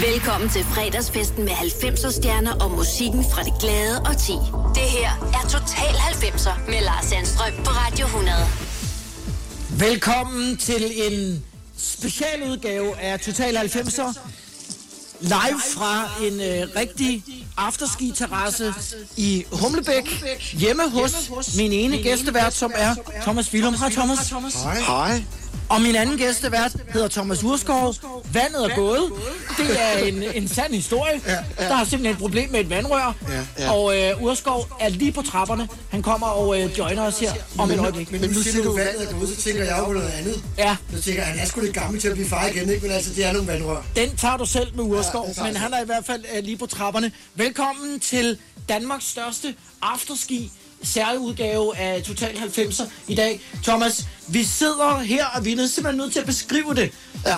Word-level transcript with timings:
Velkommen 0.00 0.48
til 0.48 0.64
fredagsfesten 0.64 1.44
med 1.44 1.52
90'er 1.52 2.12
stjerner 2.12 2.52
og 2.52 2.70
musikken 2.70 3.24
fra 3.32 3.42
det 3.42 3.52
glade 3.60 4.00
og 4.00 4.18
ti. 4.18 4.32
Det 4.74 4.82
her 4.82 5.10
er 5.34 5.48
Total 5.48 5.94
90'er 5.94 6.70
med 6.70 6.80
Lars 6.80 7.04
Sandstrøm 7.04 7.52
på 7.64 7.70
Radio 7.70 8.06
100. 8.06 8.36
Velkommen 9.70 10.56
til 10.56 10.92
en 10.96 11.44
specialudgave 11.78 12.98
af 12.98 13.20
Total 13.20 13.56
90'er. 13.56 14.18
Live 15.20 15.60
fra 15.74 16.10
en 16.26 16.40
øh, 16.40 16.68
rigtig 16.76 17.24
afterski-terrasse 17.56 18.74
i 19.16 19.44
Humlebæk. 19.52 20.24
Hjemme 20.52 20.90
hos 20.90 21.30
min 21.56 21.72
ene 21.72 22.02
gæstevært, 22.02 22.54
som 22.54 22.72
er 22.74 22.94
Thomas 23.22 23.52
Willum. 23.54 23.74
Hej 23.74 23.90
Thomas. 23.90 24.32
Hej. 24.86 25.22
Og 25.68 25.80
min 25.82 25.96
anden 25.96 26.18
gæstevært 26.18 26.76
hedder 26.92 27.08
Thomas 27.08 27.44
Urskov. 27.44 27.94
Vandet 28.32 28.64
er 28.70 28.74
gået. 28.76 29.12
Det 29.58 29.66
er 29.82 29.98
en, 30.04 30.22
en 30.34 30.48
sand 30.48 30.74
historie. 30.74 31.20
Ja, 31.26 31.32
ja. 31.32 31.68
Der 31.68 31.76
er 31.76 31.84
simpelthen 31.84 32.12
et 32.12 32.18
problem 32.18 32.50
med 32.50 32.60
et 32.60 32.70
vandrør. 32.70 33.14
Ja, 33.28 33.64
ja. 33.64 33.72
Og 33.72 33.98
øh, 33.98 34.22
Urskov 34.22 34.66
er 34.80 34.88
lige 34.88 35.12
på 35.12 35.22
trapperne. 35.22 35.68
Han 35.90 36.02
kommer 36.02 36.26
og 36.26 36.60
øh, 36.62 36.78
joiner 36.78 37.02
os 37.02 37.18
her 37.18 37.32
om 37.58 37.70
et 37.70 37.78
øjeblik. 37.78 38.12
Men 38.12 38.20
nu 38.30 38.42
siger 38.42 38.62
du 38.64 38.76
vandet 38.76 39.08
er 39.08 39.12
gået, 39.18 39.28
så 39.28 39.42
tænker 39.42 39.64
jeg 39.64 39.78
jo 39.78 39.84
på 39.84 39.92
noget 39.92 40.08
andet. 40.10 40.42
Ja, 40.58 40.76
Så 40.96 41.02
tænker 41.02 41.22
jeg, 41.22 41.30
han 41.30 41.38
er 41.38 41.46
sgu 41.46 41.60
lidt 41.60 41.74
gammel 41.74 42.00
til 42.00 42.08
at 42.08 42.14
blive 42.14 42.28
far 42.28 42.46
igen, 42.46 42.68
ikke? 42.68 42.82
Men 42.82 42.90
altså, 42.90 43.14
det 43.14 43.24
er 43.24 43.32
nogle 43.32 43.48
vandrør. 43.52 43.82
den 43.96 44.16
tager 44.16 44.36
du 44.36 44.46
selv 44.46 44.76
med 44.76 44.84
Urskov, 44.84 45.28
Ja, 45.36 45.42
men 45.44 45.56
han 45.56 45.72
er 45.74 45.82
i 45.82 45.86
hvert 45.86 46.06
fald 46.06 46.24
øh, 46.36 46.44
lige 46.44 46.56
på 46.56 46.66
trapperne. 46.66 47.12
Velkommen 47.34 48.00
til 48.00 48.38
Danmarks 48.68 49.04
største 49.04 49.54
afterski 49.82 50.52
særudgave 50.82 51.76
af 51.76 52.02
Total 52.02 52.34
90'er 52.34 52.84
i 53.08 53.14
dag. 53.14 53.40
Thomas, 53.62 54.04
vi 54.28 54.44
sidder 54.44 54.98
her, 54.98 55.26
og 55.26 55.44
vi 55.44 55.52
er 55.52 55.66
simpelthen 55.66 55.96
nødt 55.96 56.12
til 56.12 56.20
at 56.20 56.26
beskrive 56.26 56.74
det. 56.74 56.90
Ja. 57.26 57.36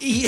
i, 0.00 0.26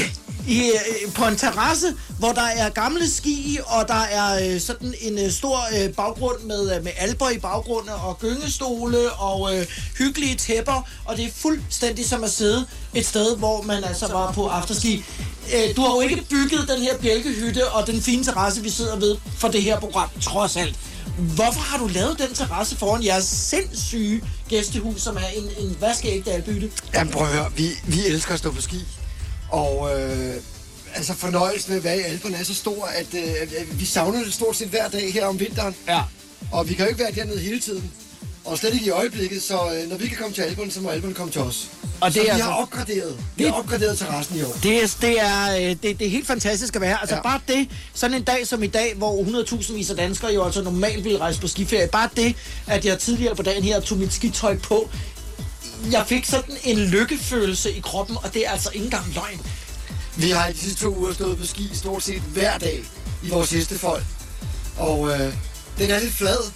i, 0.48 0.70
på 1.15 1.24
en 1.24 1.37
terrasse, 1.37 1.95
hvor 2.19 2.32
der 2.32 2.42
er 2.42 2.69
gamle 2.69 3.10
ski, 3.10 3.59
og 3.66 3.88
der 3.88 3.95
er 4.01 4.55
øh, 4.55 4.60
sådan 4.60 4.95
en 5.01 5.18
øh, 5.18 5.30
stor 5.30 5.59
øh, 5.79 5.95
baggrund 5.95 6.40
med, 6.43 6.76
øh, 6.76 6.85
med 6.85 6.93
alber 6.96 7.30
i 7.30 7.38
baggrunden, 7.38 7.90
og 7.90 8.18
gyngestole, 8.18 9.13
og 9.13 9.57
øh, 9.57 9.66
hyggelige 9.98 10.35
tæpper, 10.35 10.88
og 11.04 11.16
det 11.16 11.24
er 11.24 11.30
fuldstændig 11.35 12.09
som 12.09 12.24
at 12.24 12.30
sidde 12.30 12.66
et 12.95 13.07
sted, 13.07 13.37
hvor 13.37 13.63
man 13.63 13.85
altså 13.85 14.07
var 14.13 14.32
på 14.32 14.46
afterski. 14.46 15.04
Øh, 15.54 15.76
du 15.76 15.80
har 15.80 15.95
jo 15.95 16.01
ikke 16.01 16.24
bygget 16.30 16.68
den 16.68 16.82
her 16.82 16.98
bjælkehytte 16.98 17.68
og 17.68 17.87
den 17.87 18.02
fine 18.02 18.24
terrasse, 18.24 18.63
vi 18.63 18.70
sidder 18.70 18.96
ved, 18.96 19.16
for 19.38 19.48
det 19.48 19.63
her 19.63 19.80
program, 19.80 20.09
trods 20.23 20.57
alt. 20.57 20.76
Hvorfor 21.19 21.61
har 21.61 21.79
du 21.79 21.87
lavet 21.87 22.19
den 22.19 22.35
terrasse 22.35 22.77
foran 22.77 23.05
jeres 23.05 23.25
sindssyge 23.25 24.23
gæstehus, 24.49 25.03
som 25.03 25.17
er 25.17 25.27
en, 25.37 25.67
en 25.67 25.77
vaskeægte 25.81 26.33
albytte? 26.33 26.71
Jamen 26.95 27.13
prøv 27.13 27.27
at 27.27 27.33
høre, 27.33 27.53
vi, 27.57 27.69
vi 27.87 28.07
elsker 28.07 28.33
at 28.33 28.39
stå 28.39 28.51
på 28.51 28.61
ski. 28.61 28.85
Og 29.49 30.01
øh, 30.01 30.35
altså 30.95 31.15
fornøjelsen 31.15 31.71
ved 31.71 31.77
at 31.79 31.85
være 31.85 31.99
i 31.99 32.03
Alperne 32.03 32.37
er 32.37 32.45
så 32.45 32.55
stor, 32.55 32.85
at, 32.85 33.15
øh, 33.15 33.81
vi 33.81 33.85
savner 33.85 34.25
det 34.25 34.35
stort 34.35 34.57
set 34.57 34.69
hver 34.69 34.89
dag 34.89 35.13
her 35.13 35.27
om 35.27 35.41
vinteren. 35.41 35.75
Ja. 35.89 36.03
Og 36.53 36.69
vi 36.69 36.75
kan 36.75 36.85
jo 36.85 36.89
ikke 36.89 37.01
være 37.01 37.13
dernede 37.13 37.41
hele 37.41 37.61
tiden. 37.61 37.93
Og 38.47 38.59
slet 38.59 38.75
ikke 38.75 38.87
i 38.87 38.91
øjeblikket, 38.91 39.43
så 39.43 39.55
øh, 39.55 39.89
når 39.91 39.97
vi 39.97 40.07
kan 40.09 40.16
komme 40.16 40.35
til 40.35 40.43
Alperne, 40.43 40.71
så 40.71 40.80
må 40.80 40.89
Alperne 40.89 41.15
komme 41.15 41.33
til 41.33 41.41
os. 41.41 41.66
Og 42.01 42.07
det 42.09 42.15
så 42.15 42.21
er 42.21 42.25
vi 42.25 42.29
altså- 42.30 42.45
har 42.45 42.53
opgraderet. 42.55 43.16
Vi 43.37 43.45
Det- 43.45 43.53
har 43.53 43.59
opgraderet 43.59 43.99
terrassen 43.99 44.37
i 44.38 44.43
år. 44.43 44.57
Det 44.63 44.83
er, 44.83 44.97
det, 45.01 45.21
er, 45.21 45.57
øh, 45.57 45.63
det, 45.63 45.83
det 45.99 46.03
er 46.07 46.09
helt 46.11 46.27
fantastisk 46.27 46.75
at 46.75 46.80
være 46.80 46.91
her. 46.91 46.99
Altså 46.99 47.15
ja. 47.16 47.23
Bare 47.23 47.41
det, 47.49 47.69
sådan 47.95 48.16
en 48.16 48.23
dag 48.23 48.47
som 48.47 48.63
i 48.63 48.66
dag, 48.66 48.95
hvor 48.97 49.23
100.000 49.63 49.73
vis 49.75 49.91
af 49.91 49.97
danskere 49.97 50.33
jo 50.35 50.45
altså 50.45 50.63
normalt 50.63 51.05
ville 51.05 51.19
rejse 51.19 51.41
på 51.41 51.49
skiferie. 51.49 51.88
Bare 51.88 52.09
det, 52.16 52.35
at 52.66 52.85
jeg 52.85 52.99
tidligere 52.99 53.35
på 53.35 53.43
dagen 53.43 53.65
her 53.65 53.80
tog 53.80 53.99
mit 53.99 54.13
skitøj 54.13 54.57
på. 54.59 54.91
Jeg 55.93 56.05
fik 56.07 56.25
sådan 56.27 56.55
en 56.65 56.79
lykkefølelse 56.79 57.73
i 57.73 57.81
kroppen, 57.81 58.16
og 58.23 58.35
det 58.35 58.47
er 58.47 58.51
altså 58.51 58.71
ikke 58.75 58.85
engang 58.85 59.15
løgn. 59.15 59.41
Vi 60.16 60.31
har 60.31 60.49
i 60.49 60.53
de 60.53 60.59
sidste 60.59 60.81
to 60.85 60.95
uger 60.97 61.13
stået 61.15 61.38
på 61.38 61.47
ski 61.47 61.71
stort 61.75 62.03
set 62.03 62.21
hver 62.33 62.59
dag 62.59 62.85
i 63.23 63.29
vores 63.29 63.51
hestefolk. 63.51 64.05
Og 64.78 65.10
øh, 65.10 65.33
den 65.78 65.91
er 65.91 66.00
lidt 66.00 66.12
flad, 66.15 66.50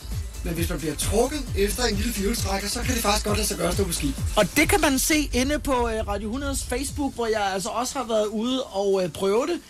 men 0.44 0.55
hvis 0.55 0.69
man 0.70 0.78
bliver 0.78 0.94
trukket 0.94 1.42
efter 1.56 1.84
en 1.84 1.96
lille 1.96 2.12
fjolstrækker, 2.12 2.69
så 2.69 2.81
kan 2.82 2.94
det 2.94 3.03
faktisk 3.03 3.26
godt 3.26 3.37
lade 3.37 3.48
sig 3.48 3.56
gøre 3.56 3.69
at 3.69 3.75
stå 3.75 3.84
på 3.84 3.92
ski. 3.92 4.14
Og 4.37 4.56
det 4.56 4.69
kan 4.69 4.81
man 4.81 4.98
se 4.98 5.31
inde 5.32 5.59
på 5.59 5.72
øh, 5.72 6.09
Radio 6.09 6.38
100's 6.38 6.69
Facebook, 6.69 7.14
hvor 7.14 7.26
jeg 7.26 7.42
altså 7.54 7.69
også 7.69 7.98
har 7.98 8.06
været 8.06 8.26
ude 8.26 8.62
og 8.62 9.04
øh, 9.04 9.10
prøve 9.10 9.47
det. 9.47 9.60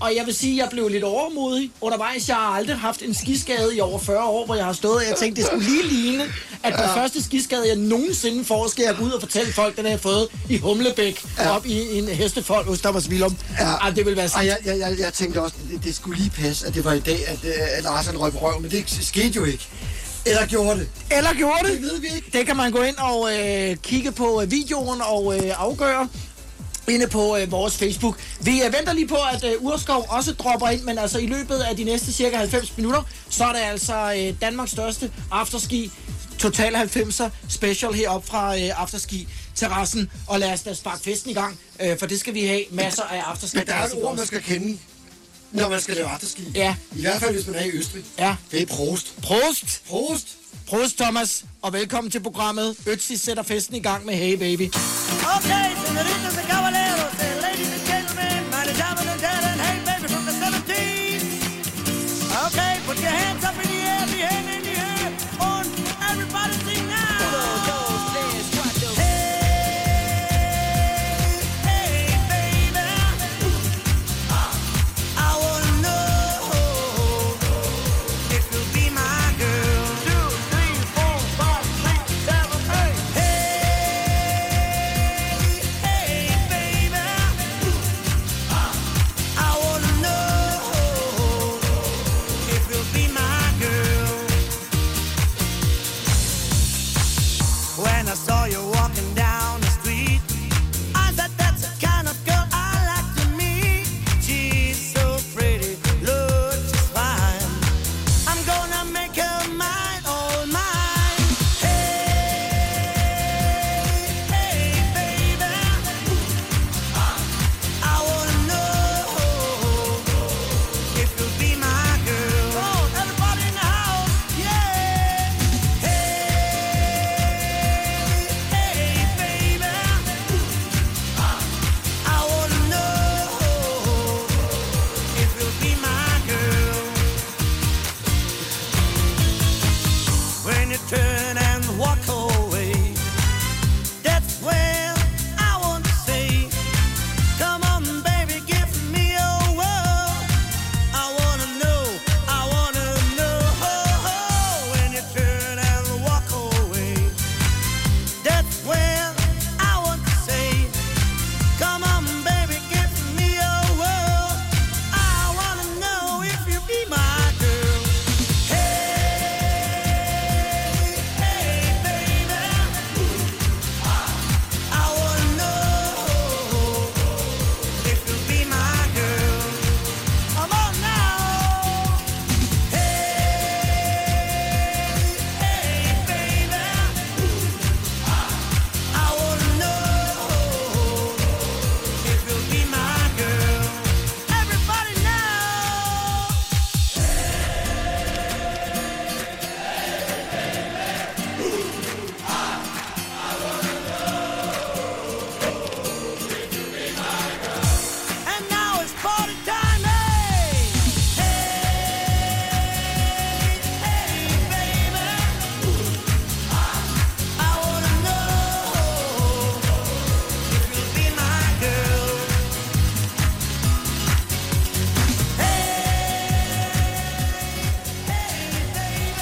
Og 0.00 0.16
jeg 0.16 0.26
vil 0.26 0.34
sige, 0.34 0.52
at 0.52 0.58
jeg 0.58 0.68
blev 0.70 0.88
lidt 0.88 1.04
overmodig 1.04 1.70
undervejs. 1.80 2.28
Jeg 2.28 2.36
har 2.36 2.42
aldrig 2.42 2.76
haft 2.76 3.02
en 3.02 3.14
skiskade 3.14 3.76
i 3.76 3.80
over 3.80 3.98
40 3.98 4.24
år, 4.24 4.46
hvor 4.46 4.54
jeg 4.54 4.64
har 4.64 4.72
stået, 4.72 4.96
og 4.96 5.02
jeg 5.08 5.16
tænkte, 5.16 5.42
det 5.42 5.50
skulle 5.50 5.64
lige 5.64 5.88
ligne, 5.88 6.24
at 6.62 6.72
den 6.72 6.88
første 6.94 7.22
skiskade, 7.22 7.68
jeg 7.68 7.76
nogensinde 7.76 8.44
får, 8.44 8.68
skal 8.68 8.82
jeg 8.82 8.96
gå 8.96 9.04
ud 9.04 9.10
og 9.10 9.20
fortælle 9.20 9.52
folk, 9.52 9.76
den 9.76 9.84
har 9.84 9.90
jeg 9.90 10.00
fået 10.00 10.28
i 10.48 10.58
Humlebæk, 10.58 11.24
ja. 11.38 11.56
op 11.56 11.66
i 11.66 11.98
en 11.98 12.08
hestefold 12.08 12.66
hos 12.66 12.80
Thomas 12.80 13.08
Willum. 13.08 13.36
Ja. 13.58 13.64
Ej, 13.64 13.90
det 13.90 14.06
vil 14.06 14.16
være 14.16 14.28
sådan. 14.28 14.46
jeg, 14.46 14.58
jeg, 14.64 14.78
jeg, 14.78 14.98
jeg 14.98 15.12
tænkte 15.12 15.42
også, 15.42 15.56
det, 15.70 15.84
det 15.84 15.94
skulle 15.94 16.18
lige 16.18 16.30
passe, 16.30 16.66
at 16.66 16.74
det 16.74 16.84
var 16.84 16.92
i 16.92 17.00
dag, 17.00 17.28
at, 17.28 17.38
øh, 17.44 17.52
at 17.78 17.84
Lars 17.84 18.06
han 18.06 18.18
røg 18.18 18.32
på 18.32 18.38
røv, 18.38 18.60
men 18.60 18.70
det 18.70 18.98
skete 19.00 19.36
jo 19.36 19.44
ikke. 19.44 19.68
Eller 20.26 20.46
gjorde 20.46 20.80
det. 20.80 20.88
Eller 21.10 21.34
gjorde 21.34 21.58
det. 21.62 21.72
Det 21.72 21.82
ved 21.82 22.00
vi 22.00 22.06
ikke. 22.16 22.30
Det 22.32 22.46
kan 22.46 22.56
man 22.56 22.72
gå 22.72 22.82
ind 22.82 22.96
og 22.96 23.38
øh, 23.38 23.76
kigge 23.76 24.12
på 24.12 24.42
øh, 24.42 24.50
videoen 24.50 25.00
og 25.00 25.36
øh, 25.36 25.52
afgøre 25.56 26.08
inde 26.88 27.06
på 27.06 27.36
øh, 27.36 27.52
vores 27.52 27.76
Facebook. 27.76 28.18
Vi 28.40 28.62
øh, 28.62 28.72
venter 28.72 28.92
lige 28.92 29.08
på, 29.08 29.16
at 29.32 29.44
øh, 29.44 29.52
Urskov 29.60 30.06
også 30.08 30.32
dropper 30.32 30.68
ind, 30.68 30.82
men 30.82 30.98
altså 30.98 31.18
i 31.18 31.26
løbet 31.26 31.58
af 31.58 31.76
de 31.76 31.84
næste 31.84 32.12
cirka 32.12 32.36
90 32.36 32.76
minutter, 32.76 33.02
så 33.30 33.44
er 33.44 33.52
det 33.52 33.60
altså 33.60 34.14
øh, 34.16 34.34
Danmarks 34.40 34.70
største 34.70 35.10
afterski 35.30 35.90
Total 36.38 36.76
90'er 36.76 37.28
special 37.48 37.92
heroppe 37.92 38.28
fra 38.28 38.56
øh, 38.56 38.80
afterski 38.82 39.28
terrassen 39.54 40.10
og 40.26 40.40
lad 40.40 40.52
os 40.52 40.62
da 40.62 40.74
sparke 40.74 41.02
festen 41.02 41.30
i 41.30 41.34
gang, 41.34 41.58
øh, 41.80 41.98
for 41.98 42.06
det 42.06 42.20
skal 42.20 42.34
vi 42.34 42.46
have 42.46 42.64
masser 42.70 43.02
af 43.02 43.20
afterski. 43.20 43.58
Men 43.58 43.66
der 43.66 43.74
er 43.74 43.86
et 43.86 43.92
ord, 44.02 44.16
man 44.16 44.26
skal 44.26 44.42
kende, 44.42 44.78
når 45.52 45.68
man 45.68 45.80
skal 45.80 45.94
lave 45.94 46.08
afterski. 46.08 46.42
Ja. 46.54 46.74
I 46.96 47.00
hvert 47.00 47.20
fald, 47.20 47.34
hvis 47.34 47.46
man 47.46 47.56
er 47.56 47.64
i 47.64 47.70
Østrig. 47.70 48.04
Ja. 48.18 48.36
Det 48.50 48.62
er 48.62 48.66
prost. 48.66 49.14
Prost! 49.22 49.82
Prost! 49.88 50.36
Prost, 50.66 50.98
Thomas, 50.98 51.44
og 51.62 51.72
velkommen 51.72 52.10
til 52.10 52.20
programmet. 52.20 52.76
Ötzi 52.86 53.16
sætter 53.16 53.42
festen 53.42 53.76
i 53.76 53.80
gang 53.80 54.06
med 54.06 54.14
Hey 54.14 54.34
Baby. 54.34 54.66
Okay, 55.36 55.68
senoritas 55.86 56.38
and 56.40 56.48
caballeros, 56.48 57.14
and 57.26 57.40
ladies 57.46 57.70
and 57.76 57.84
gentlemen, 57.92 58.40
meine 58.54 58.72
Damen 58.82 59.06
und 59.12 59.20
Herren, 59.26 59.58
hey 59.66 59.78
baby 59.88 60.08
from 60.14 60.24
the 60.30 60.34
70s. 60.44 61.24
Okay, 62.46 62.72
put 62.86 62.96
your 63.04 63.14
hands 63.22 63.44
up 63.48 63.56
in 63.62 63.68
the 63.72 63.80
air, 63.92 64.06
die 64.06 64.49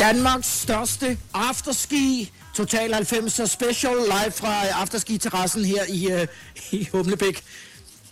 Danmarks 0.08 0.60
største 0.60 1.19
afterski 1.34 2.32
Total 2.55 2.94
90 2.94 3.50
special 3.50 3.94
live 3.96 4.32
fra 4.32 4.66
afterski-terrassen 4.66 5.64
her 5.64 5.84
i, 5.88 6.12
uh, 6.12 6.26
i 6.81 6.88
Humlebæk. 6.93 7.43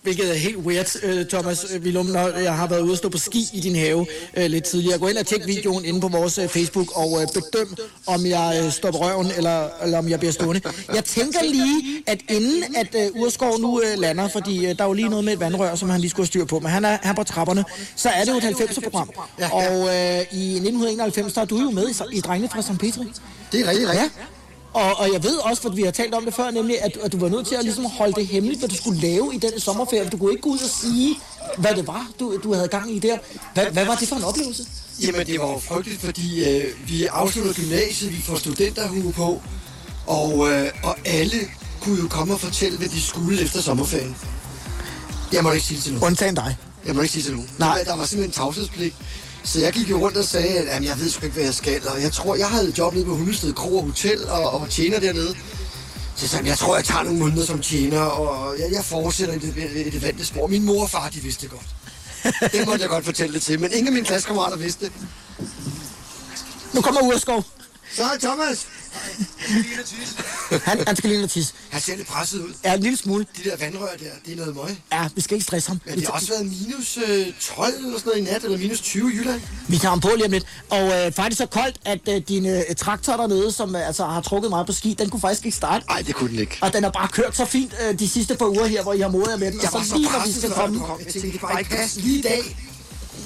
Hvilket 0.07 0.31
er 0.31 0.35
helt 0.35 0.57
weird, 0.57 0.97
uh, 1.05 1.27
Thomas 1.29 1.67
Willum, 1.83 2.07
når 2.07 2.39
jeg 2.39 2.57
har 2.57 2.67
været 2.67 2.81
ude 2.81 2.93
og 2.93 2.97
stå 2.97 3.09
på 3.09 3.19
ski 3.19 3.47
i 3.53 3.61
din 3.61 3.77
have 3.77 3.99
uh, 3.99 4.07
lidt 4.37 4.65
tidligere. 4.65 4.99
Gå 4.99 5.07
ind 5.07 5.19
og 5.19 5.27
tjek 5.27 5.47
videoen 5.47 5.85
inde 5.85 6.01
på 6.01 6.09
vores 6.09 6.39
uh, 6.39 6.49
Facebook 6.49 6.97
og 6.97 7.13
uh, 7.13 7.23
bedøm, 7.35 7.77
om 8.07 8.27
jeg 8.27 8.69
står 8.71 8.91
på 8.91 8.97
røven, 8.99 9.31
eller, 9.37 9.69
eller 9.83 9.99
om 9.99 10.09
jeg 10.09 10.19
bliver 10.19 10.33
stående. 10.33 10.61
Jeg 10.95 11.05
tænker 11.05 11.43
lige, 11.43 12.03
at 12.07 12.21
inden 12.29 12.65
at 12.77 12.97
uh, 13.15 13.21
Urskov 13.23 13.61
nu 13.61 13.83
lander, 13.97 14.29
fordi 14.29 14.59
uh, 14.59 14.77
der 14.77 14.85
er 14.85 14.89
jo 14.89 14.93
lige 14.93 15.09
noget 15.09 15.25
med 15.25 15.33
et 15.33 15.41
vandrør, 15.41 15.75
som 15.75 15.91
han 15.91 16.01
lige 16.01 16.11
skulle 16.11 16.25
have 16.25 16.27
styr 16.27 16.45
på, 16.45 16.59
men 16.61 16.71
han 16.71 16.85
er 16.85 16.99
her 17.03 17.15
på 17.15 17.25
trapperne, 17.25 17.65
så 17.97 18.09
er 18.09 18.25
det 18.25 18.33
jo 18.33 18.37
et 18.37 18.45
90'er-program. 18.45 19.11
Og 19.53 19.81
uh, 19.81 19.89
i 20.39 20.53
1991, 20.55 21.33
der 21.33 21.41
er 21.41 21.45
du 21.45 21.59
jo 21.59 21.71
med 21.71 21.89
i, 21.89 22.17
i 22.17 22.21
Drengene 22.21 22.49
fra 22.49 22.63
St. 22.63 22.79
Petri. 22.79 23.05
Det 23.53 23.61
er 23.61 23.71
rigtig 23.71 23.89
rigtigt. 23.89 24.13
Ja. 24.19 24.36
Og, 24.77 24.99
og 24.99 25.13
jeg 25.13 25.25
ved 25.25 25.37
også, 25.37 25.63
for 25.63 25.69
vi 25.69 25.83
har 25.83 25.91
talt 25.91 26.15
om 26.15 26.25
det 26.25 26.35
før, 26.35 26.51
nemlig, 26.51 26.83
at, 26.83 26.97
at 27.05 27.13
du 27.13 27.19
var 27.19 27.29
nødt 27.29 27.47
til 27.47 27.55
at 27.55 27.65
ligesom 27.65 27.85
holde 27.85 28.13
det 28.13 28.27
hemmeligt, 28.27 28.59
hvad 28.59 28.69
du 28.69 28.77
skulle 28.77 29.01
lave 29.01 29.35
i 29.35 29.39
den 29.39 29.61
sommerferie. 29.61 30.09
Du 30.09 30.17
kunne 30.17 30.31
ikke 30.31 30.43
gå 30.43 30.51
ud 30.51 30.59
og 30.59 30.71
sige, 30.71 31.19
hvad 31.59 31.75
det 31.75 31.87
var, 31.87 32.09
du, 32.21 32.39
du 32.43 32.55
havde 32.55 32.69
gang 32.69 32.97
i 32.97 32.99
der. 32.99 33.19
Hvad, 33.55 33.67
hvad 33.67 33.85
var 33.85 33.95
det 33.95 34.09
for 34.09 34.17
en 34.17 34.25
oplevelse? 34.25 34.67
Jamen, 35.03 35.27
det 35.27 35.41
var 35.41 35.49
jo 35.49 35.59
frygteligt, 35.59 36.01
fordi 36.01 36.45
øh, 36.51 36.89
vi 36.89 37.07
afsluttede 37.07 37.55
gymnasiet, 37.55 38.17
vi 38.17 38.23
får 38.23 38.37
studenterhue 38.37 39.13
på, 39.13 39.43
og, 40.07 40.51
øh, 40.51 40.71
og 40.83 40.97
alle 41.05 41.41
kunne 41.81 42.03
jo 42.03 42.09
komme 42.09 42.35
og 42.35 42.41
fortælle, 42.41 42.79
hvad 42.79 42.89
de 42.89 43.01
skulle 43.01 43.43
efter 43.43 43.61
sommerferien. 43.61 44.17
Jeg 45.33 45.43
må 45.43 45.53
ikke 45.53 45.67
sige 45.67 45.77
det 45.77 45.85
til 45.85 45.93
nogen. 45.93 46.07
Undtagen 46.07 46.35
dig. 46.35 46.57
Jeg 46.87 46.95
må 46.95 47.01
ikke 47.03 47.13
sige 47.13 47.23
til 47.23 47.33
nogen. 47.33 47.51
Nej. 47.59 47.83
Der, 47.87 47.97
var 47.97 48.05
simpelthen 48.05 48.33
tavshedspligt. 48.33 48.95
Så 49.47 49.61
jeg 49.61 49.73
gik 49.73 49.91
jo 49.91 49.99
rundt 49.99 50.17
og 50.17 50.25
sagde, 50.25 50.59
at 50.59 50.67
jamen, 50.67 50.89
jeg 50.89 50.99
ved 51.01 51.11
sgu 51.11 51.25
ikke, 51.25 51.35
hvad 51.35 51.45
jeg 51.45 51.55
skal. 51.55 51.89
Og 51.89 52.03
jeg 52.03 52.13
tror, 52.13 52.37
jeg 52.37 52.49
havde 52.49 52.69
et 52.69 52.79
job 52.79 52.95
nede 52.95 53.05
på 53.05 53.17
Hundested 53.17 53.53
Kro 53.53 53.77
og 53.77 53.83
Hotel 53.83 54.29
og, 54.29 54.51
og 54.51 54.61
var 54.61 54.67
tjener 54.67 55.01
dernede. 55.01 55.35
Så 56.17 56.23
jeg 56.23 56.31
sagde, 56.31 56.49
jeg 56.49 56.59
tror, 56.59 56.77
jeg 56.77 56.85
tager 56.85 57.03
nogle 57.03 57.19
måneder 57.19 57.47
som 57.47 57.61
tjener, 57.61 58.01
og 58.01 58.59
jeg, 58.59 58.73
jeg 58.73 58.85
fortsætter 58.85 59.35
i 59.35 59.39
det, 59.39 59.87
i 59.87 59.91
det 59.91 60.03
vante 60.03 60.27
spor. 60.27 60.47
Min 60.47 60.65
mor 60.65 60.83
og 60.83 60.91
far, 60.91 61.09
de 61.09 61.21
vidste 61.21 61.43
det 61.43 61.51
godt. 61.51 61.67
Det 62.53 62.67
måtte 62.67 62.83
jeg 62.83 62.89
godt 62.89 63.05
fortælle 63.05 63.35
det 63.35 63.43
til, 63.43 63.61
men 63.61 63.73
ingen 63.73 63.87
af 63.87 63.93
mine 63.93 64.07
klassekammerater 64.07 64.57
vidste 64.57 64.85
det. 64.85 64.93
Nu 66.73 66.81
kommer 66.81 67.01
Urskov. 67.01 67.45
Så 67.97 68.03
er 68.03 68.19
Thomas. 68.21 68.67
Han, 70.65 70.87
han 70.87 70.97
skal 70.97 71.11
lige 71.11 71.19
noget 71.19 71.31
tis. 71.31 71.55
Han 71.71 71.81
ser 71.81 71.97
lidt 71.97 72.09
presset 72.09 72.41
ud. 72.41 72.53
Ja, 72.65 72.75
en 72.75 72.81
lille 72.81 72.97
smule. 72.99 73.27
De 73.37 73.51
der 73.51 73.57
vandrør 73.57 73.87
der, 73.87 74.11
det 74.27 74.33
er 74.33 74.37
noget 74.37 74.57
møg. 74.57 74.77
Ja, 74.93 75.09
vi 75.15 75.21
skal 75.21 75.35
ikke 75.35 75.45
stresse 75.45 75.69
ham. 75.69 75.81
Men 75.87 75.95
det 75.95 76.07
har 76.07 76.13
også 76.13 76.29
været 76.29 76.47
minus 76.47 76.99
øh, 77.09 77.27
12 77.41 77.75
eller 77.75 77.99
sådan 77.99 78.03
noget 78.05 78.19
i 78.19 78.33
nat, 78.33 78.45
eller 78.45 78.59
minus 78.59 78.81
20 78.81 79.13
i 79.13 79.17
Jylland. 79.17 79.41
Vi 79.69 79.79
tager 79.79 79.91
ham 79.91 80.01
på 80.01 80.11
lige 80.17 80.25
om 80.25 80.31
lidt. 80.31 80.45
Og 80.71 80.83
øh, 81.07 81.13
faktisk 81.13 81.39
så 81.39 81.47
koldt, 81.47 81.77
at 81.85 82.01
øh, 82.09 82.23
din 82.29 82.47
øh, 82.47 82.63
traktor 82.77 83.17
dernede, 83.17 83.53
som 83.53 83.77
øh, 83.77 83.87
altså 83.87 84.05
har 84.05 84.21
trukket 84.21 84.51
meget 84.51 84.67
på 84.67 84.73
ski, 84.73 84.95
den 84.99 85.11
kunne 85.11 85.21
faktisk 85.21 85.45
ikke 85.45 85.57
starte. 85.57 85.87
Nej, 85.87 86.03
det 86.03 86.15
kunne 86.15 86.31
den 86.31 86.39
ikke. 86.39 86.59
Og 86.63 86.73
den 86.73 86.83
har 86.83 86.91
bare 86.91 87.09
kørt 87.09 87.37
så 87.37 87.45
fint 87.45 87.75
øh, 87.89 87.99
de 87.99 88.09
sidste 88.09 88.35
par 88.37 88.47
uger 88.47 88.67
her, 88.67 88.83
hvor 88.83 88.93
I 88.93 89.01
har 89.01 89.09
modet 89.09 89.41
med 89.41 89.53
den. 89.53 89.61
Jeg 89.61 89.69
og 89.69 89.79
var 89.79 89.83
så 89.85 89.91
så 89.91 89.97
lige 89.97 90.11
når 90.13 90.27
vi 90.27 90.33
skal 90.33 90.51
komme. 90.51 90.85
Jeg 91.05 91.13
tænkte, 91.13 91.33
det 91.33 91.41
bare 91.41 91.61
ikke 91.61 91.71
passe 91.71 92.01
lige 92.01 92.19
i 92.19 92.23
dag. 92.23 92.57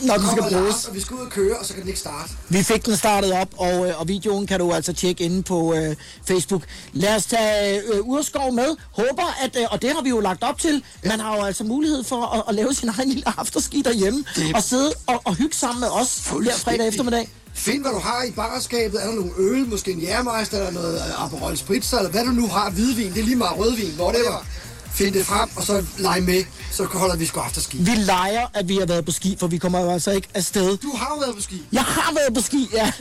Når 0.02 0.16
den 0.16 0.26
skal 0.30 0.42
bruges. 0.52 0.84
og 0.84 0.94
vi 0.94 1.00
skal 1.00 1.14
ud 1.16 1.20
og 1.20 1.30
køre, 1.30 1.56
og 1.56 1.66
så 1.66 1.72
kan 1.72 1.80
den 1.82 1.88
ikke 1.88 2.00
starte. 2.00 2.30
Vi 2.48 2.62
fik 2.62 2.86
den 2.86 2.96
startet 2.96 3.32
op, 3.32 3.48
og, 3.56 3.88
øh, 3.88 4.00
og 4.00 4.08
videoen 4.08 4.46
kan 4.46 4.58
du 4.60 4.72
altså 4.72 4.92
tjekke 4.92 5.24
inde 5.24 5.42
på 5.42 5.74
øh, 5.74 5.96
Facebook. 6.28 6.62
Lad 6.92 7.16
os 7.16 7.26
tage 7.26 7.80
øh, 7.92 8.00
Urskov 8.02 8.52
med. 8.52 8.76
Håber, 8.92 9.36
at, 9.44 9.56
øh, 9.56 9.66
og 9.70 9.82
det 9.82 9.90
har 9.92 10.02
vi 10.02 10.08
jo 10.08 10.20
lagt 10.20 10.42
op 10.42 10.58
til, 10.58 10.82
man 11.04 11.20
har 11.20 11.36
jo 11.36 11.42
altså 11.42 11.64
mulighed 11.64 12.04
for 12.04 12.22
at, 12.36 12.42
at 12.48 12.54
lave 12.54 12.74
sin 12.74 12.88
egen 12.88 13.08
lille 13.08 13.24
afterski 13.38 13.82
derhjemme, 13.84 14.24
Det- 14.36 14.54
og 14.54 14.62
sidde 14.62 14.92
og, 15.06 15.20
og 15.24 15.34
hygge 15.34 15.56
sammen 15.56 15.80
med 15.80 15.88
os 15.88 16.16
her 16.44 16.56
fredag 16.56 16.88
eftermiddag. 16.88 17.28
Find, 17.54 17.82
hvad 17.82 17.92
du 17.92 17.98
har 17.98 18.22
i 18.22 18.30
barskabet. 18.30 19.02
Er 19.02 19.06
der 19.06 19.14
nogle 19.14 19.32
øl, 19.38 19.68
måske 19.68 19.92
en 19.92 19.98
jærmeister, 20.00 20.56
eller 20.58 20.70
noget 20.70 20.94
øh, 20.96 21.24
Aperol 21.24 21.56
Spritzer, 21.56 21.96
eller 21.98 22.10
hvad 22.10 22.24
du 22.24 22.30
nu 22.30 22.46
har. 22.48 22.70
Hvidvin, 22.70 23.12
det 23.12 23.20
er 23.20 23.24
lige 23.24 23.36
meget 23.36 23.58
rødvin, 23.58 23.94
whatever. 24.00 24.44
Find 24.94 25.14
det 25.14 25.26
frem, 25.26 25.48
og 25.56 25.62
så 25.62 25.84
leg 25.98 26.22
med, 26.22 26.44
så 26.72 26.84
holder 26.84 27.16
vi 27.16 27.26
sgu 27.26 27.40
afterski. 27.40 27.76
Vi 27.76 27.90
leger, 27.90 28.46
at 28.54 28.68
vi 28.68 28.76
har 28.76 28.86
været 28.86 29.04
på 29.04 29.12
ski, 29.12 29.36
for 29.40 29.46
vi 29.46 29.58
kommer 29.58 29.80
jo 29.80 29.90
altså 29.90 30.10
ikke 30.10 30.28
afsted. 30.34 30.76
Du 30.76 30.90
har 30.96 31.14
jo 31.14 31.20
været 31.20 31.34
på 31.34 31.42
ski. 31.42 31.62
Jeg 31.72 31.82
har 31.82 32.12
været 32.14 32.34
på 32.34 32.40
ski, 32.42 32.68
ja. 32.72 32.92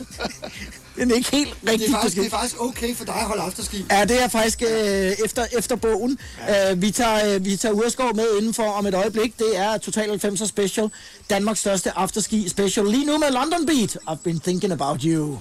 Er 0.96 1.14
ikke 1.14 1.30
helt 1.30 1.54
Det 1.62 1.70
rigtig 1.70 1.86
er, 1.88 1.90
på 1.92 1.96
faktisk, 1.96 2.12
ski. 2.12 2.20
det 2.20 2.26
er 2.32 2.38
faktisk 2.38 2.60
okay 2.60 2.96
for 2.96 3.04
dig 3.04 3.14
at 3.14 3.24
holde 3.26 3.42
afterski. 3.42 3.84
Ja, 3.90 4.04
det 4.04 4.22
er 4.22 4.28
faktisk 4.28 4.62
øh, 4.62 5.12
efter, 5.24 5.46
efter 5.58 5.76
bogen. 5.76 6.18
Ja. 6.48 6.72
Øh, 6.72 6.82
vi 6.82 6.90
tager, 6.90 7.34
øh, 7.34 7.44
vi 7.44 7.56
tager 7.56 7.72
Urskov 7.72 8.16
med 8.16 8.24
indenfor 8.38 8.62
om 8.70 8.86
et 8.86 8.94
øjeblik. 8.94 9.38
Det 9.38 9.58
er 9.58 9.78
Total 9.78 10.20
90'er 10.24 10.46
Special. 10.46 10.90
Danmarks 11.30 11.60
største 11.60 11.98
afterski 11.98 12.48
special. 12.48 12.86
Lige 12.86 13.06
nu 13.06 13.18
med 13.18 13.30
London 13.30 13.66
Beat. 13.66 13.96
I've 14.10 14.22
been 14.24 14.40
thinking 14.40 14.72
about 14.72 15.02
you. 15.02 15.38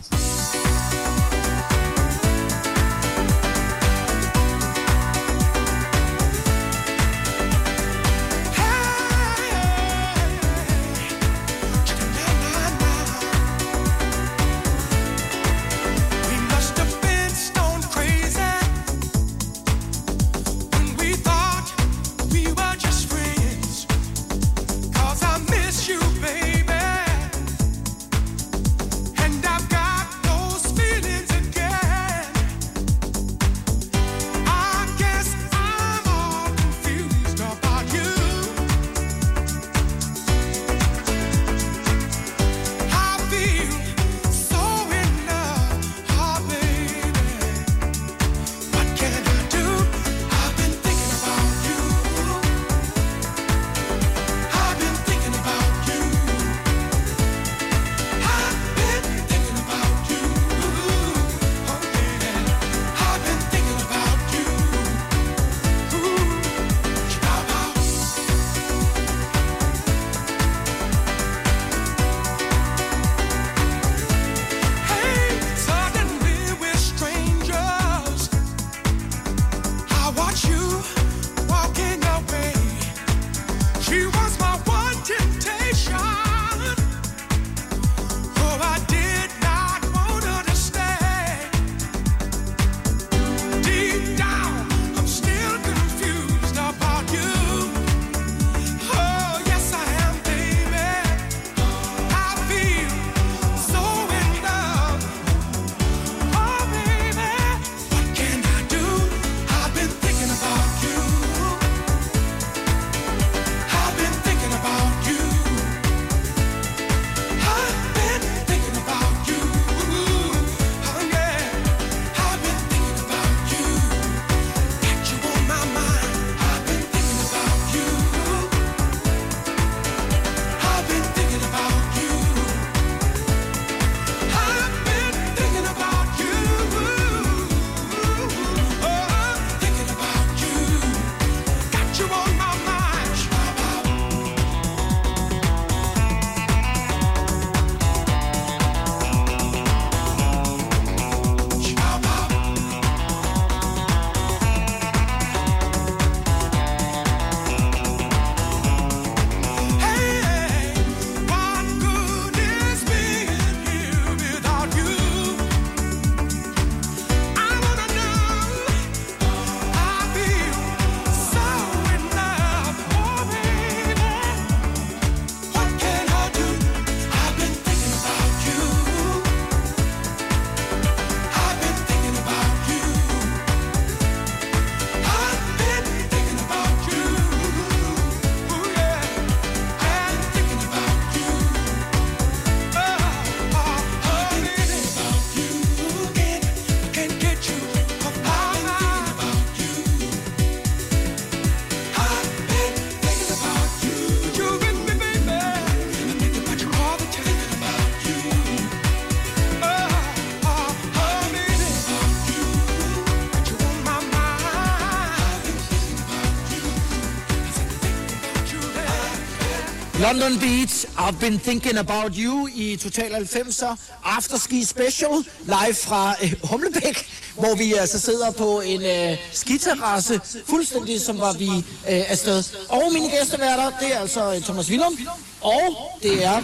London 220.10 220.40
Beach, 220.40 220.88
I've 220.98 221.20
been 221.20 221.38
thinking 221.38 221.78
about 221.78 222.18
you 222.18 222.48
i 222.56 222.76
Total 222.78 223.12
90'er 223.12 223.76
Afterski 224.04 224.64
Special 224.64 225.24
live 225.46 225.74
fra 225.74 226.16
øh, 226.24 226.34
Humlebæk, 226.44 227.08
hvor 227.36 227.56
vi 227.56 227.74
altså 227.74 228.00
sidder 228.00 228.32
på 228.32 228.62
en 228.62 228.82
øh, 228.82 229.18
skiterrasse, 229.32 230.22
fuldstændig 230.46 231.02
som 231.02 231.20
var 231.20 231.34
vi 231.34 231.50
øh, 231.50 231.64
afsted. 231.86 232.44
Og 232.70 232.84
mine 232.94 233.10
gæsteværter, 233.10 233.72
det 233.80 233.96
er 233.96 234.00
altså 234.00 234.34
øh, 234.34 234.42
Thomas 234.42 234.70
Willum, 234.70 234.98
og 235.42 235.62
det 236.04 236.26
er 236.26 236.42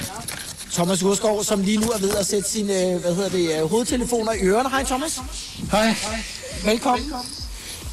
Thomas 0.71 1.03
Urskov, 1.03 1.43
som 1.43 1.61
lige 1.61 1.77
nu 1.77 1.87
er 1.87 1.97
ved 1.97 2.15
at 2.15 2.25
sætte 2.25 2.49
sine 2.49 2.73
øh, 2.73 3.01
hvad 3.01 3.15
hedder 3.15 3.29
det, 3.29 3.69
hovedtelefoner 3.69 4.31
i 4.31 4.41
ørerne. 4.41 4.69
Hej 4.69 4.83
Thomas. 4.83 5.21
Hej. 5.71 5.95
Velkommen. 6.65 7.13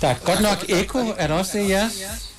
Der 0.01 0.09
er 0.09 0.15
godt 0.25 0.41
nok 0.41 0.65
ekko. 0.69 0.99
Er 0.99 1.27
der 1.27 1.35
også 1.35 1.59
det 1.59 1.65
i 1.65 1.71
jeres? 1.71 2.32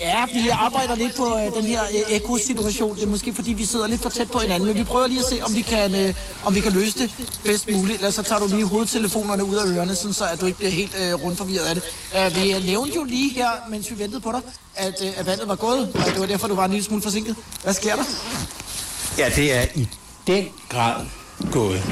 Ja, 0.00 0.24
vi 0.32 0.48
arbejder 0.48 0.94
lidt 0.94 1.16
på 1.16 1.38
øh, 1.38 1.54
den 1.54 1.64
her 1.64 1.82
øh, 1.82 2.16
ekosituation. 2.16 2.96
Det 2.96 3.02
er 3.02 3.06
måske 3.06 3.34
fordi, 3.34 3.52
vi 3.52 3.64
sidder 3.64 3.86
lidt 3.86 4.02
for 4.02 4.08
tæt 4.08 4.30
på 4.30 4.38
hinanden, 4.38 4.68
men 4.68 4.76
vi 4.78 4.84
prøver 4.84 5.06
lige 5.06 5.20
at 5.20 5.26
se, 5.26 5.40
om 5.44 5.54
vi 5.54 5.60
kan, 5.62 5.94
øh, 5.94 6.14
om 6.44 6.54
vi 6.54 6.60
kan 6.60 6.72
løse 6.72 6.98
det 6.98 7.10
bedst 7.44 7.70
muligt. 7.72 7.96
Ellers 7.96 8.14
så 8.14 8.22
tager 8.22 8.38
du 8.40 8.46
lige 8.46 8.66
hovedtelefonerne 8.66 9.44
ud 9.44 9.54
af 9.56 9.66
ørerne, 9.66 9.94
sådan 9.94 10.12
så 10.12 10.24
at 10.24 10.40
du 10.40 10.46
ikke 10.46 10.58
bliver 10.58 10.70
helt 10.70 10.96
øh, 11.00 11.14
rundt 11.24 11.38
forvirret 11.38 11.64
af 11.64 11.74
det. 11.74 11.84
Øh, 12.16 12.36
vi 12.36 12.54
øh, 12.54 12.64
nævnte 12.64 12.96
jo 12.96 13.04
lige 13.04 13.30
her, 13.34 13.48
mens 13.70 13.90
vi 13.90 13.98
ventede 13.98 14.20
på 14.20 14.32
dig, 14.32 14.40
at, 14.74 14.94
øh, 15.04 15.12
at 15.16 15.26
vandet 15.26 15.48
var 15.48 15.56
gået, 15.56 15.80
og 15.94 16.04
det 16.12 16.20
var 16.20 16.26
derfor, 16.26 16.48
du 16.48 16.54
var 16.54 16.64
en 16.64 16.70
lille 16.70 16.84
smule 16.84 17.02
forsinket. 17.02 17.36
Hvad 17.62 17.74
sker 17.74 17.96
der? 17.96 18.04
Ja, 19.18 19.28
det 19.36 19.52
er 19.54 19.66
i 19.74 19.88
den 20.26 20.48
grad 20.68 21.04
gået. 21.52 21.82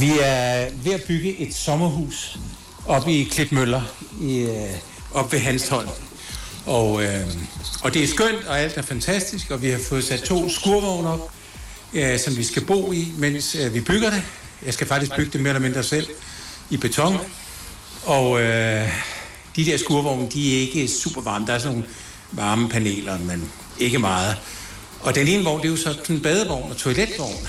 Vi 0.00 0.12
er 0.22 0.68
ved 0.84 0.92
at 0.92 1.02
bygge 1.02 1.36
et 1.38 1.54
sommerhus 1.54 2.38
oppe 2.86 3.12
i 3.12 3.24
Klitmøller, 3.24 3.82
i, 4.20 4.38
øh, 4.38 4.70
oppe 5.14 5.32
ved 5.32 5.40
Hanstholm. 5.40 5.88
Og, 6.66 7.04
øh, 7.04 7.26
og 7.82 7.94
det 7.94 8.04
er 8.04 8.08
skønt, 8.08 8.44
og 8.46 8.60
alt 8.60 8.76
er 8.76 8.82
fantastisk, 8.82 9.50
og 9.50 9.62
vi 9.62 9.70
har 9.70 9.78
fået 9.88 10.04
sat 10.04 10.20
to 10.20 10.48
skurvogne 10.48 11.08
op, 11.08 11.30
øh, 11.94 12.18
som 12.18 12.36
vi 12.36 12.44
skal 12.44 12.64
bo 12.64 12.92
i, 12.92 13.12
mens 13.18 13.54
øh, 13.54 13.74
vi 13.74 13.80
bygger 13.80 14.10
det. 14.10 14.22
Jeg 14.64 14.74
skal 14.74 14.86
faktisk 14.86 15.16
bygge 15.16 15.32
det 15.32 15.40
mere 15.40 15.50
eller 15.50 15.68
mindre 15.68 15.82
selv 15.82 16.06
i 16.70 16.76
beton. 16.76 17.18
Og 18.04 18.40
øh, 18.42 18.88
de 19.56 19.64
der 19.64 19.76
skurvogne, 19.76 20.28
de 20.30 20.56
er 20.56 20.60
ikke 20.60 20.88
super 20.88 21.20
varme. 21.20 21.46
Der 21.46 21.52
er 21.52 21.58
sådan 21.58 21.72
nogle 21.72 21.88
varme 22.32 22.68
paneler, 22.68 23.18
men 23.18 23.50
ikke 23.78 23.98
meget. 23.98 24.36
Og 25.00 25.14
den 25.14 25.28
ene 25.28 25.44
vogn, 25.44 25.60
det 25.60 25.66
er 25.66 25.70
jo 25.70 25.76
så 25.76 25.92
sådan 25.92 26.16
en 26.16 26.22
badevogn 26.22 26.70
og 26.70 26.76
toiletvogn. 26.76 27.48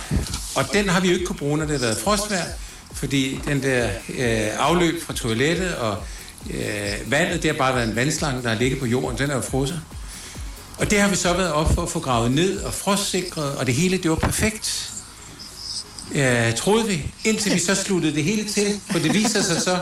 Og 0.56 0.66
den 0.74 0.90
har 0.90 1.00
vi 1.00 1.08
jo 1.08 1.14
ikke 1.14 1.26
kunne 1.26 1.38
bruge, 1.38 1.58
når 1.58 1.66
det 1.66 1.80
har 1.80 1.86
været 1.86 1.98
frostvær, 1.98 2.44
fordi 2.94 3.40
den 3.46 3.64
der 3.64 3.90
øh, 4.10 4.48
afløb 4.60 5.04
fra 5.04 5.14
toilettet 5.14 5.76
og 5.76 5.98
øh, 6.54 7.12
vandet, 7.12 7.44
det 7.44 7.52
har 7.52 7.58
bare 7.58 7.76
været 7.76 7.90
en 7.90 7.96
vandslange, 7.96 8.44
der 8.44 8.50
har 8.50 8.56
ligget 8.56 8.80
på 8.80 8.86
jorden, 8.86 9.18
den 9.18 9.30
er 9.30 9.36
jo 9.36 9.42
frosset. 9.42 9.82
Og 10.78 10.92
det 10.92 11.02
har 11.02 11.10
vi 11.10 11.16
så 11.16 11.34
været 11.34 11.54
op 11.54 11.74
for 11.74 11.82
at 11.82 11.90
få 11.90 12.00
gravet 12.00 12.32
ned 12.32 12.60
og 12.60 12.74
frostsikret, 12.74 13.56
og 13.56 13.68
det 13.68 13.74
hele, 13.74 13.98
det 13.98 14.12
var 14.12 14.18
perfekt. 14.18 14.92
Ja, 16.16 16.54
troede 16.58 16.88
vi, 16.88 17.12
indtil 17.26 17.54
vi 17.54 17.60
så 17.60 17.76
sluttede 17.76 18.16
det 18.16 18.24
hele 18.24 18.50
til, 18.50 18.80
for 18.92 19.00
det 19.00 19.14
viser 19.14 19.42
sig 19.42 19.62
så, 19.62 19.80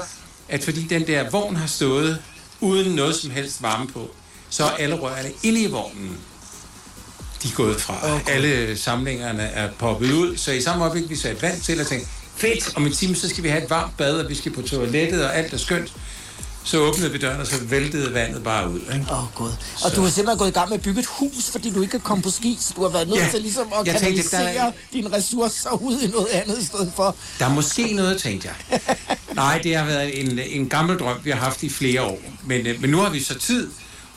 at 0.49 0.63
fordi 0.63 0.83
den 0.83 1.07
der 1.07 1.29
vogn 1.29 1.55
har 1.55 1.67
stået 1.67 2.17
uden 2.59 2.95
noget 2.95 3.15
som 3.15 3.31
helst 3.31 3.61
varme 3.61 3.87
på, 3.87 4.11
så 4.49 4.63
er 4.63 4.69
alle 4.69 4.95
rørene 4.95 5.31
inde 5.43 5.61
i 5.61 5.67
vognen 5.67 6.17
de 7.45 7.51
er 7.51 7.55
gået 7.55 7.81
fra. 7.81 8.15
Okay. 8.15 8.31
Alle 8.31 8.77
samlingerne 8.77 9.43
er 9.43 9.69
poppet 9.79 10.11
ud, 10.11 10.37
så 10.37 10.51
i 10.51 10.61
samme 10.61 10.83
øjeblik, 10.83 11.09
vi 11.09 11.15
satte 11.15 11.41
vand 11.41 11.61
til 11.61 11.81
og 11.81 11.87
tænkte, 11.87 12.07
fedt, 12.35 12.75
om 12.75 12.85
en 12.85 12.93
time, 12.93 13.15
så 13.15 13.29
skal 13.29 13.43
vi 13.43 13.49
have 13.49 13.63
et 13.63 13.69
varmt 13.69 13.97
bad, 13.97 14.19
og 14.19 14.29
vi 14.29 14.35
skal 14.35 14.51
på 14.51 14.61
toilettet, 14.61 15.25
og 15.25 15.37
alt 15.37 15.53
er 15.53 15.57
skønt. 15.57 15.93
Så 16.65 16.77
åbnede 16.79 17.11
vi 17.11 17.17
døren, 17.17 17.41
og 17.41 17.47
så 17.47 17.55
væltede 17.63 18.13
vandet 18.13 18.43
bare 18.43 18.69
ud. 18.69 18.79
Ikke? 18.79 19.05
Åh, 19.11 19.23
oh, 19.23 19.33
god. 19.35 19.47
Og 19.49 19.55
så. 19.77 19.89
du 19.95 20.01
har 20.01 20.09
simpelthen 20.09 20.37
gået 20.37 20.49
i 20.49 20.51
gang 20.53 20.69
med 20.69 20.77
at 20.77 20.83
bygge 20.83 20.99
et 20.99 21.05
hus, 21.05 21.49
fordi 21.51 21.71
du 21.71 21.81
ikke 21.81 21.91
kan 21.91 21.99
komme 21.99 22.21
på 22.23 22.29
ski, 22.29 22.57
så 22.61 22.73
du 22.75 22.81
har 22.81 22.89
været 22.89 23.07
nødt 23.07 23.19
Ja. 23.19 23.27
til 23.31 23.41
ligesom 23.41 23.67
at 23.67 23.87
Jeg 23.87 24.01
tænkte, 24.01 24.05
kanalisere 24.29 24.53
der 24.53 24.61
er- 24.63 24.71
dine 24.93 25.11
ressourcer 25.13 25.69
ud 25.83 26.01
i 26.01 26.07
noget 26.07 26.27
andet 26.27 26.59
i 26.61 26.65
stedet 26.65 26.91
for. 26.95 27.15
Der 27.39 27.45
er 27.45 27.49
måske 27.53 27.93
noget, 27.93 28.21
tænkte 28.21 28.49
jeg. 28.69 28.79
Nej, 29.35 29.59
det 29.63 29.75
har 29.75 29.85
været 29.85 30.21
en, 30.21 30.39
en 30.39 30.69
gammel 30.69 30.97
drøm, 30.99 31.17
vi 31.23 31.29
har 31.31 31.37
haft 31.39 31.63
i 31.63 31.69
flere 31.69 32.01
år. 32.01 32.19
Men, 32.45 32.67
øh, 32.67 32.81
men 32.81 32.89
nu 32.89 32.97
har 32.97 33.09
vi 33.09 33.23
så 33.23 33.39
tid, 33.39 33.69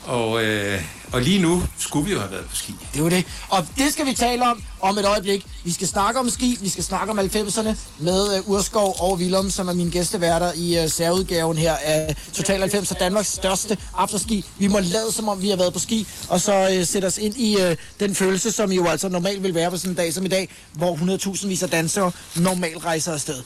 og, 0.04 0.44
øh, 0.44 0.80
og 1.12 1.22
lige 1.22 1.42
nu 1.42 1.62
skulle 1.78 2.06
vi 2.06 2.12
jo 2.12 2.18
have 2.18 2.30
været 2.30 2.44
på 2.44 2.56
ski. 2.56 2.74
Det 2.94 3.00
jo 3.00 3.08
det. 3.08 3.24
Og 3.48 3.66
det 3.78 3.92
skal 3.92 4.06
vi 4.06 4.12
tale 4.12 4.50
om 4.50 4.62
om 4.80 4.98
et 4.98 5.04
øjeblik. 5.04 5.46
Vi 5.64 5.72
skal 5.72 5.88
snakke 5.88 6.20
om 6.20 6.30
ski, 6.30 6.58
vi 6.60 6.68
skal 6.68 6.84
snakke 6.84 7.10
om 7.10 7.18
90'erne 7.18 7.76
med 7.98 8.38
uh, 8.38 8.50
Urskov 8.50 8.96
og 8.98 9.14
Willum, 9.14 9.50
som 9.50 9.68
er 9.68 9.72
mine 9.72 9.90
gæsteværter 9.90 10.52
i 10.56 10.84
uh, 10.84 10.90
særudgaven 10.90 11.58
her 11.58 11.74
af 11.84 12.16
Total 12.32 12.60
90 12.60 12.88
Danmarks 13.00 13.32
største 13.32 13.78
afterski. 13.96 14.44
Vi 14.58 14.66
må 14.66 14.78
lade 14.78 15.12
som 15.12 15.28
om, 15.28 15.42
vi 15.42 15.48
har 15.48 15.56
været 15.56 15.72
på 15.72 15.78
ski, 15.78 16.06
og 16.28 16.40
så 16.40 16.78
uh, 16.78 16.86
sætte 16.86 17.06
os 17.06 17.18
ind 17.18 17.36
i 17.36 17.56
uh, 17.56 17.76
den 18.00 18.14
følelse, 18.14 18.52
som 18.52 18.72
jo 18.72 18.86
altså 18.86 19.08
normalt 19.08 19.42
vil 19.42 19.54
være 19.54 19.70
på 19.70 19.76
sådan 19.76 19.90
en 19.90 19.96
dag 19.96 20.14
som 20.14 20.24
i 20.24 20.28
dag, 20.28 20.48
hvor 20.72 20.96
100.000 20.96 21.46
vis 21.46 21.62
af 21.62 21.70
dansere 21.70 22.12
normalt 22.36 22.84
rejser 22.84 23.12
afsted. 23.12 23.42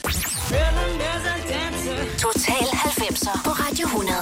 Total 2.18 2.66
90'er 2.66 3.44
på 3.44 3.50
Radio 3.50 3.86
100. 3.86 4.14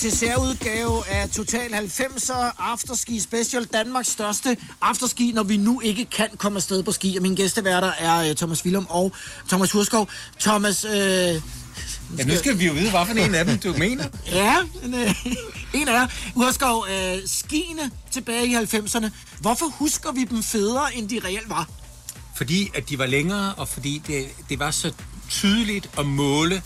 til 0.00 0.12
særudgave 0.12 1.08
af 1.08 1.30
Total 1.30 1.74
90'er 1.74 2.54
Afterski 2.58 3.20
Special, 3.20 3.64
Danmarks 3.64 4.08
største 4.08 4.56
afterski, 4.80 5.32
når 5.32 5.42
vi 5.42 5.56
nu 5.56 5.80
ikke 5.80 6.04
kan 6.04 6.28
komme 6.38 6.56
afsted 6.56 6.82
på 6.82 6.92
ski. 6.92 7.16
Og 7.16 7.22
mine 7.22 7.36
gæsteværter 7.36 7.92
er 7.98 8.30
øh, 8.30 8.36
Thomas 8.36 8.64
Willum 8.64 8.86
og 8.88 9.12
Thomas 9.48 9.72
Hurskov. 9.72 10.08
Thomas, 10.40 10.84
øh, 10.84 10.92
Ja, 10.92 12.24
nu 12.26 12.36
skal 12.36 12.58
vi 12.58 12.66
jo 12.66 12.72
vide, 12.72 12.90
hvilken 12.90 13.18
en 13.18 13.34
af 13.34 13.44
dem 13.44 13.58
du 13.58 13.74
mener. 13.78 14.04
ja, 14.32 14.56
en, 14.84 14.94
øh, 14.94 15.26
en 15.74 15.88
af 15.88 15.92
jer. 15.92 16.06
Hurskov, 16.34 16.86
øh, 16.90 17.18
skiene 17.26 17.90
tilbage 18.10 18.46
i 18.46 18.54
90'erne. 18.54 19.08
Hvorfor 19.40 19.66
husker 19.66 20.12
vi 20.12 20.24
dem 20.24 20.42
federe, 20.42 20.94
end 20.94 21.08
de 21.08 21.20
reelt 21.24 21.50
var? 21.50 21.68
Fordi 22.36 22.70
at 22.74 22.88
de 22.88 22.98
var 22.98 23.06
længere, 23.06 23.54
og 23.54 23.68
fordi 23.68 24.02
det, 24.06 24.26
det 24.48 24.58
var 24.58 24.70
så 24.70 24.92
tydeligt 25.30 25.90
at 25.98 26.06
måle, 26.06 26.62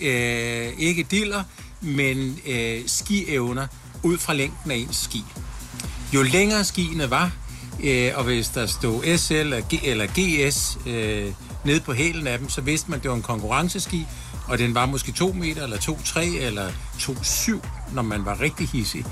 øh, 0.00 0.72
ikke 0.78 1.06
diller, 1.10 1.44
men 1.82 2.38
øh, 2.46 2.80
skievner 2.86 3.66
ud 4.02 4.18
fra 4.18 4.34
længden 4.34 4.70
af 4.70 4.76
ens 4.76 4.96
ski. 4.96 5.24
Jo 6.14 6.22
længere 6.22 6.64
skiene 6.64 7.10
var, 7.10 7.32
øh, 7.82 8.12
og 8.14 8.24
hvis 8.24 8.48
der 8.48 8.66
stod 8.66 9.18
SL 9.18 9.32
eller, 9.32 9.60
G, 9.60 9.80
eller 9.82 10.06
GS 10.06 10.78
øh, 10.86 11.32
nede 11.64 11.80
på 11.80 11.92
hælen 11.92 12.26
af 12.26 12.38
dem, 12.38 12.48
så 12.48 12.60
vidste 12.60 12.90
man, 12.90 12.96
at 12.96 13.02
det 13.02 13.10
var 13.10 13.16
en 13.16 13.22
konkurrenceski, 13.22 14.06
og 14.48 14.58
den 14.58 14.74
var 14.74 14.86
måske 14.86 15.12
2 15.12 15.32
meter, 15.32 15.62
eller 15.62 15.76
2,3, 15.76 16.20
eller 16.20 16.68
2,7, 16.98 17.68
når 17.94 18.02
man 18.02 18.24
var 18.24 18.40
rigtig 18.40 18.68
hissig. 18.68 19.04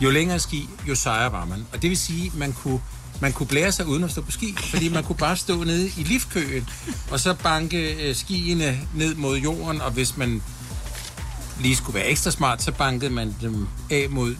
Jo 0.00 0.10
længere 0.10 0.38
ski, 0.38 0.68
jo 0.88 0.94
sejere 0.94 1.32
var 1.32 1.44
man. 1.44 1.66
Og 1.72 1.82
det 1.82 1.90
vil 1.90 1.98
sige, 1.98 2.26
at 2.26 2.34
man 2.34 2.52
kunne, 2.52 2.80
man 3.20 3.32
kunne 3.32 3.46
blære 3.46 3.72
sig 3.72 3.86
uden 3.86 4.04
at 4.04 4.10
stå 4.10 4.20
på 4.22 4.30
ski, 4.30 4.54
fordi 4.58 4.88
man 4.88 5.04
kunne 5.04 5.16
bare 5.16 5.36
stå 5.36 5.64
nede 5.64 5.86
i 5.86 6.02
liftkøen, 6.02 6.68
og 7.10 7.20
så 7.20 7.34
banke 7.34 8.08
øh, 8.08 8.14
skiene 8.14 8.80
ned 8.94 9.14
mod 9.14 9.38
jorden, 9.38 9.80
og 9.80 9.90
hvis 9.90 10.16
man 10.16 10.42
lige 11.60 11.76
skulle 11.76 11.94
være 11.94 12.06
ekstra 12.06 12.30
smart, 12.30 12.62
så 12.62 12.72
bankede 12.72 13.10
man 13.10 13.34
dem 13.40 13.68
af 13.90 14.06
mod 14.10 14.36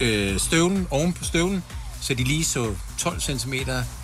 øh, 0.00 0.40
støvlen, 0.40 0.86
oven 0.90 1.12
på 1.12 1.24
støvlen, 1.24 1.62
så 2.00 2.14
de 2.14 2.24
lige 2.24 2.44
så 2.44 2.74
12 2.98 3.20
cm 3.20 3.54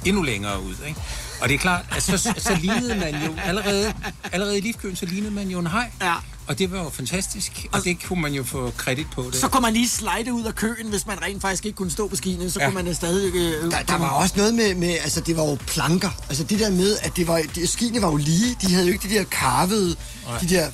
endnu 0.05 0.23
længere 0.23 0.63
ud. 0.63 0.75
Ikke? 0.87 1.01
Og 1.43 1.49
det 1.49 1.55
er 1.55 1.59
klart, 1.59 1.85
at 1.97 2.03
så, 2.03 2.19
så 2.19 2.59
lignede 2.61 2.97
man 2.97 3.15
jo 3.25 3.35
allerede, 3.45 3.95
allerede 4.33 4.59
i 4.59 4.61
liftkøen, 4.61 4.97
så 4.97 5.07
lignede 5.07 5.33
man 5.33 5.49
jo 5.49 5.59
en 5.59 5.67
hej. 5.67 5.91
Ja. 6.01 6.15
Og 6.47 6.59
det 6.59 6.73
var 6.73 6.83
jo 6.83 6.91
fantastisk, 6.91 7.67
og 7.73 7.85
det 7.85 8.03
kunne 8.05 8.23
man 8.23 8.33
jo 8.35 8.45
få 8.45 8.73
kredit 8.77 9.07
på. 9.15 9.23
Det. 9.33 9.41
Så 9.41 9.49
kunne 9.49 9.61
man 9.61 9.73
lige 9.73 9.89
slide 9.89 10.33
ud 10.33 10.45
af 10.45 10.55
køen, 10.55 10.89
hvis 10.89 11.07
man 11.07 11.23
rent 11.23 11.43
faktisk 11.43 11.67
ikke 11.67 11.77
kunne 11.77 11.91
stå 11.91 12.09
på 12.09 12.17
skiene. 12.17 12.51
Så 12.51 12.61
Ja. 12.61 12.65
kunne 12.67 12.75
man 12.75 12.87
øh, 12.89 12.95
stadig... 12.95 13.35
Øh, 13.35 13.71
Der, 13.71 13.83
der 13.83 13.99
var 13.99 14.09
også 14.09 14.35
noget 14.37 14.55
med, 14.55 14.75
med, 14.75 14.89
altså 14.89 15.21
det 15.21 15.37
var 15.37 15.45
jo 15.45 15.59
planker. 15.67 16.11
Altså 16.29 16.45
det 16.45 16.59
der 16.61 16.71
med, 16.71 16.97
at 17.03 17.17
det 17.17 17.27
var, 17.29 17.43
det, 17.55 17.69
skiene 17.69 18.03
var 18.03 18.11
jo 18.11 18.17
lige. 18.17 18.57
De 18.63 18.73
havde 18.75 18.87
jo 18.87 18.93
ikke 18.93 19.09
de 19.09 19.15
der 19.15 19.25
karvede, 19.25 19.97
de 20.41 20.49
der... 20.49 20.69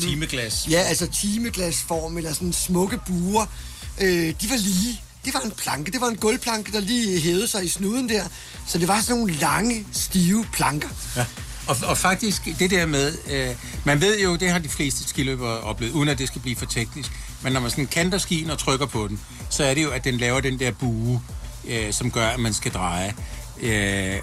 Timeglas. 0.00 0.66
Ja, 0.70 0.78
altså 0.80 1.06
timeglasform 1.06 2.16
eller 2.16 2.32
sådan 2.32 2.52
smukke 2.52 3.00
buer. 3.06 3.46
Øh, 4.00 4.34
de 4.40 4.50
var 4.50 4.56
lige. 4.56 5.00
Det 5.24 5.34
var 5.34 5.40
en 5.40 5.50
planke. 5.50 5.92
Det 5.92 6.00
var 6.00 6.08
en 6.08 6.16
gulvplanke, 6.16 6.72
der 6.72 6.80
lige 6.80 7.20
hævede 7.20 7.48
sig 7.48 7.64
i 7.64 7.68
snuden 7.68 8.08
der. 8.08 8.24
Så 8.66 8.78
det 8.78 8.88
var 8.88 9.00
sådan 9.00 9.16
nogle 9.20 9.32
lange, 9.34 9.86
stive 9.92 10.46
planker. 10.52 10.88
Ja. 11.16 11.24
Og, 11.68 11.76
og 11.86 11.98
faktisk 11.98 12.44
det 12.58 12.70
der 12.70 12.86
med, 12.86 13.18
øh, 13.30 13.56
man 13.84 14.00
ved 14.00 14.20
jo, 14.20 14.36
det 14.36 14.50
har 14.50 14.58
de 14.58 14.68
fleste 14.68 15.08
skiløbere 15.08 15.60
oplevet, 15.60 15.92
uden 15.92 16.08
at 16.08 16.18
det 16.18 16.28
skal 16.28 16.40
blive 16.40 16.56
for 16.56 16.66
teknisk, 16.66 17.12
men 17.42 17.52
når 17.52 17.60
man 17.60 17.70
sådan 17.70 17.86
kanter 17.86 18.18
skien 18.18 18.50
og 18.50 18.58
trykker 18.58 18.86
på 18.86 19.08
den, 19.08 19.20
så 19.50 19.64
er 19.64 19.74
det 19.74 19.82
jo, 19.82 19.90
at 19.90 20.04
den 20.04 20.16
laver 20.16 20.40
den 20.40 20.58
der 20.58 20.70
bue, 20.70 21.22
øh, 21.68 21.92
som 21.92 22.10
gør, 22.10 22.28
at 22.28 22.40
man 22.40 22.54
skal 22.54 22.72
dreje. 22.72 23.14
Øh, 23.60 24.16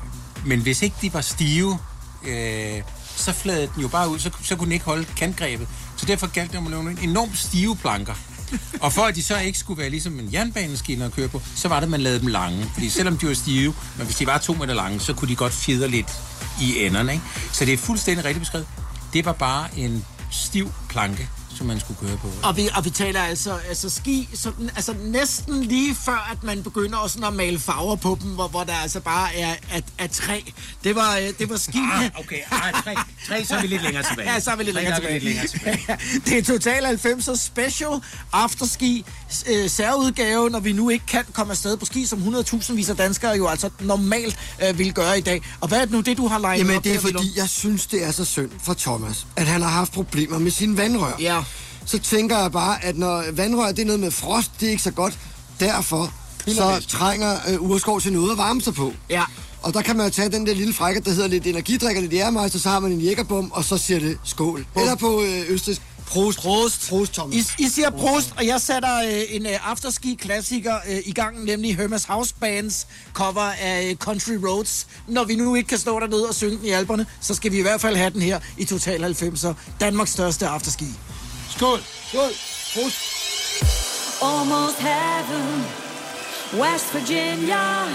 men 0.46 0.60
hvis 0.60 0.82
ikke 0.82 0.96
de 1.02 1.14
var 1.14 1.22
stive, 1.22 1.80
øh, 2.28 2.82
så 3.16 3.34
fladede 3.34 3.70
den 3.76 3.82
jo 3.82 3.88
bare 3.88 4.10
ud, 4.10 4.20
så, 4.20 4.32
så 4.44 4.56
kunne 4.56 4.66
den 4.66 4.72
ikke 4.72 4.86
holde 4.86 5.06
kantgrebet. 5.18 5.68
Så 5.98 6.06
derfor 6.06 6.28
galt 6.28 6.52
det 6.52 6.58
om 6.58 6.66
at 6.66 6.72
lave 6.72 6.84
nogle 6.84 7.04
enormt 7.04 7.38
stive 7.38 7.76
planker. 7.76 8.14
Og 8.80 8.94
for 8.94 9.02
at 9.02 9.16
de 9.16 9.24
så 9.24 9.38
ikke 9.40 9.60
skulle 9.60 9.82
være 9.82 9.90
ligesom 9.90 10.20
en 10.20 10.30
jernbaneskinner 10.34 11.06
at 11.06 11.12
køre 11.12 11.28
på, 11.28 11.42
så 11.56 11.68
var 11.68 11.76
det, 11.76 11.84
at 11.84 11.90
man 11.90 12.02
lavede 12.02 12.20
dem 12.20 12.28
lange. 12.28 12.66
Fordi 12.74 12.90
selvom 12.90 13.18
de 13.18 13.28
var 13.28 13.34
stive, 13.34 13.74
men 13.98 14.06
hvis 14.06 14.16
de 14.16 14.28
var 14.28 14.38
to 14.38 14.54
meter 14.54 14.74
lange, 14.74 15.00
så 15.00 15.14
kunne 15.14 15.28
de 15.28 15.36
godt 15.36 15.54
fjedre 15.54 15.88
lidt 15.88 16.08
i 16.62 16.86
enderne. 16.86 17.12
Ikke? 17.14 17.26
Så 17.54 17.66
det 17.66 17.74
er 17.74 17.78
fuldstændig 17.78 18.26
rigtigt 18.26 18.42
beskrevet. 18.42 18.68
Det 19.14 19.26
var 19.26 19.34
bare 19.34 19.68
en 19.78 20.06
stiv 20.32 20.72
planke, 20.90 21.30
som 21.62 21.68
man 21.68 21.80
skulle 21.80 22.00
køre 22.00 22.18
på. 22.18 22.28
Og 22.44 22.58
vi, 22.58 22.70
og 22.76 22.86
vi 22.86 22.90
taler 22.90 23.22
altså, 23.22 23.58
altså 23.70 23.90
ski, 23.90 24.30
sådan, 24.34 24.70
altså 24.76 24.96
næsten 25.04 25.64
lige 25.64 25.96
før, 25.96 26.30
at 26.32 26.44
man 26.44 26.64
begynder 26.64 26.98
også 26.98 27.14
sådan 27.14 27.28
at 27.28 27.34
male 27.34 27.60
farver 27.60 27.96
på 27.96 28.18
dem, 28.22 28.32
hvor, 28.32 28.48
hvor 28.48 28.64
der 28.64 28.74
altså 28.74 29.00
bare 29.00 29.36
er, 29.36 29.56
er, 29.72 29.82
er 29.98 30.08
træ. 30.08 30.40
Det 30.84 30.96
var, 30.96 31.18
øh, 31.18 31.30
det 31.40 31.50
var 31.50 31.58
ski. 31.58 31.80
Ah, 31.94 32.10
okay. 32.20 32.40
Ah, 32.52 32.74
tre, 32.84 32.96
tre, 33.28 33.46
så 33.46 33.56
er 33.56 33.62
vi 33.62 33.68
lidt 33.68 33.84
længere 33.84 34.04
tilbage. 34.04 34.30
Ja, 34.34 34.40
så 34.40 34.52
er 34.52 34.56
vi 34.56 34.64
lidt 34.64 34.76
længere 34.76 34.94
er 34.96 35.00
tilbage. 35.00 35.14
lidt 35.20 35.24
længere 35.24 35.48
tilbage. 35.48 35.98
det 36.26 36.38
er 36.38 36.44
Total 36.44 36.86
90'er 36.86 37.38
Special 37.38 37.92
Afterski 38.34 39.06
øh, 39.50 39.70
særudgave, 39.70 40.50
når 40.50 40.60
vi 40.60 40.74
nu 40.74 40.90
ikke 40.90 41.06
kan 41.06 41.24
komme 41.34 41.52
afsted 41.52 41.78
på 41.78 41.86
ski, 41.86 42.06
som 42.06 42.20
100.000 42.20 42.74
vis 42.74 42.90
af 42.90 42.96
danskere 42.98 43.32
jo 43.32 43.48
altså 43.48 43.70
normalt 43.80 44.38
øh, 44.68 44.78
vil 44.78 44.94
gøre 44.94 45.18
i 45.18 45.22
dag. 45.22 45.42
Og 45.62 45.68
hvad 45.68 45.78
er 45.78 45.86
det 45.86 45.92
nu 45.92 46.02
det, 46.02 46.18
du 46.18 46.28
har 46.28 46.40
legnet 46.40 46.60
Jamen 46.60 46.78
op 46.78 46.84
det 46.84 46.96
er 46.96 47.00
fordi, 47.00 47.32
jeg 47.36 47.50
synes, 47.50 47.88
det 47.88 48.04
er 48.04 48.12
så 48.12 48.26
synd 48.26 48.52
for 48.64 48.74
Thomas, 48.74 49.28
at 49.36 49.48
han 49.48 49.62
har 49.62 49.70
haft 49.70 49.92
problemer 49.92 50.40
med 50.40 50.52
sine 50.52 50.78
vandrør. 50.78 51.16
Ja. 51.20 51.44
Så 51.92 52.00
tænker 52.00 52.40
jeg 52.40 52.52
bare, 52.52 52.86
at 52.86 52.98
når 52.98 53.24
vandrør, 53.32 53.72
det 53.72 53.80
er 53.80 53.86
noget 53.86 54.00
med 54.00 54.12
frost, 54.12 54.52
det 54.60 54.68
er 54.68 54.72
ikke 54.72 54.84
så 54.84 54.92
godt. 54.92 55.20
Derfor 55.60 56.14
så 56.48 56.86
trænger 56.88 57.38
øh, 57.50 57.62
Urskov 57.62 58.02
til 58.02 58.14
noget 58.14 58.32
at 58.32 58.38
varme 58.38 58.62
sig 58.62 58.74
på. 58.74 58.94
Ja. 59.10 59.24
Og 59.62 59.74
der 59.74 59.82
kan 59.82 59.98
man 59.98 60.06
jo 60.06 60.12
tage 60.12 60.30
den 60.30 60.48
der 60.48 60.54
lille 60.54 60.74
frække, 60.74 61.02
der 61.02 61.12
hedder 61.12 61.28
lidt 61.28 61.48
energidrik 61.48 61.96
og 61.96 62.02
lidt 62.02 62.14
ærmejster, 62.14 62.60
så 62.60 62.70
har 62.70 62.80
man 62.80 62.92
en 62.92 63.00
jækkerbom, 63.00 63.52
og 63.52 63.64
så 63.64 63.78
siger 63.78 64.00
det 64.00 64.18
skål. 64.24 64.66
Eller 64.76 64.96
på 64.96 65.22
øh, 65.22 65.50
østrisk, 65.50 65.82
prost. 66.08 66.40
Prost. 66.40 66.90
Prost, 66.90 67.14
Thomas. 67.14 67.36
I, 67.36 67.64
I 67.64 67.70
siger 67.70 67.90
prost, 67.90 68.34
og 68.38 68.46
jeg 68.46 68.62
sætter 68.62 68.98
øh, 68.98 69.22
en 69.30 69.46
øh, 69.46 69.70
afterski-klassiker 69.70 70.76
øh, 70.90 70.98
i 71.06 71.12
gang, 71.12 71.46
nemlig 71.46 71.78
Hermes 71.78 72.04
House 72.04 72.34
Bands 72.40 72.88
cover 73.14 73.52
af 73.62 73.90
øh, 73.90 73.96
Country 73.96 74.34
Roads. 74.48 74.88
Når 75.08 75.24
vi 75.24 75.36
nu 75.36 75.56
ikke 75.56 75.68
kan 75.68 75.78
stå 75.78 76.00
dernede 76.00 76.28
og 76.28 76.36
synge 76.36 76.58
den 76.58 76.66
i 76.66 76.70
alberne, 76.70 77.06
så 77.22 77.34
skal 77.34 77.52
vi 77.52 77.58
i 77.58 77.62
hvert 77.62 77.82
fald 77.82 77.96
have 77.96 78.10
den 78.10 78.22
her 78.22 78.40
i 78.58 78.66
Total 78.66 79.16
90'er. 79.16 79.54
Danmarks 79.80 80.12
største 80.12 80.48
afterski. 80.48 80.86
Skål! 81.62 81.80
Skål. 82.10 82.34
Prost. 82.74 83.02
almost 84.22 84.80
heaven. 84.80 85.64
West 86.60 86.92
Virginia, 86.92 87.88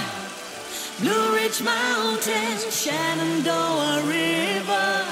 Blue 1.01 1.35
Ridge 1.35 1.63
Mountains, 1.63 2.63
Shenandoah 2.71 4.03
River. 4.07 5.05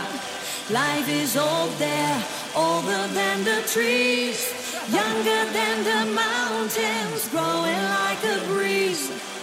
Life 0.70 1.08
is 1.08 1.36
old 1.36 1.72
there, 1.78 2.22
older 2.54 3.08
than 3.08 3.42
the 3.42 3.60
trees, 3.66 4.38
younger 4.88 5.42
than 5.52 5.76
the 5.90 6.12
mountains, 6.14 7.28
growing 7.30 7.82
like 7.98 8.22
a 8.22 8.38
breeze. 8.46 9.33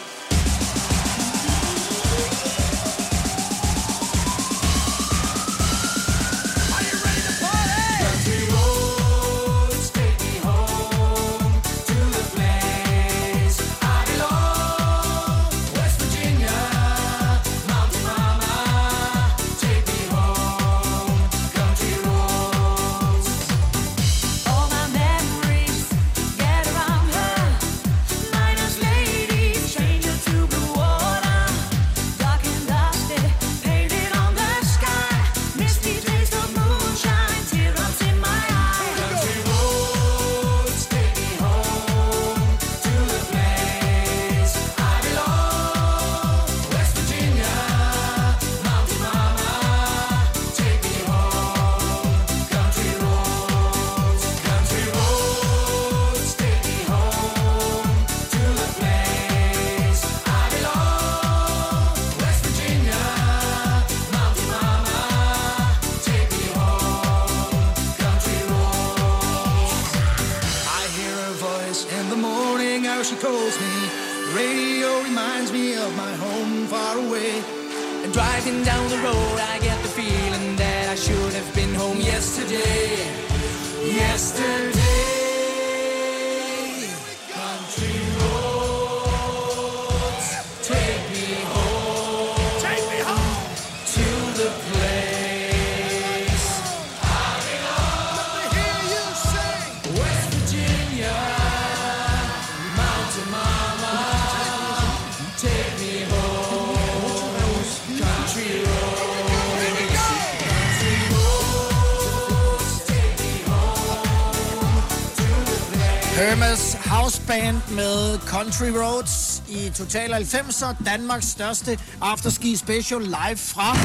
Band 117.32 117.58
med 117.76 118.20
Country 118.20 118.70
Roads 118.70 119.44
i 119.50 119.72
Total 119.76 120.14
90'er. 120.14 120.84
Danmarks 120.84 121.26
største 121.26 121.80
afterski 122.02 122.56
special 122.56 123.02
live 123.02 123.38
fra 123.38 123.78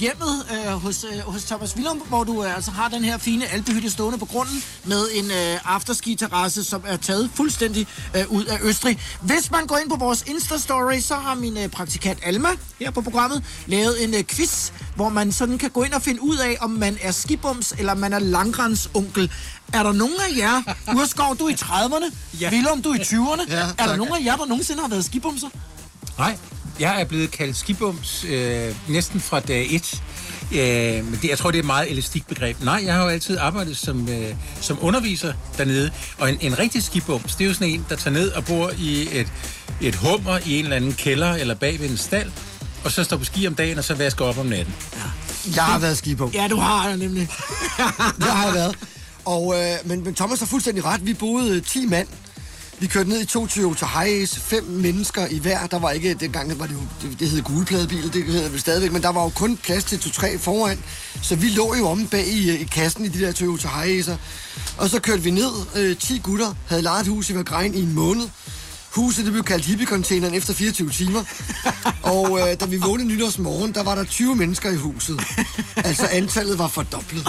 hjemmet 0.00 0.46
øh, 0.52 0.72
hos, 0.72 1.04
øh, 1.04 1.18
hos 1.18 1.44
Thomas 1.44 1.76
Willum, 1.76 1.98
hvor 1.98 2.24
du 2.24 2.44
øh, 2.44 2.54
altså 2.54 2.70
har 2.70 2.88
den 2.88 3.04
her 3.04 3.18
fine 3.18 3.46
alpehytte 3.46 3.90
stående 3.90 4.18
på 4.18 4.24
grunden 4.24 4.62
med 4.84 5.06
en 5.14 5.24
øh, 5.24 5.74
afterski-terrasse, 5.74 6.64
som 6.64 6.84
er 6.86 6.96
taget 6.96 7.30
fuldstændig 7.34 7.86
øh, 8.16 8.32
ud 8.32 8.44
af 8.44 8.58
Østrig. 8.62 8.98
Hvis 9.22 9.50
man 9.50 9.66
går 9.66 9.76
ind 9.76 9.90
på 9.90 9.96
vores 9.96 10.22
Insta-story, 10.22 11.00
så 11.00 11.14
har 11.14 11.34
min 11.34 11.56
øh, 11.58 11.68
praktikant 11.68 12.18
Alma 12.22 12.48
her 12.80 12.90
på 12.90 13.00
programmet 13.00 13.44
lavet 13.66 14.04
en 14.04 14.14
øh, 14.14 14.24
quiz, 14.24 14.70
hvor 14.94 15.08
man 15.08 15.32
sådan 15.32 15.58
kan 15.58 15.70
gå 15.70 15.82
ind 15.82 15.92
og 15.92 16.02
finde 16.02 16.22
ud 16.22 16.36
af, 16.36 16.56
om 16.60 16.70
man 16.70 16.98
er 17.02 17.12
skibums 17.12 17.74
eller 17.78 17.94
man 17.94 18.12
er 18.12 18.18
langrensonkel. 18.18 19.30
Er 19.72 19.82
der 19.82 19.92
nogen 19.92 20.14
af 20.30 20.38
jer, 20.38 20.62
Urskov, 20.96 21.36
du 21.38 21.44
er 21.44 21.50
i 21.50 21.54
30'erne, 21.54 22.14
ja. 22.40 22.50
Willum, 22.50 22.82
du 22.82 22.90
er 22.90 22.94
i 22.94 22.98
20'erne, 22.98 23.52
Ja, 23.52 23.66
er 23.78 23.86
der 23.86 23.96
nogen 23.96 24.14
af 24.14 24.24
jer, 24.24 24.36
der 24.36 24.46
nogensinde 24.46 24.80
har 24.82 24.88
været 24.88 25.04
skibumser? 25.04 25.48
Nej, 26.18 26.38
jeg 26.80 27.00
er 27.00 27.04
blevet 27.04 27.30
kaldt 27.30 27.56
skibums 27.56 28.24
øh, 28.28 28.74
næsten 28.88 29.20
fra 29.20 29.40
dag 29.40 29.74
1. 29.74 30.02
Øh, 30.52 31.04
men 31.04 31.18
det, 31.22 31.28
jeg 31.28 31.38
tror, 31.38 31.50
det 31.50 31.58
er 31.58 31.62
et 31.62 31.66
meget 31.66 31.90
elastikbegreb. 31.90 32.56
Nej, 32.62 32.82
jeg 32.84 32.94
har 32.94 33.02
jo 33.02 33.08
altid 33.08 33.38
arbejdet 33.38 33.76
som, 33.76 34.08
øh, 34.08 34.34
som 34.60 34.78
underviser 34.80 35.32
dernede. 35.58 35.90
Og 36.18 36.28
en, 36.30 36.38
en 36.40 36.58
rigtig 36.58 36.82
skibums, 36.82 37.34
det 37.34 37.44
er 37.44 37.48
jo 37.48 37.54
sådan 37.54 37.68
en, 37.68 37.86
der 37.88 37.96
tager 37.96 38.14
ned 38.14 38.30
og 38.30 38.44
bor 38.44 38.70
i 38.78 39.08
et, 39.12 39.26
et 39.80 39.94
hummer 39.94 40.38
i 40.46 40.58
en 40.58 40.64
eller 40.64 40.76
anden 40.76 40.92
kælder 40.92 41.32
eller 41.34 41.54
bag 41.54 41.80
ved 41.80 41.90
en 41.90 41.96
stald, 41.96 42.30
og 42.84 42.92
så 42.92 43.04
står 43.04 43.16
på 43.16 43.24
ski 43.24 43.46
om 43.46 43.54
dagen, 43.54 43.78
og 43.78 43.84
så 43.84 43.94
vasker 43.94 44.24
op 44.24 44.38
om 44.38 44.46
natten. 44.46 44.74
Jeg 45.56 45.64
har 45.64 45.78
været 45.78 45.98
ski 45.98 46.14
på. 46.14 46.30
Ja, 46.34 46.48
du 46.50 46.56
har 46.56 46.84
jeg 46.88 46.96
nemlig. 46.96 47.28
Det 48.18 48.24
har 48.24 48.44
jeg 48.44 48.54
været. 48.54 48.76
Og, 49.24 49.54
øh, 49.56 49.76
men, 49.84 50.04
men 50.04 50.14
Thomas 50.14 50.38
har 50.38 50.46
fuldstændig 50.46 50.84
ret. 50.84 51.06
Vi 51.06 51.14
boede 51.14 51.56
øh, 51.56 51.62
10 51.62 51.86
mand. 51.86 52.08
Vi 52.78 52.86
kørte 52.86 53.08
ned 53.08 53.20
i 53.20 53.24
to 53.24 53.46
Toyota 53.46 53.86
Hiace, 53.86 54.40
fem 54.40 54.64
mennesker 54.64 55.26
i 55.30 55.38
hver. 55.38 55.66
Der 55.66 55.78
var 55.78 55.90
ikke, 55.90 56.14
dengang 56.14 56.58
var 56.58 56.66
det 56.66 56.74
jo, 56.74 57.08
det, 57.08 57.20
det 57.20 57.30
hed 57.30 57.42
gulpladebil, 57.42 58.12
det 58.12 58.24
hedder 58.24 58.48
vel 58.48 58.60
stadigvæk, 58.60 58.92
men 58.92 59.02
der 59.02 59.08
var 59.08 59.22
jo 59.22 59.28
kun 59.28 59.56
plads 59.56 59.84
til 59.84 59.98
to-tre 60.00 60.38
foran. 60.38 60.78
Så 61.22 61.36
vi 61.36 61.48
lå 61.48 61.74
jo 61.74 61.88
omme 61.88 62.06
bag 62.06 62.26
i, 62.26 62.50
øh, 62.50 62.60
i 62.60 62.64
kassen 62.64 63.04
i 63.04 63.08
de 63.08 63.20
der 63.20 63.32
Toyota 63.32 63.68
Hiace'er. 63.68 64.16
Og 64.76 64.90
så 64.90 65.00
kørte 65.00 65.22
vi 65.22 65.30
ned, 65.30 65.50
øh, 65.76 65.96
10 65.96 66.18
gutter, 66.18 66.54
havde 66.68 66.82
lejet 66.82 67.00
et 67.00 67.08
hus 67.08 67.30
i 67.30 67.34
Vagrein 67.34 67.74
i 67.74 67.82
en 67.82 67.94
måned. 67.94 68.28
Huset 68.94 69.24
det 69.24 69.32
blev 69.32 69.44
kaldt 69.44 69.64
hippie-containeren 69.64 70.34
efter 70.34 70.54
24 70.54 70.90
timer. 70.90 71.24
Og 72.02 72.40
øh, 72.40 72.60
da 72.60 72.64
vi 72.64 72.76
vågnede 72.76 73.08
nytårsmorgen, 73.08 73.74
der 73.74 73.82
var 73.82 73.94
der 73.94 74.04
20 74.04 74.36
mennesker 74.36 74.70
i 74.70 74.76
huset. 74.76 75.20
Altså 75.76 76.06
antallet 76.12 76.58
var 76.58 76.68
fordoblet. 76.68 77.28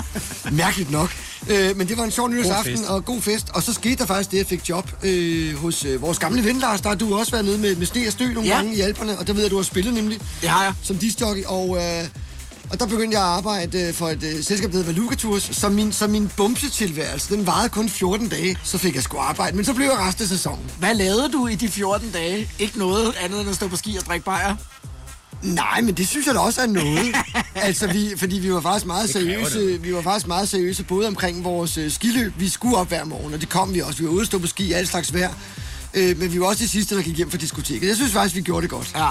Mærkeligt 0.52 0.92
nok. 0.92 1.10
Øh, 1.50 1.78
men 1.78 1.88
det 1.88 1.98
var 1.98 2.04
en 2.04 2.12
sjov 2.12 2.30
nytårsaften 2.30 2.78
fest. 2.78 2.90
og 2.90 3.06
god 3.06 3.22
fest. 3.22 3.50
Og 3.50 3.64
så 3.64 3.74
skete 3.74 3.96
der 3.96 4.06
faktisk 4.06 4.32
det, 4.32 4.38
jeg 4.38 4.46
fik 4.48 4.70
job 4.70 4.92
øh, 5.04 5.56
hos 5.58 5.86
øh, 5.86 6.02
vores 6.02 6.20
gamle 6.20 6.44
ven, 6.46 6.60
Lars. 6.60 6.82
Der 6.82 6.90
har 6.90 6.96
du 6.96 7.16
også 7.18 7.32
været 7.32 7.46
nede 7.46 7.58
med, 7.58 7.76
med 7.76 7.86
Sne 7.86 8.08
og 8.08 8.12
Stø 8.14 8.34
nogle 8.34 8.50
Ja. 8.50 8.56
gange 8.56 8.76
i 8.76 8.80
Alperne. 8.82 9.20
Og 9.20 9.28
der 9.28 9.34
ved 9.34 9.42
jeg, 9.42 9.52
du 9.52 9.56
har 9.56 9.64
spillet 9.64 9.94
nemlig. 9.94 10.20
Det 10.42 10.50
har 10.50 10.64
jeg. 10.64 10.74
Som 10.84 10.98
disjockey. 10.98 11.44
Og, 11.46 11.78
øh, 11.78 12.04
og 12.76 12.80
der 12.80 12.88
begyndte 12.88 13.18
jeg 13.18 13.26
at 13.26 13.32
arbejde 13.32 13.82
øh, 13.82 13.94
for 13.94 14.08
et 14.08 14.24
øh, 14.24 14.44
selskab, 14.44 14.72
der 14.72 14.78
hedder 14.78 14.92
Valuka 14.92 15.16
Tours. 15.16 15.50
Så 15.52 15.70
min, 15.70 15.92
så 15.92 16.08
min 16.08 16.32
bumsetilværelse, 16.38 17.36
den 17.36 17.48
varede 17.48 17.70
kun 17.70 17.90
14 17.90 18.30
dage. 18.30 18.58
Så 18.64 18.78
fik 18.78 18.96
jeg 18.96 19.04
sgu 19.04 19.18
arbejde. 19.18 19.56
Men 19.56 19.66
så 19.66 19.74
blev 19.74 19.86
jeg 19.86 19.98
resten 20.00 20.24
af 20.24 20.30
sæsonen. 20.30 20.72
Hvad 20.80 20.96
lavede 20.96 21.32
du 21.32 21.48
i 21.48 21.56
de 21.56 21.68
14 21.68 22.12
dage? 22.12 22.50
Ikke 22.60 22.80
noget 22.80 23.16
andet 23.24 23.42
end 23.42 23.50
at 23.50 23.56
stå 23.56 23.68
på 23.68 23.76
ski 23.76 23.98
og 24.00 24.06
drikke 24.06 24.26
bajer? 24.26 24.56
Nej, 25.44 25.82
men 25.82 25.94
det 25.94 26.08
synes 26.08 26.26
jeg 26.26 26.36
da 26.36 26.40
også 26.40 26.62
er 26.62 26.68
noget. 26.68 27.16
altså, 27.56 27.88
vi, 27.88 28.14
fordi 28.18 28.40
vi 28.40 28.54
var 28.54 28.62
faktisk 28.62 28.86
meget 28.86 29.10
seriøse. 29.10 29.82
Vi 29.82 29.94
var 29.94 30.02
faktisk 30.02 30.28
meget 30.28 30.50
seriøse 30.50 30.84
både 30.84 31.08
omkring 31.08 31.44
vores 31.44 31.78
øh, 31.78 31.92
skiløb. 31.92 32.34
Vi 32.38 32.50
skulle 32.50 32.78
op 32.78 32.88
hver 32.88 33.04
morgen, 33.04 33.34
og 33.34 33.42
det 33.42 33.50
kom 33.50 33.74
vi 33.74 33.80
også. 33.80 34.00
Vi 34.00 34.06
var 34.06 34.12
ude 34.12 34.22
at 34.22 34.28
stå 34.28 34.40
på 34.40 34.48
ski 34.48 34.68
i 34.68 34.72
alle 34.74 34.88
slags 34.88 35.14
vejr. 35.14 35.34
Øh, 35.96 36.18
men 36.20 36.34
vi 36.34 36.40
var 36.40 36.46
også 36.48 36.64
de 36.64 36.70
sidste, 36.70 36.96
der 36.96 37.02
gik 37.02 37.18
hjem 37.18 37.32
fra 37.32 37.38
diskoteket. 37.38 37.88
Jeg 37.88 37.96
synes 37.96 38.12
faktisk, 38.12 38.36
vi 38.36 38.42
gjorde 38.42 38.62
det 38.62 38.70
godt. 38.70 38.92
Ja. 38.96 39.10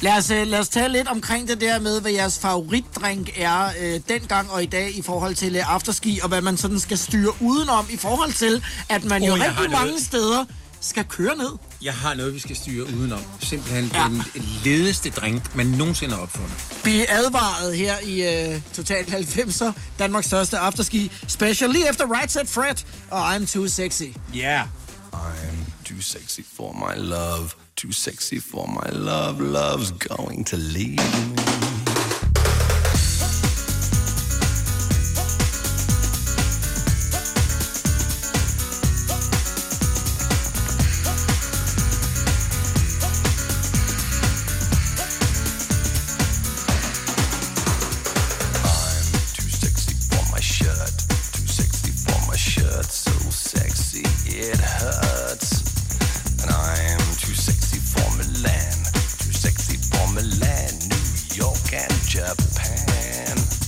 Lad 0.00 0.12
os, 0.12 0.30
øh, 0.30 0.46
lad 0.46 0.58
os 0.58 0.68
tale 0.68 0.92
lidt 0.92 1.08
omkring 1.08 1.48
det 1.48 1.60
der 1.60 1.80
med, 1.80 2.00
hvad 2.00 2.12
jeres 2.12 2.38
favoritdrink 2.38 3.30
er 3.36 3.68
øh, 3.80 4.00
dengang 4.08 4.50
og 4.50 4.62
i 4.62 4.66
dag 4.66 4.96
i 4.98 5.02
forhold 5.02 5.34
til 5.34 5.56
øh, 5.56 5.72
afterski, 5.74 6.20
og 6.22 6.28
hvad 6.28 6.40
man 6.42 6.56
sådan 6.56 6.80
skal 6.80 6.98
styre 6.98 7.32
udenom 7.40 7.86
i 7.90 7.96
forhold 7.96 8.32
til, 8.32 8.64
at 8.88 9.04
man 9.04 9.22
Åh, 9.22 9.28
jo 9.28 9.34
rigtig 9.34 9.52
noget. 9.54 9.70
mange 9.70 10.00
steder 10.04 10.44
skal 10.80 11.04
køre 11.04 11.36
ned. 11.36 11.48
Jeg 11.82 11.94
har 11.94 12.14
noget, 12.14 12.34
vi 12.34 12.38
skal 12.38 12.56
styre 12.56 12.84
udenom. 12.84 13.20
Simpelthen 13.40 13.90
Ja. 13.94 14.02
ja. 14.02 14.08
den 14.08 14.22
ledeste 14.64 15.10
drink, 15.10 15.54
man 15.56 15.66
nogensinde 15.66 16.14
har 16.14 16.22
opfundet. 16.22 16.52
Vi 16.84 17.00
er 17.00 17.04
advaret 17.08 17.76
her 17.76 17.94
i 18.04 18.44
øh, 18.52 18.60
Total 18.74 19.04
90'er, 19.04 19.72
Danmarks 19.98 20.26
største 20.26 20.58
afterski 20.58 21.10
special, 21.28 21.70
lige 21.70 21.88
efter 21.90 22.04
Right 22.20 22.32
Set 22.32 22.48
Fred 22.48 22.74
og 23.10 23.36
I'm 23.36 23.46
Too 23.52 23.66
Sexy. 23.68 24.02
Ja. 24.34 24.38
Yeah. 24.40 24.66
I'm 25.12 25.73
too 25.84 26.00
sexy 26.00 26.42
for 26.42 26.72
my 26.72 26.94
love, 26.94 27.54
too 27.76 27.92
sexy 27.92 28.38
for 28.38 28.66
my 28.66 28.88
love. 28.90 29.40
Love's 29.40 29.90
going 29.90 30.42
to 30.44 30.56
leave 30.56 30.96
me. 30.96 31.73
And 61.74 61.90
Japan. 62.06 63.63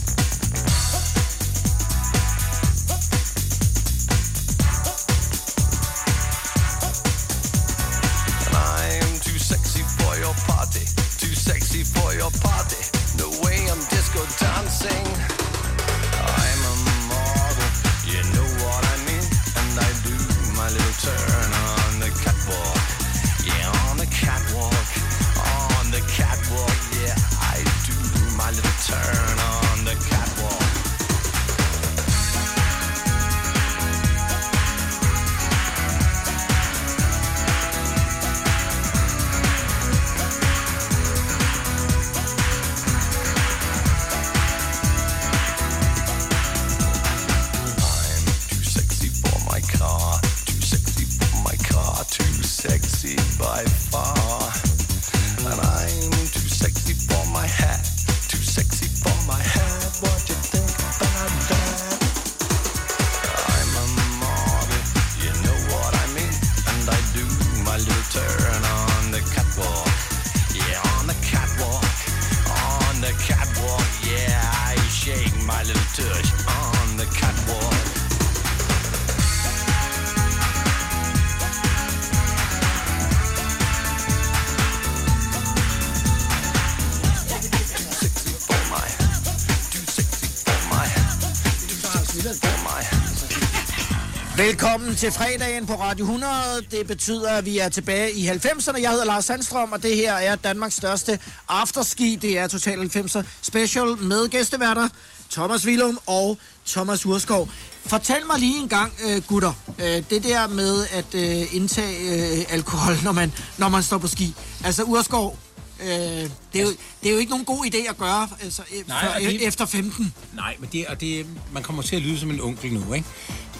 Velkommen 94.51 94.97
til 94.97 95.13
fredagen 95.13 95.67
på 95.67 95.75
Radio 95.75 96.05
100. 96.05 96.31
Det 96.71 96.87
betyder, 96.87 97.31
at 97.31 97.45
vi 97.45 97.59
er 97.59 97.69
tilbage 97.69 98.13
i 98.13 98.29
90'erne. 98.29 98.81
Jeg 98.81 98.91
hedder 98.91 99.05
Lars 99.05 99.25
Sandstrøm, 99.25 99.73
og 99.73 99.83
det 99.83 99.97
her 99.97 100.13
er 100.15 100.37
Danmarks 100.37 100.75
største 100.75 101.19
afterski. 101.49 102.19
Det 102.23 102.39
er 102.39 102.47
Total 102.49 102.79
90'er 102.97 103.23
special 103.43 103.97
med 103.99 104.29
gæsteværter 104.29 104.89
Thomas 105.31 105.67
Willum 105.67 105.99
og 106.07 106.39
Thomas 106.67 107.07
Urskov. 107.07 107.49
Fortæl 107.87 108.27
mig 108.27 108.39
lige 108.39 108.59
en 108.63 108.69
gang, 108.69 108.93
øh, 109.09 109.23
gutter, 109.23 109.53
øh, 109.79 110.03
det 110.11 110.25
der 110.25 110.49
med 110.49 110.87
at 110.93 111.15
øh, 111.15 111.55
indtage 111.55 111.99
øh, 112.39 112.45
alkohol, 112.49 112.95
når 113.05 113.13
man, 113.13 113.33
når 113.59 113.69
man 113.69 113.83
står 113.83 113.99
på 113.99 114.07
ski. 114.07 114.35
Altså 114.65 114.83
Urskov, 114.83 115.39
øh, 115.83 115.89
det, 115.89 116.31
er 116.55 116.63
jo, 116.63 116.69
det 117.03 117.09
er 117.09 117.13
jo 117.13 117.19
ikke 117.19 117.31
nogen 117.31 117.45
god 117.45 117.65
idé 117.67 117.91
at 117.91 117.99
gøre 117.99 118.29
altså, 118.43 118.63
Nej, 118.87 119.05
før, 119.13 119.19
det- 119.29 119.47
efter 119.47 119.67
15. 119.67 120.15
Nej, 120.35 120.57
men 120.59 120.69
det, 120.73 120.87
og 120.87 121.01
det, 121.01 121.27
man 121.53 121.63
kommer 121.63 121.83
til 121.83 121.97
at 121.97 122.03
lyde 122.03 122.19
som 122.21 122.31
en 122.31 122.41
onkel 122.41 122.73
nu, 122.73 122.93
ikke? 122.93 123.07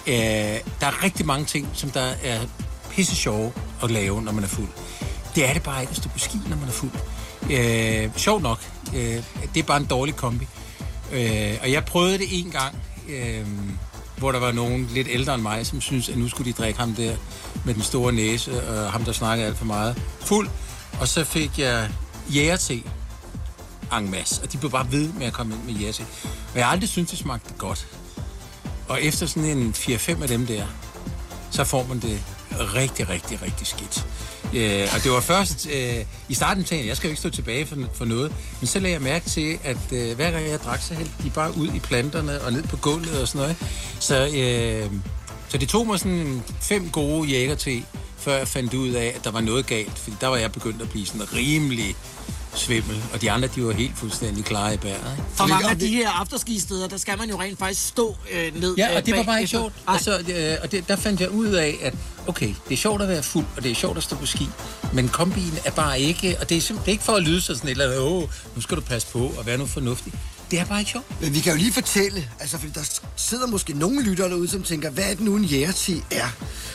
Øh, 0.07 0.13
der 0.79 0.87
er 0.87 1.03
rigtig 1.03 1.25
mange 1.25 1.45
ting, 1.45 1.69
som 1.73 1.89
der 1.89 2.13
er 2.23 2.39
pisse 2.89 3.15
sjove 3.15 3.53
at 3.83 3.91
lave, 3.91 4.21
når 4.21 4.31
man 4.31 4.43
er 4.43 4.47
fuld. 4.47 4.69
Det 5.35 5.49
er 5.49 5.53
det 5.53 5.63
bare 5.63 5.81
ikke 5.81 5.91
at 5.91 5.97
stå 5.97 6.09
på 6.09 6.19
ski, 6.19 6.37
når 6.49 6.55
man 6.57 6.67
er 6.67 6.71
fuld. 6.71 6.91
Øh, 7.51 8.09
sjov 8.17 8.41
nok. 8.41 8.59
Øh, 8.95 9.23
det 9.53 9.59
er 9.59 9.63
bare 9.63 9.77
en 9.77 9.85
dårlig 9.85 10.15
kombi. 10.15 10.47
Øh, 11.11 11.57
og 11.61 11.71
jeg 11.71 11.85
prøvede 11.85 12.17
det 12.17 12.27
en 12.39 12.51
gang, 12.51 12.75
øh, 13.09 13.47
hvor 14.17 14.31
der 14.31 14.39
var 14.39 14.51
nogen 14.51 14.89
lidt 14.93 15.07
ældre 15.11 15.33
end 15.33 15.41
mig, 15.41 15.65
som 15.65 15.81
synes 15.81 16.09
at 16.09 16.17
nu 16.17 16.29
skulle 16.29 16.51
de 16.51 16.57
drikke 16.57 16.79
ham 16.79 16.93
der 16.93 17.15
med 17.65 17.73
den 17.73 17.83
store 17.83 18.13
næse, 18.13 18.69
og 18.69 18.91
ham, 18.91 19.03
der 19.03 19.11
snakkede 19.11 19.47
alt 19.47 19.57
for 19.57 19.65
meget, 19.65 20.01
fuld. 20.19 20.49
Og 20.99 21.07
så 21.07 21.23
fik 21.23 21.59
jeg 21.59 21.89
jægerte 22.29 22.83
en 23.97 24.11
masse, 24.11 24.41
og 24.43 24.51
de 24.51 24.57
blev 24.57 24.71
bare 24.71 24.91
ved 24.91 25.13
med 25.13 25.25
at 25.25 25.33
komme 25.33 25.55
ind 25.55 25.63
med 25.63 25.73
jægerte. 25.73 26.05
Og 26.51 26.57
jeg 26.57 26.65
har 26.65 26.71
aldrig 26.71 26.89
syntes, 26.89 27.09
det 27.09 27.19
smagte 27.19 27.53
godt. 27.57 27.87
Og 28.87 29.03
efter 29.03 29.25
sådan 29.25 29.57
en 29.57 29.75
4-5 29.77 30.21
af 30.21 30.27
dem 30.27 30.45
der, 30.45 30.63
så 31.51 31.63
får 31.63 31.85
man 31.89 31.99
det 31.99 32.23
rigtig, 32.51 33.09
rigtig, 33.09 33.41
rigtig 33.41 33.67
skidt. 33.67 34.05
Øh, 34.53 34.87
og 34.95 35.03
det 35.03 35.11
var 35.11 35.19
først 35.19 35.67
øh, 35.73 36.05
i 36.29 36.33
starten 36.33 36.63
tænkte 36.63 36.77
jeg, 36.77 36.87
jeg 36.87 36.97
skal 36.97 37.07
jo 37.07 37.11
ikke 37.11 37.19
stå 37.19 37.29
tilbage 37.29 37.65
for, 37.65 37.75
for 37.93 38.05
noget. 38.05 38.33
Men 38.59 38.67
så 38.67 38.79
lagde 38.79 38.93
jeg 38.93 39.01
mærke 39.01 39.29
til, 39.29 39.59
at 39.63 39.91
øh, 39.91 40.15
hver 40.15 40.31
gang 40.31 40.47
jeg 40.49 40.59
drak, 40.59 40.81
så 40.81 40.93
hældte 40.93 41.13
de 41.23 41.29
bare 41.29 41.57
ud 41.57 41.67
i 41.67 41.79
planterne 41.79 42.41
og 42.41 42.53
ned 42.53 42.63
på 42.63 42.77
gulvet 42.77 43.21
og 43.21 43.27
sådan 43.27 43.41
noget. 43.41 43.55
Så, 43.99 44.29
øh, 44.35 44.91
så 45.49 45.57
det 45.57 45.69
tog 45.69 45.87
mig 45.87 45.99
sådan 45.99 46.43
fem 46.61 46.89
gode 46.89 47.29
jæger 47.29 47.55
til, 47.55 47.85
før 48.17 48.37
jeg 48.37 48.47
fandt 48.47 48.73
ud 48.73 48.89
af, 48.89 49.13
at 49.15 49.23
der 49.23 49.31
var 49.31 49.41
noget 49.41 49.65
galt. 49.65 49.99
Fordi 49.99 50.15
der 50.21 50.27
var 50.27 50.37
jeg 50.37 50.51
begyndt 50.51 50.81
at 50.81 50.89
blive 50.89 51.05
sådan 51.05 51.33
rimelig 51.33 51.95
svimmel, 52.57 53.03
og 53.13 53.21
de 53.21 53.31
andre, 53.31 53.47
de 53.55 53.63
var 53.65 53.71
helt 53.71 53.97
fuldstændig 53.97 54.45
klare 54.45 54.73
i 54.73 54.77
bæret. 54.77 55.11
Ikke? 55.17 55.23
For 55.33 55.45
mange 55.47 55.69
af 55.69 55.79
de 55.79 55.87
her 55.87 56.09
afterski-steder, 56.09 56.87
der 56.87 56.97
skal 56.97 57.17
man 57.17 57.29
jo 57.29 57.41
rent 57.41 57.59
faktisk 57.59 57.87
stå 57.87 58.15
øh, 58.31 58.61
ned 58.61 58.75
Ja, 58.77 58.89
øh, 58.91 58.95
og 58.97 59.05
det 59.05 59.17
var 59.17 59.23
bare 59.23 59.39
ikke 59.39 59.49
sjovt. 59.49 59.73
Nej. 59.85 59.95
Og, 59.95 60.01
så, 60.01 60.17
øh, 60.17 60.57
og 60.63 60.71
det, 60.71 60.87
der 60.87 60.95
fandt 60.95 61.21
jeg 61.21 61.29
ud 61.29 61.47
af, 61.47 61.77
at 61.81 61.93
okay, 62.27 62.53
det 62.67 62.73
er 62.73 62.77
sjovt 62.77 63.01
at 63.01 63.07
være 63.07 63.23
fuld, 63.23 63.45
og 63.57 63.63
det 63.63 63.71
er 63.71 63.75
sjovt 63.75 63.97
at 63.97 64.03
stå 64.03 64.15
på 64.15 64.25
ski, 64.25 64.49
men 64.93 65.09
kombien 65.09 65.53
er 65.65 65.71
bare 65.71 65.99
ikke, 65.99 66.37
og 66.41 66.49
det 66.49 66.57
er, 66.57 66.61
simpelthen, 66.61 66.85
det 66.85 66.87
er 66.87 66.91
ikke 66.91 67.03
for 67.03 67.13
at 67.13 67.23
lyde 67.23 67.41
sig 67.41 67.55
sådan 67.55 67.67
et 67.67 67.71
eller 67.71 67.85
andet, 67.85 67.99
åh, 67.99 68.23
nu 68.55 68.61
skal 68.61 68.77
du 68.77 68.81
passe 68.81 69.07
på 69.07 69.19
og 69.37 69.45
være 69.45 69.57
nu 69.57 69.65
fornuftig. 69.65 70.13
Det 70.51 70.59
er 70.59 70.65
bare 70.65 70.79
ikke 70.79 70.91
sjovt. 70.91 71.21
Men 71.21 71.33
vi 71.33 71.39
kan 71.39 71.51
jo 71.53 71.57
lige 71.57 71.73
fortælle, 71.73 72.29
altså 72.39 72.57
fordi 72.57 72.71
der 72.75 72.89
sidder 73.15 73.47
måske 73.47 73.73
nogle 73.73 74.01
lyttere 74.03 74.29
derude, 74.29 74.47
som 74.47 74.63
tænker, 74.63 74.89
hvad 74.89 75.03
er 75.03 75.09
det 75.09 75.19
nu 75.19 75.35
en 75.35 75.43
jægerti 75.43 76.03
er? 76.11 76.27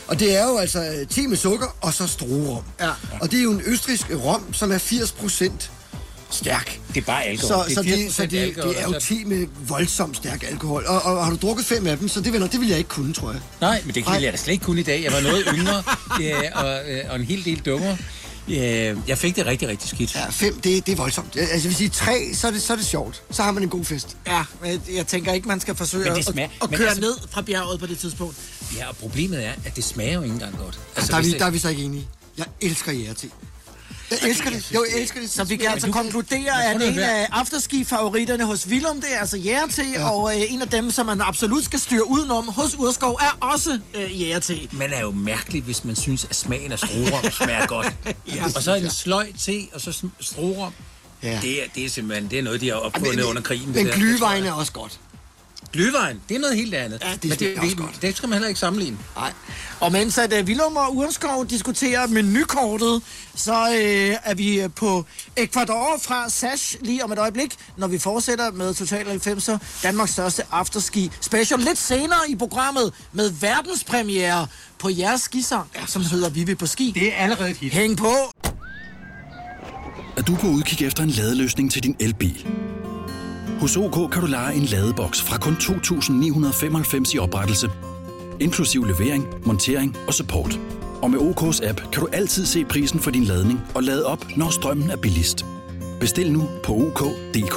Og 0.09 0.21
det 0.21 0.37
er 0.39 0.45
jo 0.49 0.57
altså 0.57 0.79
øh, 0.85 1.07
te 1.07 1.29
med 1.29 1.37
sukker 1.37 1.77
og 1.81 1.95
så 1.95 2.07
struerom. 2.07 2.65
Ja. 2.81 2.91
Og 3.21 3.31
det 3.31 3.39
er 3.39 3.43
jo 3.43 3.53
en 3.53 3.63
østrisk 3.67 4.07
rom, 4.25 4.53
som 4.55 4.73
er 4.73 4.79
80 4.79 5.13
procent 5.13 5.71
stærk. 6.31 6.81
Det 6.95 7.01
er 7.01 7.05
bare 7.05 7.25
alkohol. 7.25 7.49
Så, 7.49 7.65
Det 7.69 7.75
så, 7.75 7.81
er 7.81 7.85
det, 7.85 8.15
så 8.15 8.23
80% 8.23 8.27
det, 8.27 8.39
alkohol, 8.39 8.75
det 8.75 8.83
er 8.83 8.87
og 8.87 8.95
jo 8.95 9.01
så- 9.01 9.07
te 9.07 9.25
med 9.25 9.47
voldsomt 9.69 10.17
stærk 10.17 10.43
alkohol. 10.51 10.85
Og, 10.87 11.03
og, 11.03 11.25
har 11.25 11.31
du 11.31 11.39
drukket 11.43 11.67
fem 11.67 11.87
af 11.87 11.99
dem, 11.99 12.09
så 12.09 12.21
det, 12.21 12.33
venner, 12.33 12.47
det 12.47 12.61
vil 12.61 12.69
jeg 12.69 12.79
ikke 12.79 12.91
kunne, 12.91 13.15
tror 13.15 13.33
jeg. 13.33 13.41
Nej, 13.61 13.83
men 13.85 13.95
det 13.95 14.05
kan 14.05 14.23
jeg 14.23 14.33
da 14.33 14.37
slet 14.39 14.53
ikke 14.53 14.65
kunne 14.65 14.81
i 14.81 14.85
dag. 14.85 15.03
Jeg 15.03 15.13
var 15.13 15.21
noget 15.21 15.45
yngre 15.55 15.83
ja, 16.27 16.61
og, 16.65 16.91
øh, 16.91 17.01
og 17.11 17.17
en 17.17 17.25
hel 17.25 17.45
del 17.45 17.59
dummere. 17.59 17.97
Ja, 18.49 18.95
jeg 19.09 19.19
fik 19.19 19.37
det 19.37 19.47
rigtig, 19.47 19.69
rigtig 19.69 19.89
skidt. 19.89 20.15
Ja, 20.15 20.27
fem, 20.31 20.61
det, 20.61 20.87
det 20.87 20.93
er 20.93 20.97
voldsomt. 20.97 21.37
Altså, 21.37 21.55
jeg 21.55 21.65
vil 21.65 21.75
sige, 21.75 21.89
tre, 21.89 22.31
så 22.35 22.47
er, 22.47 22.51
det, 22.51 22.63
så 22.63 22.73
er 22.73 22.77
det 22.77 22.87
sjovt. 22.87 23.23
Så 23.31 23.43
har 23.43 23.51
man 23.53 23.63
en 23.63 23.69
god 23.69 23.85
fest. 23.85 24.17
Ja, 24.27 24.45
men 24.63 24.83
jeg 24.95 25.07
tænker 25.07 25.33
ikke, 25.33 25.49
man 25.49 25.61
skal 25.61 25.75
forsøge 25.75 26.05
Men 26.05 26.13
det 26.13 26.19
at, 26.19 26.25
smager- 26.35 26.45
at, 26.49 26.63
at 26.63 26.71
men 26.71 26.79
køre 26.79 26.89
altså- 26.89 27.01
ned 27.01 27.15
fra 27.31 27.43
bjerget 27.43 27.81
på 27.81 27.87
det 27.87 27.99
tidspunkt. 27.99 28.37
Ja, 28.77 28.89
og 28.89 28.97
problemet 28.97 29.45
er, 29.47 29.53
at 29.65 29.77
det 29.77 29.85
smager 29.85 30.13
jo 30.13 30.23
ikke 30.23 30.33
engang 30.33 30.59
godt. 30.59 30.81
Altså, 30.97 31.13
der, 31.13 31.19
er 31.19 31.23
vi, 31.23 31.31
det- 31.31 31.41
der 31.41 31.47
er 31.47 31.51
vi 31.51 31.59
så 31.59 31.69
ikke 31.69 31.83
enige. 31.83 32.07
Jeg 32.39 32.47
elsker 32.61 32.93
jægerti. 32.93 33.31
Jeg 34.23 34.29
elsker 34.31 34.51
det. 34.51 34.71
Jo, 34.75 34.85
jeg 34.95 35.01
elsker 35.03 35.21
det. 35.21 35.31
Så 35.31 35.45
vi 35.45 35.57
kan 35.57 35.67
altså 35.71 35.91
konkludere, 35.91 36.65
at 36.65 36.83
en 36.83 36.99
af 36.99 37.29
afterski-favoritterne 37.33 38.45
hos 38.45 38.67
Willum, 38.67 39.01
det 39.01 39.15
er 39.15 39.19
altså 39.19 39.37
jægerte, 39.37 39.83
ja. 39.95 40.11
og 40.11 40.37
øh, 40.37 40.53
en 40.53 40.63
af 40.63 40.69
dem, 40.69 40.91
som 40.91 41.07
man 41.07 41.21
absolut 41.21 41.65
skal 41.65 41.79
styre 41.81 42.11
udenom 42.11 42.49
hos 42.49 42.75
Urskov, 42.79 43.13
er 43.21 43.37
også 43.41 43.79
øh, 43.95 44.21
jægerte. 44.21 44.59
Man 44.73 44.93
er 44.93 45.01
jo 45.01 45.11
mærkelig, 45.11 45.63
hvis 45.63 45.85
man 45.85 45.97
synes, 45.97 46.25
at 46.31 46.37
smagen 46.37 46.73
af 46.73 46.79
strorum 46.79 47.31
smager 47.33 47.67
godt. 47.67 47.93
ja, 48.35 48.45
og 48.57 48.63
så 48.63 48.75
en 48.75 48.91
sløj 48.91 49.27
te, 49.39 49.67
og 49.73 49.81
så 49.81 50.03
strorum. 50.21 50.73
Ja. 51.23 51.39
Det, 51.43 51.63
er, 51.63 51.67
det 51.75 51.85
er 51.85 51.89
simpelthen 51.89 52.31
det 52.31 52.39
er 52.39 52.43
noget, 52.43 52.61
de 52.61 52.69
har 52.69 52.77
opfundet 52.77 53.17
Men- 53.17 53.25
under 53.25 53.43
krigen. 53.43 53.73
Men 53.73 53.87
glyvejen 53.87 54.45
er 54.45 54.53
også 54.53 54.73
godt. 54.73 55.01
Glyvejen, 55.73 56.21
det 56.29 56.35
er 56.35 56.41
noget 56.41 56.57
helt 56.57 56.75
andet. 56.75 57.03
Ja, 57.03 57.13
det 57.13 57.25
Men 57.25 57.39
det, 57.39 57.59
også 57.59 57.69
det, 57.69 57.77
godt. 57.77 58.03
det 58.03 58.17
skal 58.17 58.29
man 58.29 58.37
heller 58.37 58.49
ikke 58.49 58.61
sammenligne. 58.61 58.99
Nej. 59.17 59.33
Og 59.81 59.93
mens 59.93 60.19
at 60.19 60.33
uh, 60.33 60.47
Willum 60.47 60.77
og 60.77 60.97
Urskov 60.97 61.47
diskuterer 61.47 62.07
menukortet, 62.07 63.03
så 63.35 63.53
øh, 63.53 64.17
er 64.25 64.35
vi 64.35 64.61
øh, 64.61 64.71
på 64.77 65.05
Ecuador 65.37 65.99
fra 66.03 66.29
Sash 66.31 66.77
lige 66.81 67.05
om 67.05 67.13
et 67.13 67.19
øjeblik, 67.19 67.55
når 67.77 67.87
vi 67.87 67.99
fortsætter 67.99 68.51
med 68.51 68.75
Total 68.75 69.07
90'er, 69.07 69.59
Danmarks 69.83 70.13
største 70.13 70.43
afterski 70.51 71.11
special. 71.21 71.61
Lidt 71.61 71.79
senere 71.79 72.21
i 72.29 72.37
programmet 72.37 72.93
med 73.13 73.31
verdenspremiere 73.31 74.47
på 74.79 74.89
jeres 74.91 75.21
skisang, 75.21 75.67
som 75.87 76.03
hedder 76.03 76.31
Vi 76.31 76.45
vil 76.45 76.57
på 76.57 76.67
ski. 76.67 76.93
Det 76.95 77.09
er 77.13 77.17
allerede 77.17 77.51
et 77.51 77.57
hit. 77.57 77.73
Hæng 77.73 77.97
på! 77.97 78.13
Er 80.17 80.23
du 80.23 80.37
på 80.37 80.47
udkig 80.47 80.87
efter 80.87 81.03
en 81.03 81.11
ladeløsning 81.11 81.73
til 81.73 81.83
din 81.83 81.97
elbil? 82.01 82.47
Hos 83.63 83.77
OK 83.77 84.11
kan 84.13 84.21
du 84.21 84.27
lege 84.27 84.55
en 84.55 84.65
ladeboks 84.65 85.23
fra 85.23 85.39
kun 85.39 85.55
2.995 85.55 87.15
i 87.15 87.19
oprettelse, 87.19 87.71
inklusiv 88.41 88.85
levering, 88.85 89.47
montering 89.47 89.97
og 90.07 90.15
support. 90.15 90.53
Og 91.03 91.11
med 91.11 91.19
OK's 91.19 91.69
app 91.69 91.79
kan 91.93 92.01
du 92.03 92.09
altid 92.13 92.47
se 92.47 92.65
prisen 92.65 93.01
for 93.01 93.11
din 93.11 93.25
ladning 93.25 93.59
og 93.75 93.83
lade 93.83 94.07
op, 94.07 94.23
når 94.37 94.51
strømmen 94.51 94.91
er 94.91 94.97
billigst. 94.97 95.45
Bestil 96.01 96.33
nu 96.33 96.43
på 96.65 96.73
OK.dk. 96.73 97.57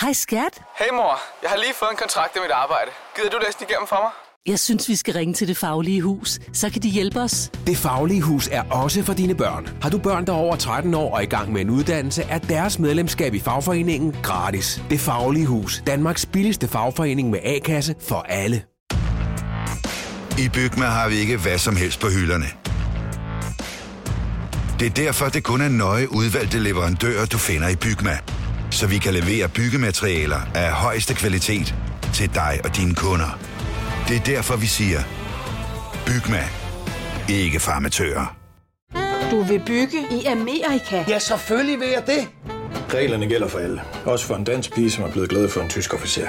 Hej 0.00 0.12
skat. 0.12 0.62
Hey 0.78 0.90
mor, 0.92 1.14
jeg 1.42 1.50
har 1.50 1.56
lige 1.56 1.74
fået 1.74 1.90
en 1.90 1.96
kontrakt 1.96 2.36
i 2.36 2.38
mit 2.40 2.50
arbejde. 2.50 2.90
Gider 3.16 3.30
du 3.30 3.38
læse 3.44 3.58
den 3.58 3.66
igennem 3.68 3.86
for 3.86 4.00
mig? 4.04 4.25
Jeg 4.46 4.58
synes, 4.58 4.88
vi 4.88 4.96
skal 4.96 5.14
ringe 5.14 5.34
til 5.34 5.48
Det 5.48 5.56
Faglige 5.56 6.02
Hus. 6.02 6.38
Så 6.52 6.70
kan 6.70 6.82
de 6.82 6.88
hjælpe 6.88 7.20
os. 7.20 7.50
Det 7.66 7.76
Faglige 7.76 8.22
Hus 8.22 8.48
er 8.52 8.62
også 8.62 9.02
for 9.02 9.12
dine 9.12 9.34
børn. 9.34 9.68
Har 9.82 9.90
du 9.90 9.98
børn, 9.98 10.26
der 10.26 10.32
er 10.32 10.36
over 10.36 10.56
13 10.56 10.94
år 10.94 11.14
og 11.14 11.22
i 11.22 11.26
gang 11.26 11.52
med 11.52 11.60
en 11.60 11.70
uddannelse, 11.70 12.22
er 12.22 12.38
deres 12.38 12.78
medlemskab 12.78 13.34
i 13.34 13.40
fagforeningen 13.40 14.14
gratis. 14.22 14.82
Det 14.90 15.00
Faglige 15.00 15.46
Hus. 15.46 15.82
Danmarks 15.86 16.26
billigste 16.26 16.68
fagforening 16.68 17.30
med 17.30 17.38
A-kasse 17.44 17.94
for 18.00 18.26
alle. 18.28 18.62
I 20.38 20.48
Bygma 20.48 20.84
har 20.84 21.08
vi 21.08 21.14
ikke 21.14 21.36
hvad 21.36 21.58
som 21.58 21.76
helst 21.76 22.00
på 22.00 22.06
hylderne. 22.08 22.46
Det 24.80 24.86
er 24.86 24.90
derfor, 24.90 25.28
det 25.28 25.44
kun 25.44 25.60
er 25.60 25.68
nøje 25.68 26.12
udvalgte 26.12 26.58
leverandører, 26.58 27.26
du 27.26 27.38
finder 27.38 27.68
i 27.68 27.76
Bygma. 27.76 28.18
Så 28.70 28.86
vi 28.86 28.98
kan 28.98 29.14
levere 29.14 29.48
byggematerialer 29.48 30.40
af 30.54 30.72
højeste 30.72 31.14
kvalitet 31.14 31.74
til 32.14 32.34
dig 32.34 32.60
og 32.64 32.76
dine 32.76 32.94
kunder. 32.94 33.38
Det 34.08 34.16
er 34.16 34.20
derfor, 34.20 34.56
vi 34.56 34.66
siger, 34.66 35.00
Bygma. 36.06 36.44
Ikke 37.28 37.60
farmatører. 37.60 38.36
Du 39.30 39.42
vil 39.42 39.62
bygge 39.66 40.06
i 40.10 40.24
Amerika? 40.24 41.04
Ja, 41.08 41.18
selvfølgelig 41.18 41.80
vil 41.80 41.88
jeg 41.88 42.06
det. 42.06 42.28
Reglerne 42.94 43.26
gælder 43.26 43.48
for 43.48 43.58
alle. 43.58 43.82
Også 44.04 44.26
for 44.26 44.34
en 44.34 44.44
dansk 44.44 44.74
pige, 44.74 44.90
som 44.90 45.04
er 45.04 45.10
blevet 45.12 45.28
glad 45.28 45.48
for 45.48 45.60
en 45.60 45.68
tysk 45.68 45.94
officer. 45.94 46.28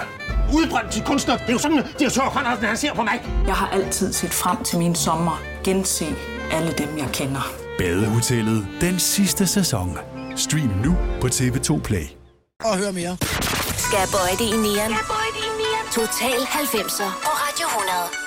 Udbrændt 0.54 0.92
til 0.92 1.04
kunstner. 1.04 1.38
Det 1.38 1.50
er 1.50 1.54
jo 1.54 1.60
sådan, 1.60 1.78
at 1.78 1.86
direktør 2.00 2.22
Conradsen, 2.22 2.66
han 2.66 2.78
ser 2.78 2.94
på 2.94 3.04
mig. 3.04 3.22
Jeg 3.48 3.56
har 3.56 3.68
altid 3.68 4.14
set 4.14 4.34
frem 4.34 4.64
til 4.64 4.80
min 4.80 4.96
sommer. 4.96 5.42
Gense 5.64 6.06
alle 6.52 6.74
dem, 6.78 6.98
jeg 6.98 7.08
kender. 7.14 7.54
Badehotellet 7.78 8.68
den 8.82 9.00
sidste 9.00 9.48
sæson. 9.48 9.98
Stream 10.36 10.72
nu 10.86 10.98
på 11.22 11.28
TV2 11.28 11.82
Play. 11.82 12.06
Og 12.66 12.78
hør 12.78 12.92
mere. 12.92 13.18
Skal 13.78 14.08
det 14.40 14.54
i 14.54 14.58
nieren? 14.58 14.94
Total 15.92 16.40
90'er 16.40 17.12
på 17.26 17.37
Radio 17.60 17.76
100. 17.76 18.27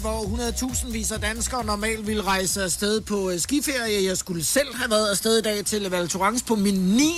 hvor 0.00 0.20
100.000 0.72 0.92
vis 0.92 1.10
af 1.12 1.20
danskere 1.20 1.64
normalt 1.64 2.06
ville 2.06 2.22
rejse 2.22 2.62
afsted 2.62 3.00
på 3.00 3.30
øh, 3.30 3.40
skiferie. 3.40 4.04
Jeg 4.08 4.16
skulle 4.16 4.44
selv 4.44 4.74
have 4.74 4.90
været 4.90 5.08
afsted 5.10 5.38
i 5.38 5.42
dag 5.42 5.64
til 5.64 5.90
Val 5.90 6.08
Thorens 6.08 6.42
på 6.42 6.54
min 6.54 6.74
9. 6.74 7.12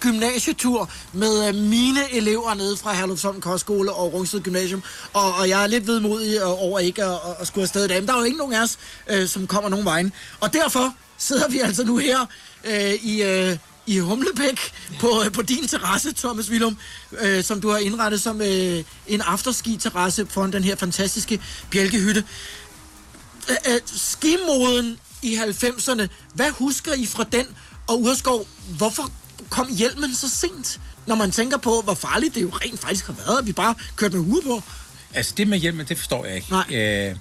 gymnasietur 0.00 0.90
med 1.12 1.48
øh, 1.48 1.54
mine 1.54 2.00
elever 2.12 2.54
nede 2.54 2.76
fra 2.76 2.94
Herlufsholm 2.94 3.40
Kostskole 3.40 3.92
og 3.92 4.12
Rungsted 4.12 4.40
Gymnasium. 4.40 4.82
Og, 5.12 5.34
og 5.34 5.48
jeg 5.48 5.62
er 5.62 5.66
lidt 5.66 5.86
vedmodig 5.86 6.36
øh, 6.36 6.62
over 6.62 6.78
ikke 6.78 7.04
at, 7.04 7.10
at- 7.12 7.36
at 7.40 7.46
skulle 7.46 7.62
afsted 7.62 7.84
i 7.84 7.88
dag. 7.88 8.00
Men 8.00 8.08
der 8.08 8.14
er 8.14 8.18
jo 8.18 8.24
ikke 8.24 8.38
nogen 8.38 8.52
af 8.54 8.62
os, 8.62 8.78
øh, 9.10 9.28
som 9.28 9.46
kommer 9.46 9.70
nogen 9.70 9.84
vejen. 9.84 10.12
Og 10.40 10.52
derfor 10.52 10.94
sidder 11.18 11.48
vi 11.48 11.58
altså 11.58 11.84
nu 11.84 11.96
her 11.96 12.18
øh, 12.64 12.92
i... 12.94 13.22
Øh, 13.22 13.56
i 13.86 13.98
Humlebæk 13.98 14.72
på, 15.00 15.22
øh, 15.24 15.32
på 15.32 15.42
din 15.42 15.68
terrasse, 15.68 16.12
Thomas 16.12 16.50
Willum, 16.50 16.78
øh, 17.20 17.44
som 17.44 17.60
du 17.60 17.70
har 17.70 17.78
indrettet 17.78 18.20
som 18.20 18.40
øh, 18.40 18.84
en 19.06 19.20
afterski-terrasse 19.20 20.26
foran 20.26 20.52
den 20.52 20.64
her 20.64 20.76
fantastiske 20.76 21.40
bjælkehytte. 21.70 22.24
Øh, 23.50 23.74
øh, 23.74 23.80
skimoden 23.86 24.98
i 25.22 25.36
90'erne, 25.36 26.06
hvad 26.34 26.50
husker 26.50 26.92
I 26.92 27.06
fra 27.06 27.24
den? 27.32 27.46
Og 27.86 28.02
Urskov, 28.02 28.46
hvorfor 28.68 29.10
kom 29.50 29.68
hjelmen 29.76 30.14
så 30.14 30.30
sent? 30.30 30.80
Når 31.06 31.14
man 31.14 31.30
tænker 31.30 31.56
på, 31.56 31.80
hvor 31.84 31.94
farligt 31.94 32.34
det 32.34 32.42
jo 32.42 32.48
rent 32.48 32.80
faktisk 32.80 33.06
har 33.06 33.12
været, 33.12 33.38
at 33.38 33.46
vi 33.46 33.52
bare 33.52 33.74
kørte 33.96 34.16
med 34.16 34.24
hue 34.24 34.42
på. 34.42 34.62
Altså 35.14 35.34
det 35.36 35.48
med 35.48 35.58
hjelmen, 35.58 35.86
det 35.86 35.98
forstår 35.98 36.24
jeg 36.24 36.36
ikke. 36.36 36.50
Nej. 36.50 36.74
Øh, 36.74 37.16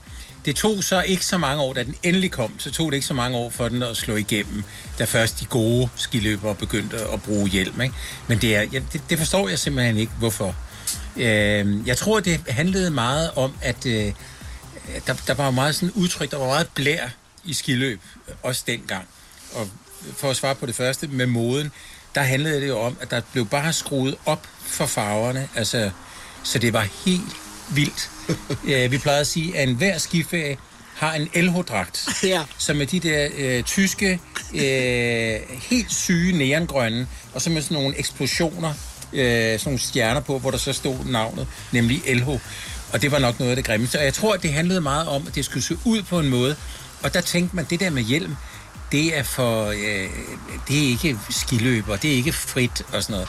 det 0.45 0.55
tog 0.55 0.83
så 0.83 1.01
ikke 1.01 1.25
så 1.25 1.37
mange 1.37 1.63
år, 1.63 1.73
da 1.73 1.83
den 1.83 1.95
endelig 2.03 2.31
kom, 2.31 2.59
så 2.59 2.71
tog 2.71 2.91
det 2.91 2.95
ikke 2.95 3.07
så 3.07 3.13
mange 3.13 3.37
år 3.37 3.49
for 3.49 3.69
den 3.69 3.83
at 3.83 3.97
slå 3.97 4.15
igennem, 4.15 4.63
da 4.99 5.03
først 5.03 5.39
de 5.39 5.45
gode 5.45 5.89
skiløbere 5.95 6.55
begyndte 6.55 6.97
at 7.13 7.21
bruge 7.21 7.49
hjelm. 7.49 7.81
Ikke? 7.81 7.95
Men 8.27 8.37
det, 8.37 8.55
er, 8.55 8.61
ja, 8.61 8.81
det, 8.93 9.01
det 9.09 9.17
forstår 9.17 9.49
jeg 9.49 9.59
simpelthen 9.59 9.97
ikke, 9.97 10.11
hvorfor. 10.19 10.55
Øh, 11.17 11.87
jeg 11.87 11.97
tror, 11.97 12.19
det 12.19 12.41
handlede 12.47 12.91
meget 12.91 13.31
om, 13.35 13.53
at 13.61 13.85
øh, 13.85 14.13
der, 15.07 15.13
der 15.27 15.33
var 15.33 15.45
jo 15.45 15.51
meget 15.51 15.75
sådan 15.75 15.91
udtryk, 15.91 16.31
der 16.31 16.37
var 16.37 16.45
meget 16.45 16.67
blær 16.75 17.07
i 17.45 17.53
skiløb, 17.53 18.01
øh, 18.27 18.35
også 18.43 18.63
dengang. 18.67 19.07
Og 19.53 19.69
for 20.17 20.29
at 20.29 20.35
svare 20.35 20.55
på 20.55 20.65
det 20.65 20.75
første 20.75 21.07
med 21.07 21.25
moden, 21.25 21.71
der 22.15 22.21
handlede 22.21 22.61
det 22.61 22.67
jo 22.67 22.79
om, 22.79 22.97
at 23.01 23.11
der 23.11 23.21
blev 23.31 23.45
bare 23.45 23.73
skruet 23.73 24.15
op 24.25 24.47
for 24.59 24.85
farverne, 24.85 25.49
altså, 25.55 25.91
så 26.43 26.59
det 26.59 26.73
var 26.73 26.87
helt 27.05 27.44
vildt. 27.69 28.09
ja, 28.67 28.87
vi 28.87 28.97
plejede 28.97 29.21
at 29.21 29.27
sige, 29.27 29.57
at 29.57 29.69
enhver 29.69 29.97
skiferie 29.97 30.57
har 30.95 31.13
en 31.13 31.29
LH-dragt, 31.35 32.07
ja. 32.23 32.41
som 32.57 32.81
er 32.81 32.85
de 32.85 32.99
der 32.99 33.27
øh, 33.37 33.63
tyske, 33.63 34.19
øh, 34.53 35.39
helt 35.51 35.91
syge 35.91 36.37
neongrønne, 36.37 37.07
og 37.33 37.41
så 37.41 37.49
med 37.49 37.61
sådan 37.61 37.77
nogle 37.77 37.99
eksplosioner, 37.99 38.73
øh, 39.13 39.23
sådan 39.23 39.59
nogle 39.65 39.79
stjerner 39.79 40.21
på, 40.21 40.39
hvor 40.39 40.51
der 40.51 40.57
så 40.57 40.73
stod 40.73 40.95
navnet, 41.05 41.47
nemlig 41.71 42.01
LH. 42.15 42.29
Og 42.93 43.01
det 43.01 43.11
var 43.11 43.19
nok 43.19 43.39
noget 43.39 43.49
af 43.49 43.55
det 43.55 43.65
grimmeste. 43.65 43.97
Og 43.97 44.05
jeg 44.05 44.13
tror, 44.13 44.33
at 44.33 44.43
det 44.43 44.53
handlede 44.53 44.81
meget 44.81 45.07
om, 45.07 45.27
at 45.27 45.35
det 45.35 45.45
skulle 45.45 45.63
se 45.63 45.77
ud 45.85 46.03
på 46.03 46.19
en 46.19 46.29
måde. 46.29 46.55
Og 47.03 47.13
der 47.13 47.21
tænkte 47.21 47.55
man, 47.55 47.65
det 47.69 47.79
der 47.79 47.89
med 47.89 48.03
hjelm, 48.03 48.35
det 48.91 49.17
er 49.17 49.23
for, 49.23 49.65
øh, 49.65 50.09
det 50.67 50.77
er 50.77 50.87
ikke 50.89 51.17
skiløber, 51.29 51.95
det 51.95 52.11
er 52.11 52.15
ikke 52.15 52.33
frit 52.33 52.81
og 52.93 53.03
sådan 53.03 53.13
noget. 53.13 53.27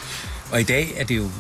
Og 0.50 0.60
i 0.60 0.64
dag 0.64 0.92
er 0.96 1.04
det 1.04 1.16
jo 1.16 1.30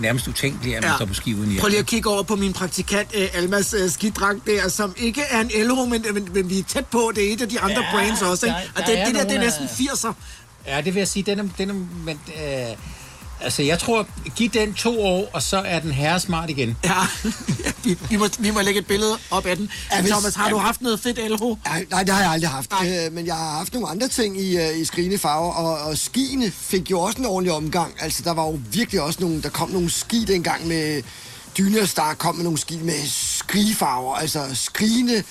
nærmest 0.00 0.28
utænkeligt, 0.28 0.76
at 0.76 0.82
man 0.82 0.90
ja. 0.90 0.96
står 0.96 1.06
på 1.06 1.14
ski 1.14 1.34
uden 1.34 1.46
hjelm. 1.48 1.60
Prøv 1.60 1.68
lige 1.68 1.78
at 1.80 1.86
kigge 1.86 2.10
over 2.10 2.22
på 2.22 2.36
min 2.36 2.52
praktikant 2.52 3.08
øh, 3.14 3.28
Almas 3.34 3.74
øh, 3.74 3.90
skidragt 3.90 4.46
der, 4.46 4.68
som 4.68 4.94
ikke 4.96 5.22
er 5.30 5.40
en 5.40 5.50
LH, 5.54 5.78
men, 5.90 6.04
men, 6.14 6.28
men 6.34 6.50
vi 6.50 6.58
er 6.58 6.62
tæt 6.62 6.86
på, 6.86 7.12
det 7.14 7.28
er 7.28 7.32
et 7.32 7.42
af 7.42 7.48
de 7.48 7.60
andre 7.60 7.82
Ja, 7.84 7.90
brands 7.92 8.22
også. 8.22 8.46
Ikke? 8.46 8.56
der- 8.56 8.62
og 8.74 8.80
der 8.80 8.86
det, 8.86 8.98
er 9.00 9.04
det 9.06 9.14
der, 9.14 9.24
det 9.24 9.36
er 9.36 9.40
næsten 9.40 9.64
af- 9.64 9.70
80'er. 9.70 10.12
Ja, 10.66 10.80
det 10.80 10.94
vil 10.94 11.00
jeg 11.00 11.08
sige, 11.08 11.22
den 11.22 11.38
er, 11.38 11.44
den 11.58 11.70
er, 11.70 11.74
men, 12.04 12.20
øh, 12.28 12.76
altså 13.40 13.62
jeg 13.62 13.78
tror, 13.78 14.06
giv 14.36 14.48
den 14.50 14.74
to 14.74 15.00
år, 15.02 15.30
og 15.32 15.42
så 15.42 15.56
er 15.56 15.78
den 15.80 15.90
herre 15.92 16.20
smart 16.20 16.50
igen. 16.50 16.76
Ja, 16.84 16.94
vi, 17.84 17.98
vi, 18.10 18.16
må, 18.16 18.28
vi 18.38 18.50
må 18.50 18.60
lægge 18.60 18.80
et 18.80 18.86
billede 18.86 19.18
op 19.30 19.46
af 19.46 19.56
den. 19.56 19.70
Ja, 19.92 20.00
hvis- 20.00 20.10
Thomas, 20.10 20.34
har 20.34 20.50
du 20.50 20.56
ja. 20.56 20.62
haft 20.62 20.80
noget 20.82 21.00
fedt 21.00 21.18
LH? 21.18 21.42
Nej, 21.64 21.86
nej, 21.90 22.02
det 22.02 22.14
har 22.14 22.20
jeg 22.22 22.30
aldrig 22.30 22.50
haft. 22.50 22.72
Øh, 22.84 23.12
men 23.12 23.26
jeg 23.26 23.34
har 23.34 23.50
haft 23.58 23.72
nogle 23.72 23.88
andre 23.88 24.08
ting 24.08 24.40
i, 24.40 24.56
øh, 24.56 24.78
i 24.78 24.84
skrigende 24.84 25.18
farver, 25.18 25.52
og, 25.52 25.78
og 25.90 25.98
skiene 25.98 26.50
fik 26.50 26.90
jo 26.90 27.00
også 27.00 27.18
en 27.18 27.26
ordentlig 27.26 27.52
omgang. 27.52 27.94
Altså, 28.00 28.22
der 28.24 28.30
var 28.34 28.42
jo 28.42 28.60
virkelig 28.72 29.00
også 29.00 29.18
nogle, 29.20 29.42
der 29.42 29.48
kom 29.48 29.70
nogle 29.70 29.90
ski 29.90 30.24
dengang 30.24 30.66
med 30.66 31.02
Dynerstar 31.58 32.14
kom 32.14 32.34
med 32.34 32.44
nogle 32.44 32.58
ski 32.58 32.76
med 32.82 33.08
skrigefarver, 33.08 34.14
altså 34.14 34.40
skrigende 34.54 35.22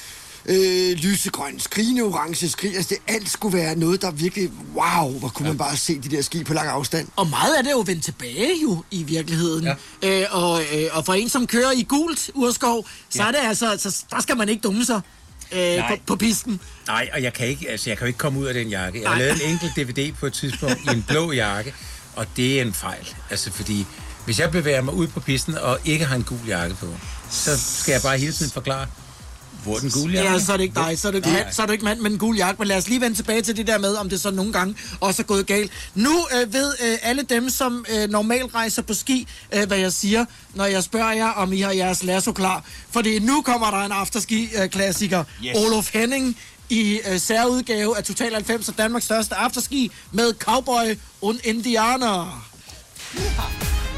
øh, 0.46 0.92
lysegrøn, 0.98 1.60
skrigende 1.60 2.02
orange, 2.02 2.50
skrig, 2.50 2.76
altså 2.76 2.90
det 2.90 3.14
alt 3.14 3.30
skulle 3.32 3.58
være 3.58 3.76
noget, 3.76 4.02
der 4.02 4.12
virkelig, 4.12 4.52
wow, 4.76 5.20
hvor 5.20 5.30
kunne 5.30 5.46
ja. 5.46 5.52
man 5.52 5.58
bare 5.58 5.78
se 5.78 6.00
de 6.00 6.10
der 6.16 6.22
ski 6.22 6.44
på 6.44 6.54
lang 6.54 6.68
afstand. 6.70 7.08
Og 7.16 7.28
meget 7.28 7.56
af 7.58 7.64
det 7.64 7.70
er 7.70 7.76
jo 7.76 7.84
vendt 7.88 8.04
tilbage 8.04 8.52
jo 8.64 8.84
i 8.92 9.04
virkeligheden. 9.04 9.64
Ja. 10.04 10.22
Øh, 10.22 10.26
og, 10.32 10.62
øh, 10.74 10.88
og 10.92 11.06
for 11.06 11.14
en, 11.14 11.30
som 11.30 11.48
kører 11.48 11.72
i 11.72 11.84
gult 11.84 12.30
urskov, 12.34 12.88
så 13.10 13.22
Ja. 13.22 13.28
er 13.28 13.32
det 13.32 13.40
altså, 13.44 13.76
så, 13.80 14.04
der 14.10 14.22
skal 14.22 14.38
man 14.38 14.50
ikke 14.50 14.62
dumme 14.62 14.86
sig 14.86 15.02
øh, 15.52 15.60
Nej. 15.60 15.90
på, 15.90 16.02
på 16.08 16.16
pisten. 16.16 16.60
Nej, 16.88 17.10
og 17.14 17.24
jeg 17.24 17.34
kan, 17.34 17.48
ikke, 17.48 17.70
altså, 17.70 17.90
jeg 17.90 17.98
kan 17.98 18.06
jo 18.06 18.08
ikke 18.08 18.20
komme 18.20 18.40
ud 18.40 18.46
af 18.46 18.54
den 18.54 18.68
jakke. 18.68 19.02
Jeg 19.02 19.10
har 19.10 19.18
lavet 19.18 19.44
en 19.46 19.50
enkelt 19.52 19.72
DVD 19.76 20.14
på 20.20 20.26
et 20.26 20.34
tidspunkt 20.34 20.80
i 20.86 20.90
en 20.94 21.06
blå 21.08 21.32
jakke, 21.32 21.74
og 22.16 22.28
det 22.38 22.58
er 22.58 22.62
en 22.62 22.74
fejl. 22.74 23.16
Altså, 23.30 23.52
fordi 23.52 23.86
hvis 24.26 24.40
jeg 24.40 24.52
bevæger 24.52 24.82
mig 24.82 24.94
ud 24.94 25.08
på 25.08 25.20
pisten 25.20 25.58
og 25.58 25.80
ikke 25.86 26.06
har 26.06 26.16
en 26.16 26.24
gul 26.24 26.40
jakke 26.48 26.76
på, 26.76 26.86
så 27.32 27.60
skal 27.82 27.92
jeg 27.92 28.02
bare 28.02 28.18
hele 28.18 28.34
tiden 28.34 28.52
forklare, 28.52 28.88
hvor 29.66 29.78
den 29.78 29.92
gule 29.92 30.14
jakke? 30.14 30.32
Ja, 30.32 30.40
så 30.40 30.54
er 30.54 30.58
det 30.58 30.64
ikke 30.64 30.76
dig, 30.76 31.00
så 31.00 31.08
er 31.08 31.12
du 31.12 31.18
ikke, 31.18 31.30
mand, 31.30 31.46
så 31.52 31.62
er 31.62 31.66
du 31.66 31.72
ikke 31.72 31.86
mand 31.86 32.00
med 32.00 32.12
en 32.12 32.18
gul 32.18 32.36
jakke. 32.36 32.60
Men 32.60 32.68
lad 32.68 32.78
os 32.78 32.88
lige 32.88 33.02
vende 33.02 33.16
tilbage 33.16 33.42
til 33.42 33.58
det 33.58 33.68
der 33.68 33.78
med, 33.78 33.96
om 33.96 34.10
det 34.10 34.22
så 34.22 34.32
nogle 34.32 34.54
gange 34.54 34.76
også 35.00 35.22
er 35.22 35.26
gået 35.26 35.46
galt. 35.48 35.72
Nu 35.96 36.28
øh, 36.42 36.54
ved 36.54 36.74
øh, 36.84 36.98
alle 37.02 37.22
dem, 37.24 37.50
som 37.50 37.86
øh, 37.94 38.10
normalt 38.10 38.56
rejser 38.56 38.82
på 38.82 38.94
ski, 38.94 39.28
øh, 39.54 39.68
hvad 39.68 39.78
jeg 39.78 39.94
siger, 39.94 40.26
når 40.54 40.66
jeg 40.66 40.84
spørger 40.84 41.12
jer, 41.12 41.30
om 41.30 41.54
I 41.54 41.60
har 41.60 41.72
jeres 41.72 42.04
lasso 42.04 42.32
klar. 42.32 42.64
Fordi 42.92 43.20
nu 43.20 43.42
kommer 43.42 43.72
der 43.72 43.78
en 43.78 43.92
afterski-klassiker. 43.92 45.24
Yes. 45.46 45.56
Olof 45.56 45.94
Henning 45.94 46.38
i 46.70 47.00
øh, 47.12 47.20
særudgave 47.20 47.98
af 47.98 48.04
Total 48.04 48.34
90 48.34 48.70
og 48.70 48.78
Danmarks 48.78 49.06
største 49.06 49.36
afterski 49.36 49.92
med 50.12 50.34
Cowboy 50.40 50.98
und 51.22 51.40
Indianer. 51.44 52.46
Komm, 53.38 53.95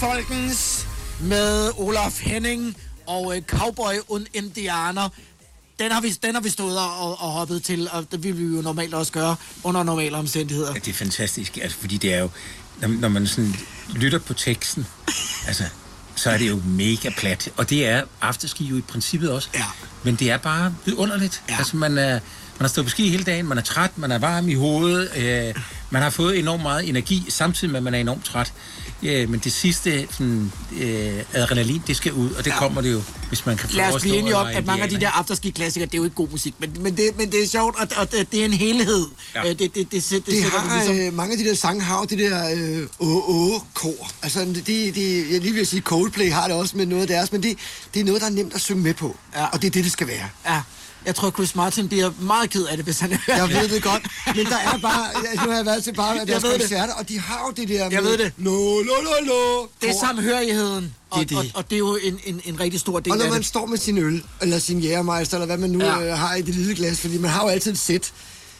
folkens, 0.00 0.86
med 1.20 1.70
Olaf 1.78 2.20
Henning 2.20 2.76
og 3.06 3.36
øh, 3.36 3.42
Cowboy 3.42 3.94
und 4.08 4.26
Indianer. 4.34 5.08
den, 5.78 5.92
har 5.92 6.00
vi, 6.00 6.10
den 6.10 6.34
har 6.34 6.42
vi 6.42 6.48
stået 6.48 6.78
og, 6.78 7.00
og, 7.00 7.20
og 7.20 7.30
hoppet 7.30 7.62
til, 7.62 7.88
og 7.92 8.06
det 8.12 8.22
vil 8.22 8.38
vi 8.38 8.56
jo 8.56 8.62
normalt 8.62 8.94
også 8.94 9.12
gøre 9.12 9.36
under 9.64 9.82
normale 9.82 10.16
omstændigheder. 10.16 10.72
Ja, 10.72 10.78
det 10.78 10.88
er 10.88 10.94
fantastisk, 10.94 11.58
altså, 11.62 11.78
fordi 11.78 11.96
det 11.96 12.14
er 12.14 12.18
jo, 12.18 12.30
når, 12.80 12.88
når 12.88 13.08
man 13.08 13.26
sådan 13.26 13.54
lytter 13.94 14.18
på 14.18 14.34
teksten, 14.34 14.86
altså, 15.46 15.64
så 16.14 16.30
er 16.30 16.38
det 16.38 16.48
jo 16.48 16.62
mega 16.64 17.10
plat. 17.18 17.50
Og 17.56 17.70
det 17.70 17.86
er 17.86 18.02
afterski 18.20 18.64
jo 18.64 18.76
i 18.76 18.80
princippet 18.80 19.30
også. 19.30 19.48
Ja. 19.54 19.64
Men 20.02 20.14
det 20.14 20.30
er 20.30 20.36
bare 20.36 20.74
vidunderligt. 20.84 21.42
Ja. 21.48 21.56
Altså, 21.58 21.76
man, 21.76 21.98
er, 21.98 22.12
man 22.12 22.20
har 22.60 22.68
stået 22.68 22.86
på 22.86 22.90
ski 22.90 23.08
hele 23.08 23.24
dagen, 23.24 23.46
man 23.46 23.58
er 23.58 23.62
træt, 23.62 23.98
man 23.98 24.12
er 24.12 24.18
varm 24.18 24.48
i 24.48 24.54
hovedet, 24.54 25.10
øh, 25.16 25.54
man 25.90 26.02
har 26.02 26.10
fået 26.10 26.38
enormt 26.38 26.62
meget 26.62 26.88
energi, 26.88 27.24
samtidig 27.28 27.72
med, 27.72 27.78
at 27.78 27.84
man 27.84 27.94
er 27.94 27.98
enormt 27.98 28.24
træt. 28.24 28.52
Øh, 29.02 29.30
men 29.30 29.40
det 29.44 29.52
sidste 29.52 30.08
sådan, 30.10 30.52
øh, 30.80 31.22
adrenalin, 31.32 31.82
det 31.86 31.96
skal 31.96 32.12
ud, 32.12 32.30
og 32.30 32.44
det 32.44 32.50
ja. 32.50 32.58
kommer 32.58 32.80
det 32.80 32.92
jo, 32.92 33.02
hvis 33.28 33.46
man 33.46 33.56
kan 33.56 33.68
få 33.68 33.76
Lad 33.76 33.88
os 33.88 33.94
at 33.94 34.00
blive 34.00 34.16
enige 34.16 34.36
om, 34.36 34.46
lege 34.46 34.56
at 34.56 34.66
mange 34.66 34.82
af 34.82 34.88
de 34.88 35.00
der 35.00 35.10
afterski-klassikere, 35.10 35.86
det 35.86 35.94
er 35.94 35.98
jo 35.98 36.04
ikke 36.04 36.16
god 36.16 36.28
musik, 36.28 36.54
men, 36.58 36.76
men, 36.80 36.96
det, 36.96 37.18
men 37.18 37.32
det 37.32 37.42
er 37.42 37.48
sjovt, 37.48 37.76
og, 37.76 37.88
og 37.96 38.12
det, 38.12 38.32
det 38.32 38.40
er 38.40 38.44
en 38.44 38.52
helhed. 38.52 39.06
Ja. 39.34 39.42
Ja. 39.46 39.48
Det, 39.48 39.58
det, 39.58 39.74
det, 39.74 39.92
det, 39.92 40.10
det, 40.10 40.26
Det 40.26 40.44
har, 40.44 40.76
ligesom... 40.76 41.06
øh, 41.06 41.14
mange 41.14 41.32
af 41.32 41.38
de 41.38 41.44
der 41.44 41.54
sange 41.54 41.82
har 41.82 41.98
jo 41.98 42.04
det 42.04 42.18
der 42.18 42.50
øh, 42.56 42.86
åh-åh-kor. 42.98 44.10
Altså, 44.22 44.40
det, 44.40 44.66
det, 44.66 44.94
det, 44.94 45.32
jeg 45.32 45.40
lige 45.40 45.54
vil 45.54 45.66
sige, 45.66 45.82
Coldplay 45.82 46.32
har 46.32 46.48
det 46.48 46.56
også 46.56 46.76
med 46.76 46.86
noget 46.86 47.02
af 47.02 47.08
deres, 47.08 47.32
men 47.32 47.42
det, 47.42 47.58
det 47.94 48.00
er 48.00 48.04
noget, 48.04 48.20
der 48.20 48.26
er 48.26 48.30
nemt 48.32 48.54
at 48.54 48.60
synge 48.60 48.82
med 48.82 48.94
på. 48.94 49.16
Ja. 49.34 49.44
Og 49.46 49.62
det 49.62 49.66
er 49.66 49.70
det, 49.70 49.84
det 49.84 49.92
skal 49.92 50.06
være. 50.06 50.28
Ja. 50.46 50.60
Jeg 51.08 51.14
tror, 51.16 51.30
Chris 51.30 51.54
Martin 51.54 51.88
bliver 51.88 52.10
meget 52.20 52.50
ked 52.50 52.64
af 52.64 52.76
det, 52.76 52.84
hvis 52.84 53.00
han 53.00 53.10
hører 53.12 53.38
Jeg 53.38 53.48
ved 53.48 53.68
det 53.68 53.82
godt, 53.82 54.02
men 54.36 54.46
der 54.46 54.56
er 54.56 54.78
bare... 54.82 55.06
Altså, 55.30 55.44
nu 55.44 55.50
har 55.50 55.56
jeg 55.56 55.66
været 55.66 55.84
til 55.84 55.92
bare 55.94 56.26
deres 56.26 56.42
det. 56.42 56.52
koncerter, 56.60 56.94
og 56.94 57.08
de 57.08 57.20
har 57.20 57.44
jo 57.46 57.52
det 57.62 57.68
der 57.68 57.74
Jeg 57.74 58.02
med... 58.02 58.10
ved 58.10 58.18
det. 58.18 58.32
Lo, 58.36 58.80
lo, 58.80 58.94
lo, 59.02 59.24
lo. 59.26 59.66
Det 59.82 59.90
er 59.90 59.94
samhørigheden, 60.00 60.94
og, 61.10 61.20
Det 61.20 61.32
er 61.32 61.42
det. 61.42 61.52
Og, 61.54 61.58
og 61.58 61.70
det 61.70 61.76
er 61.76 61.78
jo 61.78 61.98
en, 62.02 62.18
en, 62.24 62.40
en 62.44 62.60
rigtig 62.60 62.80
stor 62.80 63.00
del 63.00 63.12
Og 63.12 63.18
når 63.18 63.24
af 63.24 63.30
man 63.30 63.38
det. 63.38 63.46
står 63.46 63.66
med 63.66 63.78
sin 63.78 63.98
øl, 63.98 64.22
eller 64.42 64.58
sin 64.58 64.78
jægermeister, 64.80 65.36
eller 65.36 65.46
hvad 65.46 65.58
man 65.58 65.70
nu 65.70 65.84
ja. 65.84 66.00
øh, 66.12 66.18
har 66.18 66.34
i 66.34 66.42
det 66.42 66.54
lille 66.54 66.74
glas, 66.74 67.00
fordi 67.00 67.18
man 67.18 67.30
har 67.30 67.42
jo 67.42 67.48
altid 67.48 67.72
et 67.72 67.78
sæt, 67.78 68.12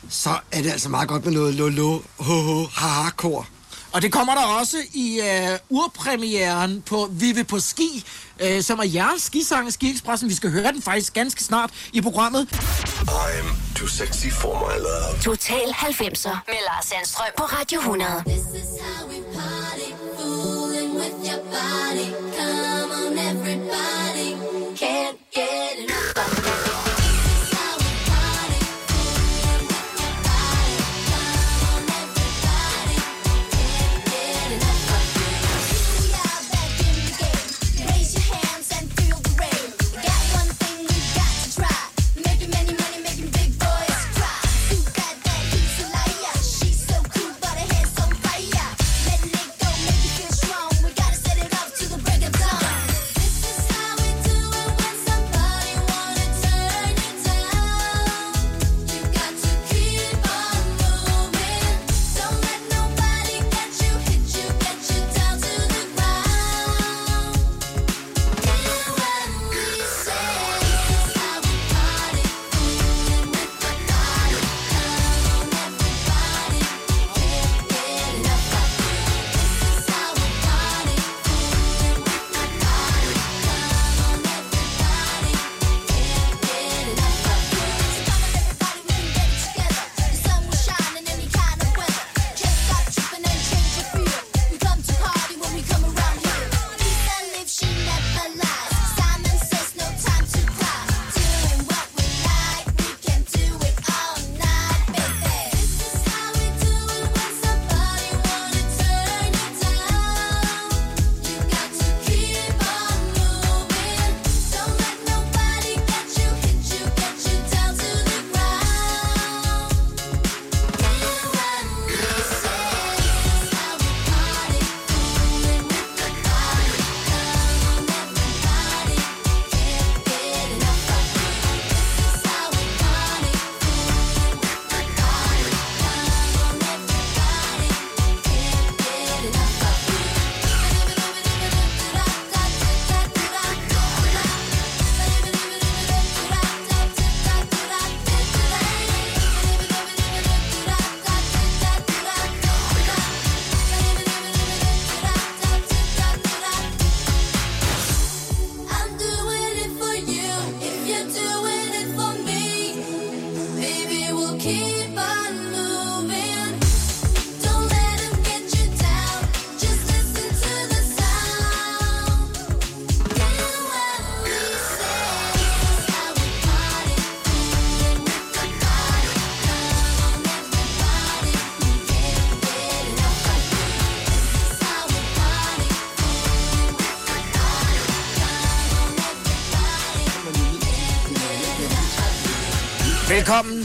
så 0.08 0.30
er 0.52 0.62
det 0.62 0.70
altså 0.70 0.88
meget 0.88 1.08
godt 1.08 1.24
med 1.24 1.32
noget 1.32 1.54
lo, 1.54 1.68
lo, 1.68 2.00
ho, 2.18 2.34
ho, 2.40 2.66
ha, 2.74 2.88
ha, 2.88 3.10
kor. 3.10 3.46
Og 3.92 4.02
det 4.02 4.12
kommer 4.12 4.34
der 4.34 4.44
også 4.44 4.76
i 4.92 5.20
uh, 5.20 5.78
urpremieren 5.78 6.82
på 6.82 7.08
Vive 7.10 7.44
på 7.44 7.60
Ski, 7.60 8.04
uh, 8.42 8.62
som 8.62 8.78
er 8.78 8.84
jeres 8.84 9.22
skisang 9.22 9.72
Ski 9.72 9.90
Expressen. 9.90 10.28
Vi 10.28 10.34
skal 10.34 10.50
høre 10.50 10.72
den 10.72 10.82
faktisk 10.82 11.14
ganske 11.14 11.44
snart 11.44 11.70
i 11.92 12.00
programmet. 12.00 12.48
I'm 13.08 13.74
too 13.76 13.88
sexy 13.88 14.30
for 14.30 14.54
my 14.54 14.76
love. 14.82 15.22
Total 15.22 15.68
90'er 15.68 16.38
med 16.46 16.60
Lars 16.68 16.86
Sandstrøm 16.86 17.26
på 17.36 17.44
Radio 17.44 17.78
100. 17.80 18.24
Keep 24.76 26.37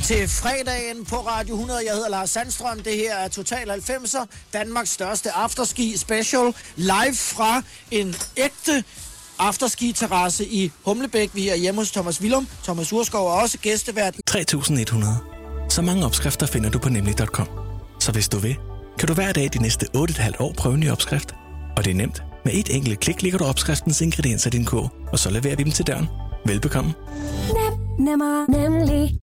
til 0.03 0.27
fredagen 0.27 1.05
på 1.05 1.15
Radio 1.15 1.55
100. 1.55 1.81
Jeg 1.85 1.93
hedder 1.93 2.09
Lars 2.09 2.29
Sandstrøm. 2.29 2.79
Det 2.79 2.95
her 2.95 3.15
er 3.15 3.27
Total 3.27 3.71
90'er, 3.71 4.25
Danmarks 4.53 4.89
største 4.89 5.31
afterski 5.31 5.97
special. 5.97 6.53
Live 6.75 7.15
fra 7.15 7.61
en 7.91 8.15
ægte 8.37 8.83
afterski-terrasse 9.39 10.45
i 10.45 10.71
Humlebæk. 10.85 11.29
Vi 11.33 11.49
er 11.49 11.55
hjemme 11.55 11.81
hos 11.81 11.91
Thomas 11.91 12.21
Willum. 12.21 12.47
Thomas 12.63 12.93
Urskov 12.93 13.27
er 13.27 13.31
også 13.31 13.57
gæstevært. 13.57 14.15
3100. 14.27 15.17
Så 15.69 15.81
mange 15.81 16.05
opskrifter 16.05 16.45
finder 16.45 16.69
du 16.69 16.79
på 16.79 16.89
nemlig.com. 16.89 17.47
Så 17.99 18.11
hvis 18.11 18.29
du 18.29 18.37
vil, 18.37 18.55
kan 18.99 19.07
du 19.07 19.13
hver 19.13 19.31
dag 19.31 19.49
de 19.53 19.61
næste 19.61 19.85
8,5 19.97 20.31
år 20.39 20.53
prøve 20.57 20.73
en 20.73 20.79
ny 20.79 20.91
opskrift. 20.91 21.35
Og 21.77 21.85
det 21.85 21.91
er 21.91 21.95
nemt. 21.95 22.23
Med 22.45 22.53
et 22.53 22.75
enkelt 22.75 22.99
klik 22.99 23.21
ligger 23.21 23.39
du 23.39 23.45
opskriftens 23.45 24.01
ingredienser 24.01 24.47
i 24.47 24.51
din 24.51 24.65
kog, 24.65 24.89
og 25.11 25.19
så 25.19 25.29
leverer 25.29 25.55
vi 25.55 25.63
dem 25.63 25.71
til 25.71 25.87
døren. 25.87 26.07
Velbekomme. 26.45 26.93
Nem, 27.53 28.05
nemmer, 28.07 28.45
nemlig. 28.51 29.22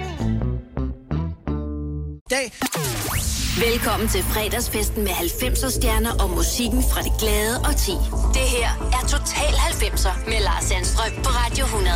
Dag. 2.31 2.53
Velkommen 3.69 4.09
til 4.09 4.23
fredagsfesten 4.23 5.03
med 5.03 5.11
90'er 5.11 5.69
stjerner 5.69 6.11
og 6.23 6.29
musikken 6.29 6.83
fra 6.91 7.01
det 7.01 7.11
glade 7.19 7.57
og 7.57 7.77
ti. 7.77 7.91
Det 8.37 8.47
her 8.55 8.69
er 8.97 9.07
Total 9.07 9.53
90'er 9.53 10.29
med 10.29 10.39
Lars 10.43 10.63
Sandstrøm 10.63 11.11
på 11.23 11.29
Radio 11.29 11.65
100. 11.65 11.95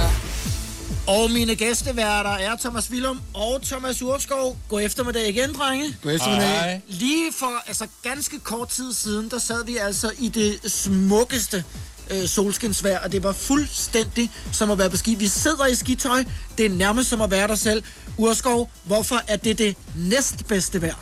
Og 1.08 1.32
mine 1.32 1.56
gæsteværter 1.56 2.30
er 2.30 2.56
Thomas 2.56 2.92
Willum 2.92 3.20
og 3.34 3.62
Thomas 3.62 4.02
Urskov. 4.02 4.58
God 4.70 4.82
eftermiddag 4.82 5.30
igen, 5.30 5.54
drenge. 5.54 5.98
God 6.04 6.12
eftermiddag. 6.12 6.48
Hej. 6.48 6.82
Lige 6.88 7.34
for 7.34 7.64
altså, 7.68 7.88
ganske 8.04 8.40
kort 8.40 8.70
tid 8.70 8.94
siden, 8.94 9.30
der 9.30 9.40
sad 9.40 9.66
vi 9.66 9.78
altså 9.78 10.12
i 10.20 10.28
det 10.30 10.72
smukkeste 10.72 11.64
øh, 12.10 12.28
solskinsvejr, 12.28 13.00
og 13.00 13.12
det 13.12 13.24
var 13.24 13.34
fuldstændig 13.34 14.32
som 14.52 14.72
at 14.72 14.78
være 14.78 14.90
på 14.90 14.98
ski. 14.98 15.16
Vi 15.16 15.28
sidder 15.28 15.66
i 15.66 15.76
skitøj, 15.76 16.24
det 16.58 16.66
er 16.66 16.70
nærmest 16.70 17.10
som 17.10 17.22
at 17.22 17.32
være 17.32 17.48
der 17.48 17.56
selv. 17.56 17.84
Urskov, 18.18 18.72
hvorfor 18.84 19.22
er 19.28 19.36
det 19.36 19.58
det 19.58 19.76
næstbedste 19.96 20.82
vejr? 20.82 20.96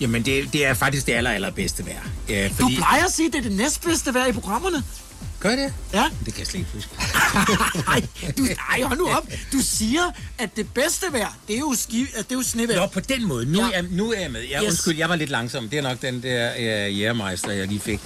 Jamen, 0.00 0.24
det, 0.24 0.52
det 0.52 0.66
er 0.66 0.74
faktisk 0.74 1.06
det 1.06 1.12
aller, 1.12 1.30
allerbedste 1.30 1.86
vejr. 1.86 2.08
Ja, 2.28 2.48
Du 2.60 2.70
plejer 2.76 3.04
at 3.04 3.12
sige, 3.12 3.26
at 3.26 3.32
det 3.32 3.38
er 3.38 3.42
det 3.42 3.52
næstbedste 3.52 4.14
vejr 4.14 4.26
i 4.26 4.32
programmerne. 4.32 4.82
Gør 5.40 5.56
det? 5.56 5.72
Ja. 5.92 6.04
Det 6.24 6.34
kan 6.34 6.38
jeg 6.38 6.46
slet 6.46 6.58
ikke 6.60 6.70
huske. 6.74 6.90
Ej, 7.92 8.02
du, 8.38 8.46
ej, 8.70 8.82
hold 8.82 8.98
nu 8.98 9.08
op. 9.08 9.28
Du 9.52 9.58
siger, 9.62 10.02
at 10.38 10.56
det 10.56 10.74
bedste 10.74 11.06
vejr, 11.12 11.36
det 11.48 11.54
er 11.54 11.60
jo, 11.60 11.74
ski, 11.78 12.06
at 12.14 12.24
det 12.24 12.34
er 12.34 12.38
jo 12.38 12.42
snevejr. 12.42 12.76
Nå, 12.76 12.86
på 12.86 13.00
den 13.00 13.28
måde. 13.28 13.52
Nu, 13.52 13.58
ja. 13.58 13.70
er, 13.78 13.82
nu 13.90 14.12
er 14.12 14.20
jeg 14.20 14.30
med. 14.30 14.40
Jeg, 14.40 14.62
yes. 14.62 14.70
Undskyld, 14.70 14.96
jeg 14.96 15.08
var 15.08 15.16
lidt 15.16 15.30
langsom. 15.30 15.68
Det 15.68 15.78
er 15.78 15.82
nok 15.82 16.02
den 16.02 16.22
der 16.22 16.52
uh, 16.54 16.98
jægermeister, 17.00 17.52
jeg 17.52 17.66
lige 17.66 17.80
fik. 17.80 18.00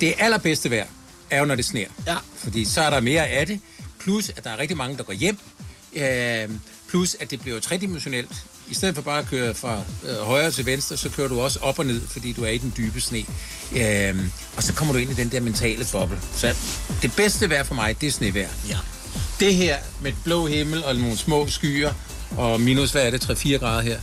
Det 0.00 0.14
allerbedste 0.18 0.70
vejr 0.70 0.86
er 1.30 1.38
jo, 1.38 1.44
når 1.44 1.54
det 1.54 1.64
sner. 1.64 1.86
Ja. 2.06 2.16
Fordi 2.36 2.64
så 2.64 2.80
er 2.80 2.90
der 2.90 3.00
mere 3.00 3.26
af 3.26 3.46
det. 3.46 3.60
Plus, 4.00 4.28
at 4.36 4.44
der 4.44 4.50
er 4.50 4.58
rigtig 4.58 4.76
mange, 4.76 4.96
der 4.96 5.02
går 5.02 5.12
hjem. 5.12 5.38
Uh, 5.92 6.54
plus, 6.88 7.16
at 7.20 7.30
det 7.30 7.40
bliver 7.40 7.60
tredimensionelt. 7.60 8.30
I 8.70 8.74
stedet 8.74 8.94
for 8.94 9.02
bare 9.02 9.18
at 9.18 9.26
køre 9.26 9.54
fra 9.54 9.80
øh, 10.08 10.16
højre 10.16 10.50
til 10.50 10.66
venstre, 10.66 10.96
så 10.96 11.08
kører 11.08 11.28
du 11.28 11.40
også 11.40 11.58
op 11.62 11.78
og 11.78 11.86
ned, 11.86 12.00
fordi 12.08 12.32
du 12.32 12.44
er 12.44 12.48
i 12.48 12.58
den 12.58 12.72
dybe 12.76 13.00
sne. 13.00 13.24
Øhm, 13.76 14.30
og 14.56 14.62
så 14.62 14.72
kommer 14.72 14.94
du 14.94 15.00
ind 15.00 15.10
i 15.10 15.14
den 15.14 15.28
der 15.32 15.40
mentale 15.40 15.86
boble. 15.92 16.18
Så 16.36 16.54
det 17.02 17.12
bedste 17.16 17.50
vejr 17.50 17.62
for 17.62 17.74
mig, 17.74 18.00
det 18.00 18.06
er 18.06 18.10
snevejr. 18.10 18.48
Ja. 18.68 18.78
Det 19.40 19.54
her 19.54 19.76
med 20.02 20.12
blå 20.24 20.46
himmel 20.46 20.84
og 20.84 20.96
nogle 20.96 21.16
små 21.16 21.46
skyer, 21.46 21.92
og 22.36 22.60
minus, 22.60 22.92
hvad 22.92 23.02
er 23.06 23.10
det, 23.10 23.30
3-4 23.30 23.56
grader 23.56 23.82
her, 23.82 24.00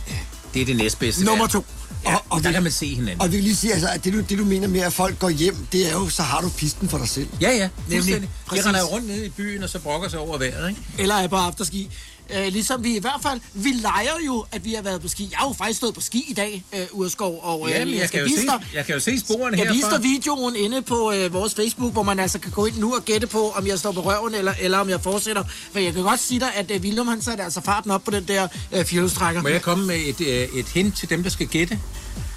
det 0.54 0.62
er 0.62 0.66
det 0.66 0.76
næstbedste 0.76 1.24
Nummer 1.24 1.44
vejr. 1.44 1.50
to. 1.50 1.64
Og, 2.06 2.22
og 2.30 2.42
der 2.44 2.52
kan 2.52 2.62
man 2.62 2.72
se 2.72 2.94
hinanden. 2.94 3.20
Og 3.20 3.32
vi 3.32 3.36
kan 3.36 3.44
lige 3.44 3.56
sige, 3.56 3.72
altså, 3.72 3.88
at 3.88 4.04
det 4.04 4.12
du, 4.12 4.20
det 4.20 4.38
du 4.38 4.44
mener 4.44 4.68
med, 4.68 4.80
at 4.80 4.92
folk 4.92 5.18
går 5.18 5.28
hjem, 5.28 5.66
det 5.72 5.88
er 5.88 5.92
jo, 5.92 6.08
så 6.08 6.22
har 6.22 6.40
du 6.40 6.48
pisten 6.48 6.88
for 6.88 6.98
dig 6.98 7.08
selv. 7.08 7.28
Ja, 7.40 7.50
ja, 7.50 7.68
fuldstændig. 7.90 8.30
De 8.50 8.68
render 8.68 8.82
rundt 8.82 9.06
nede 9.06 9.26
i 9.26 9.28
byen, 9.28 9.62
og 9.62 9.68
så 9.68 9.78
brokker 9.78 10.08
sig 10.08 10.18
over 10.18 10.38
vejret, 10.38 10.68
ikke? 10.68 10.80
Eller 10.98 11.14
er 11.14 11.28
på 11.28 11.36
afterski. 11.36 11.90
Øh, 12.34 12.52
ligesom 12.52 12.84
vi 12.84 12.96
i 12.96 13.00
hvert 13.00 13.20
fald, 13.22 13.40
vi 13.52 13.68
leger 13.70 14.18
jo, 14.26 14.44
at 14.52 14.64
vi 14.64 14.74
har 14.74 14.82
været 14.82 15.00
på 15.02 15.08
ski. 15.08 15.28
Jeg 15.30 15.38
har 15.38 15.48
jo 15.48 15.52
faktisk 15.52 15.76
stået 15.76 15.94
på 15.94 16.00
ski 16.00 16.24
i 16.28 16.34
dag, 16.34 16.64
øh, 16.74 16.80
Urskov, 16.92 17.40
og 17.42 17.68
øh, 17.68 17.74
Jamen, 17.74 17.94
jeg, 17.94 18.08
skal 18.08 18.20
kan 18.20 18.26
vise 18.28 18.40
se, 18.40 18.46
dig, 18.46 18.66
jeg 18.74 18.86
kan 18.86 18.94
jo 18.94 19.00
se 19.00 19.20
sporene 19.20 19.58
jeg 19.58 19.72
herfra. 19.72 19.96
dig 19.96 20.02
videoen 20.04 20.56
inde 20.56 20.82
på 20.82 21.12
øh, 21.12 21.32
vores 21.32 21.54
Facebook, 21.54 21.92
hvor 21.92 22.02
man 22.02 22.18
altså 22.18 22.38
kan 22.38 22.50
gå 22.52 22.66
ind 22.66 22.78
nu 22.78 22.94
og 22.94 23.04
gætte 23.04 23.26
på, 23.26 23.50
om 23.50 23.66
jeg 23.66 23.78
står 23.78 23.92
på 23.92 24.00
røven, 24.00 24.34
eller, 24.34 24.54
eller 24.60 24.78
om 24.78 24.88
jeg 24.88 25.00
fortsætter. 25.00 25.44
For 25.72 25.78
jeg 25.78 25.92
kan 25.94 26.02
godt 26.02 26.20
sige 26.20 26.40
dig, 26.40 26.54
at 26.54 26.70
øh, 26.70 26.80
William 26.80 27.06
han 27.08 27.22
satte 27.22 27.44
altså 27.44 27.60
farten 27.60 27.90
op 27.90 28.04
på 28.04 28.10
den 28.10 28.24
der 28.28 28.48
øh, 28.72 28.84
fjolstrækker. 28.84 29.42
Må 29.42 29.48
jeg 29.48 29.62
komme 29.62 29.86
med 29.86 29.96
et, 29.96 30.20
øh, 30.20 30.58
et 30.58 30.66
hint 30.66 30.96
til 30.96 31.10
dem, 31.10 31.22
der 31.22 31.30
skal 31.30 31.46
gætte? 31.46 31.78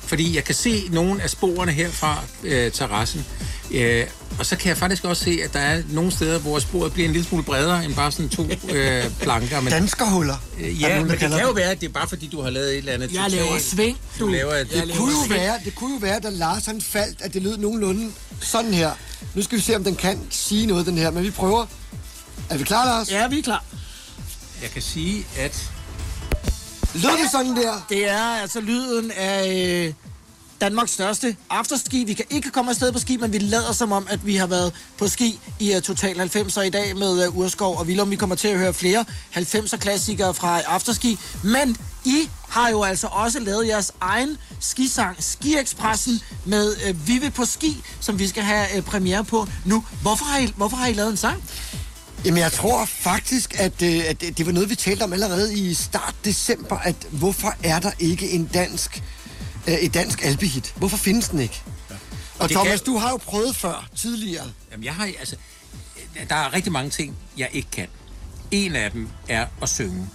Fordi 0.10 0.36
jeg 0.36 0.44
kan 0.44 0.56
se 0.56 0.90
nogle 0.92 1.22
af 1.24 1.30
sporene 1.30 1.72
her 1.72 1.90
fra 1.92 2.24
øh, 2.44 2.72
terrassen. 2.72 3.26
Øh, 3.72 4.06
og 4.40 4.46
så 4.46 4.56
kan 4.56 4.70
jeg 4.70 4.78
faktisk 4.78 5.04
også 5.04 5.24
se, 5.24 5.40
at 5.44 5.54
der 5.54 5.60
er 5.60 5.82
nogle 5.90 6.12
steder, 6.12 6.40
hvor 6.40 6.60
sporet 6.60 6.94
bliver 6.94 7.08
en 7.08 7.14
lille 7.14 7.28
smule 7.28 7.44
bredere 7.44 7.86
end 7.86 7.96
bare 7.96 8.12
sådan 8.12 8.30
to 8.30 8.48
øh, 8.70 9.04
planker. 9.22 9.62
Men, 9.62 9.72
Danskerhuller. 9.74 10.36
øh, 10.60 10.82
ja, 10.82 10.88
nogen, 10.90 11.02
men 11.04 11.12
det 11.12 11.20
kan 11.20 11.32
jo 11.42 11.48
det? 11.48 11.56
være, 11.56 11.72
at 11.72 11.82
det 11.82 11.88
er 11.90 11.94
bare 11.94 12.08
fordi, 12.08 12.28
du 12.28 12.42
har 12.42 12.50
lavet 12.50 12.72
et 12.72 12.78
eller 12.78 12.94
andet 12.94 13.14
Jeg 13.14 13.24
totalt- 13.24 13.36
laver 13.36 13.60
sving, 13.60 13.98
Du 14.20 14.26
du. 14.26 14.32
laver 14.32 14.54
et, 14.54 14.68
Jeg 14.76 14.88
Det 14.88 14.96
kunne, 14.96 15.12
jo 15.12 15.26
være, 15.30 15.60
det 15.66 15.76
kunne 15.76 15.94
jo 15.94 16.00
være, 16.00 16.20
da 16.20 16.30
Lars 16.30 16.66
han 16.66 16.82
faldt, 16.82 17.22
at 17.22 17.34
det 17.34 17.42
lød 17.42 17.58
nogenlunde 17.58 18.12
sådan 18.42 18.74
her. 18.74 18.92
Nu 19.36 19.42
skal 19.42 19.58
vi 19.58 19.64
se, 19.64 19.76
om 19.76 19.84
den 19.84 19.96
kan 19.96 20.20
sige 20.30 20.66
noget, 20.66 20.86
den 20.86 20.98
her, 20.98 21.12
men 21.12 21.24
vi 21.24 21.32
prøver. 21.32 21.66
Er 22.50 22.58
vi 22.58 22.64
klar, 22.64 22.86
Lars? 22.86 23.12
Ja, 23.12 23.28
vi 23.28 23.40
er 23.40 23.44
klar. 23.44 23.64
Jeg 24.62 24.70
kan 24.72 24.82
sige, 24.82 25.26
at 25.38 25.72
Lød 26.94 27.24
det 27.24 27.32
sådan 27.32 27.56
der? 27.56 27.86
Det 27.90 28.10
er 28.10 28.42
altså 28.42 28.62
lyden 28.62 29.12
af 29.12 29.86
øh, 29.88 29.94
Danmarks 30.62 30.92
største 30.92 31.36
afterski. 31.50 32.04
Vi 32.04 32.14
kan 32.14 32.26
ikke 32.30 32.50
komme 32.50 32.72
afsted 32.72 32.92
på 32.92 33.00
ski, 33.00 33.18
men 33.18 33.34
vi 33.34 33.38
lader 33.38 33.74
som 33.74 33.92
om, 33.92 34.08
at 34.10 34.26
vi 34.26 34.36
har 34.36 34.48
været 34.48 34.74
på 34.98 35.08
ski 35.08 35.40
i 35.60 35.76
uh, 35.76 35.82
Total 35.82 36.22
90'er 36.22 36.62
i 36.62 36.70
dag 36.70 36.98
med 36.98 37.28
uh, 37.28 37.38
Urskov 37.38 37.78
og 37.78 37.86
Willum. 37.86 38.12
Vi 38.12 38.16
kommer 38.16 38.36
til 38.36 38.48
at 38.48 38.58
høre 38.58 38.74
flere 38.74 39.06
90'er 39.36 39.78
klassikere 39.78 40.34
fra 40.34 40.62
afterski. 40.62 41.20
Men 41.44 41.78
I 42.06 42.30
har 42.50 42.70
jo 42.70 42.84
altså 42.84 43.08
også 43.08 43.40
lavet 43.40 43.68
jeres 43.68 43.92
egen 44.02 44.38
skisang, 44.60 45.18
Ski-Expressen, 45.20 46.24
med 46.46 46.76
øh, 46.86 46.90
uh, 46.90 47.08
Vive 47.08 47.32
på 47.32 47.46
ski, 47.46 47.84
som 48.00 48.20
vi 48.20 48.28
skal 48.28 48.44
have 48.44 48.66
uh, 48.78 48.84
premiere 48.84 49.24
på 49.24 49.48
nu. 49.66 49.84
Hvorfor 50.02 50.26
har, 50.26 50.40
I, 50.40 50.54
hvorfor 50.56 50.78
har 50.78 50.88
I 50.88 50.94
lavet 50.94 51.12
en 51.12 51.18
sang? 51.18 51.44
Jamen, 52.26 52.40
jeg 52.40 52.52
tror 52.52 52.86
faktisk, 52.86 53.60
at, 53.60 53.82
øh, 53.82 54.04
at 54.10 54.22
det 54.22 54.46
var 54.46 54.52
noget, 54.52 54.70
vi 54.70 54.76
talte 54.76 55.04
om 55.04 55.14
allerede 55.14 55.54
i 55.60 55.74
start 55.74 56.16
december, 56.26 56.78
at 56.78 56.96
hvorfor 57.12 57.54
er 57.64 57.80
der 57.80 57.92
ikke 58.00 58.30
en 58.32 58.46
dansk, 58.46 59.04
øh, 59.68 59.74
et 59.74 59.94
dansk 59.94 60.26
alpehit? 60.26 60.74
Hvorfor 60.78 60.98
findes 60.98 61.30
den 61.30 61.40
ikke? 61.40 61.62
Og 62.40 62.50
det 62.50 62.56
Thomas, 62.58 62.80
kan- 62.82 62.86
du 62.94 62.98
har 62.98 63.10
jo 63.10 63.18
prøvet 63.18 63.56
før, 63.56 63.88
tidligere. 63.96 64.46
Jamen, 64.72 64.84
jeg 64.86 64.94
har, 64.94 65.06
altså, 65.20 65.36
der 66.30 66.36
er 66.36 66.54
rigtig 66.54 66.72
mange 66.72 66.90
ting, 66.90 67.16
jeg 67.38 67.50
ikke 67.54 67.72
kan. 67.72 67.88
En 68.52 68.76
af 68.76 68.92
dem 68.92 69.10
er 69.30 69.46
at 69.62 69.70
synge. 69.70 70.10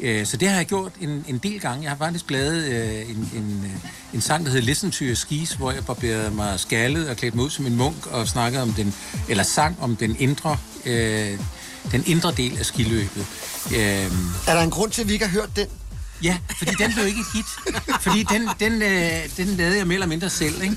Øh, 0.00 0.26
Så 0.26 0.36
det 0.36 0.48
har 0.48 0.56
jeg 0.56 0.66
gjort 0.66 0.92
en, 1.00 1.24
en 1.28 1.38
del 1.38 1.60
gange. 1.60 1.82
Jeg 1.82 1.90
har 1.90 1.96
faktisk 1.98 2.30
lavet 2.30 2.64
øh, 2.64 3.10
en, 3.10 3.30
en, 3.36 3.62
øh, 3.64 4.14
en 4.14 4.20
sang, 4.20 4.44
der 4.44 4.50
hedder 4.50 4.66
Listen 4.66 4.90
to 4.90 5.04
Your 5.04 5.14
Skis, 5.14 5.52
hvor 5.52 5.72
jeg 5.72 5.84
barberede 5.84 6.30
mig 6.30 6.60
skaldet 6.60 7.08
og 7.08 7.16
klædte 7.16 7.36
mig 7.36 7.44
ud 7.44 7.50
som 7.50 7.66
en 7.66 7.76
munk 7.76 8.06
og 8.06 8.28
snakkede 8.28 8.62
om 8.62 8.72
den, 8.72 8.94
eller 9.28 9.44
sang 9.44 9.76
om 9.80 9.96
den 9.96 10.16
indre, 10.18 10.56
øh, 10.86 11.38
den 11.92 12.02
indre 12.06 12.32
del 12.32 12.58
af 12.58 12.66
skiløbet. 12.66 13.26
Øh, 13.74 13.78
Er 13.78 14.54
der 14.54 14.60
en 14.60 14.70
grund 14.70 14.90
til, 14.90 15.02
at 15.02 15.08
vi 15.08 15.12
ikke 15.12 15.24
har 15.26 15.32
hørt 15.32 15.56
den? 15.56 15.66
Ja, 16.22 16.36
fordi 16.58 16.70
den 16.78 16.92
blev 16.94 17.06
ikke 17.06 17.20
et 17.20 17.26
hit. 17.34 17.74
Fordi 18.00 18.22
den, 18.22 18.48
den, 18.60 18.82
øh, 18.82 19.10
den 19.36 19.46
lavede 19.56 19.76
jeg 19.78 19.86
mere 19.86 19.94
eller 19.94 20.06
mindre 20.06 20.30
selv, 20.30 20.62
ikke? 20.62 20.76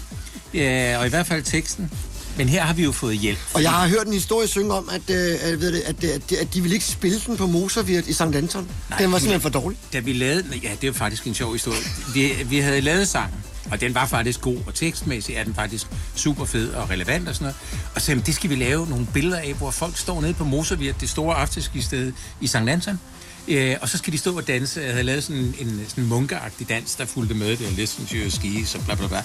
Øh, 0.93 0.99
og 0.99 1.05
i 1.05 1.09
hvert 1.09 1.27
fald 1.27 1.43
teksten. 1.43 1.91
Men 2.37 2.49
her 2.49 2.61
har 2.61 2.73
vi 2.73 2.83
jo 2.83 2.91
fået 2.91 3.17
hjælp. 3.17 3.39
Og 3.53 3.63
jeg 3.63 3.71
har 3.71 3.87
hørt 3.87 4.07
en 4.07 4.13
historie 4.13 4.47
synge 4.47 4.73
om, 4.73 4.89
at, 4.91 5.09
øh, 5.09 5.37
at, 5.41 5.61
ved 5.61 5.73
det, 5.73 5.81
at, 5.81 6.03
at, 6.03 6.31
at 6.31 6.53
de 6.53 6.61
ville 6.61 6.75
ikke 6.75 6.85
spille 6.85 7.19
den 7.27 7.37
på 7.37 7.47
Moservirt 7.47 8.07
i 8.07 8.13
St. 8.13 8.21
Anton. 8.21 8.67
Nej, 8.89 8.99
den 8.99 9.11
var 9.11 9.17
simpelthen 9.17 9.41
for 9.41 9.49
dårlig. 9.49 9.79
Da 9.93 9.99
vi 9.99 10.13
lavede... 10.13 10.43
Ja, 10.63 10.71
det 10.81 10.89
er 10.89 10.93
faktisk 10.93 11.27
en 11.27 11.33
sjov 11.33 11.53
historie. 11.53 11.79
Vi, 12.13 12.31
vi 12.45 12.57
havde 12.57 12.81
lavet 12.81 13.07
sangen, 13.07 13.39
og 13.71 13.81
den 13.81 13.95
var 13.95 14.05
faktisk 14.05 14.41
god, 14.41 14.57
og 14.67 14.73
tekstmæssigt 14.73 15.37
er 15.37 15.43
den 15.43 15.55
faktisk 15.55 15.87
super 16.15 16.45
fed 16.45 16.69
og 16.69 16.89
relevant 16.89 17.29
og 17.29 17.35
sådan 17.35 17.45
noget. 17.45 17.55
Og 17.95 18.01
så 18.01 18.11
jamen, 18.11 18.25
det 18.25 18.35
skal 18.35 18.49
vi 18.49 18.55
lave 18.55 18.89
nogle 18.89 19.07
billeder 19.13 19.37
af, 19.37 19.53
hvor 19.53 19.71
folk 19.71 19.97
står 19.97 20.21
nede 20.21 20.33
på 20.33 20.43
Moservirt, 20.43 21.01
det 21.01 21.09
store 21.09 21.35
afterskisted 21.35 22.13
i 22.41 22.47
St. 22.47 22.55
Anton. 22.55 22.99
Øh, 23.47 23.75
og 23.81 23.89
så 23.89 23.97
skal 23.97 24.13
de 24.13 24.17
stå 24.17 24.37
og 24.37 24.47
danse. 24.47 24.81
Jeg 24.81 24.91
havde 24.91 25.03
lavet 25.03 25.23
sådan 25.23 25.55
en 25.59 25.85
sådan 25.87 26.03
en 26.03 26.09
munkeagtig 26.09 26.69
dans, 26.69 26.95
der 26.95 27.05
fulgte 27.05 27.35
med. 27.35 27.57
Det 27.57 27.71
Listen 27.71 28.05
to 28.05 28.15
Your 28.15 28.29
Skis 28.29 28.75
og 28.75 28.85
bla 28.85 28.95
bla 28.95 29.07
bla. 29.07 29.23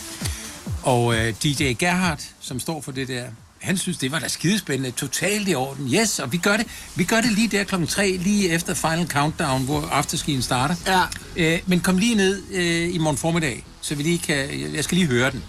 Og 0.83 1.15
øh, 1.17 1.35
DJ 1.43 1.73
Gerhardt, 1.73 2.21
som 2.41 2.61
står 2.61 2.81
for 2.81 2.93
det 2.93 3.09
der, 3.09 3.25
han 3.61 3.79
synes, 3.79 3.99
det 3.99 4.13
var 4.13 4.19
da 4.19 4.29
skidespændende, 4.29 4.91
totalt 4.91 5.49
i 5.49 5.55
orden. 5.55 5.95
Yes, 5.95 6.19
og 6.19 6.33
vi 6.33 6.37
gør 6.37 6.57
det, 6.57 6.67
vi 6.95 7.05
gør 7.05 7.21
det 7.21 7.33
lige 7.33 7.49
der 7.49 7.65
klokken 7.65 7.87
3, 7.89 8.17
lige 8.21 8.49
efter 8.51 8.75
Final 8.75 9.09
Countdown, 9.09 9.65
hvor 9.65 9.87
afterskien 9.87 10.43
starter. 10.43 10.75
Ja. 10.87 11.03
Øh, 11.37 11.61
men 11.67 11.81
kom 11.81 11.99
lige 11.99 12.15
ned 12.15 12.43
øh, 12.51 12.95
i 12.95 12.99
morgen 12.99 13.17
formiddag, 13.19 13.65
så 13.81 13.95
vi 13.95 14.03
lige 14.03 14.19
kan, 14.19 14.49
jeg 14.75 14.85
skal 14.85 14.99
lige 14.99 15.07
høre 15.09 15.31
den. 15.31 15.45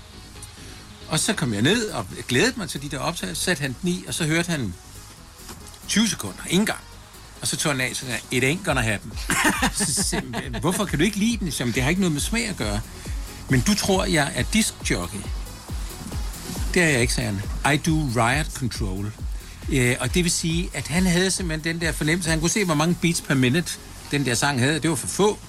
Og 1.08 1.20
så 1.20 1.34
kom 1.34 1.54
jeg 1.54 1.62
ned 1.62 1.90
og 1.90 2.06
glædede 2.28 2.54
mig 2.58 2.70
til 2.70 2.82
de 2.82 2.90
der 2.90 3.00
optagelser, 3.00 3.44
satte 3.44 3.62
han 3.62 3.76
den 3.82 3.90
i, 3.90 4.04
og 4.08 4.14
så 4.14 4.26
hørte 4.26 4.52
han 4.52 4.74
20 5.88 6.08
sekunder, 6.08 6.42
ingen 6.50 6.66
gang. 6.66 6.80
Og 7.42 7.48
så 7.48 7.58
tog 7.58 7.72
han 7.72 7.82
af, 7.82 7.92
så 7.94 8.00
sagde 8.06 8.14
han, 8.14 8.22
it 8.32 8.44
ain't 8.60 8.64
gonna 8.66 8.82
happen. 8.82 9.12
så 9.86 10.22
hvorfor 10.62 10.86
kan 10.86 11.00
du 11.00 11.06
ikke 11.06 11.18
lide 11.18 11.38
den? 11.38 11.48
"Jamen, 11.48 11.74
det 11.74 11.84
har 11.84 11.90
ikke 11.90 12.02
noget 12.02 12.14
med 12.14 12.22
smag 12.22 12.48
at 12.48 12.58
gøre. 12.58 12.80
Men 13.50 13.62
du 13.62 13.74
tror, 13.76 14.06
jeg 14.06 14.32
er 14.36 14.44
diskjockey. 14.54 15.20
Det 16.74 16.82
er 16.84 16.88
jeg 16.88 17.02
ikke, 17.02 17.14
sagde 17.14 17.40
han. 17.64 17.74
I 17.74 17.78
do 17.78 18.22
riot 18.22 18.54
control. 18.54 19.12
Øh, 19.72 19.96
og 20.00 20.14
det 20.14 20.24
vil 20.24 20.32
sige, 20.32 20.70
at 20.74 20.88
han 20.88 21.06
havde 21.06 21.32
simpelthen 21.32 21.74
den 21.74 21.82
der 21.82 21.92
fornemmelse. 21.92 22.30
Han 22.30 22.40
kunne 22.40 22.50
se, 22.50 22.66
hvor 22.66 22.74
mange 22.74 22.98
beats 23.02 23.22
per 23.22 23.36
minute 23.36 23.72
den 24.12 24.26
der 24.26 24.34
sang 24.36 24.60
havde. 24.60 24.80
Det 24.80 24.90
var 24.90 24.96
for 24.96 25.08
få. 25.08 25.40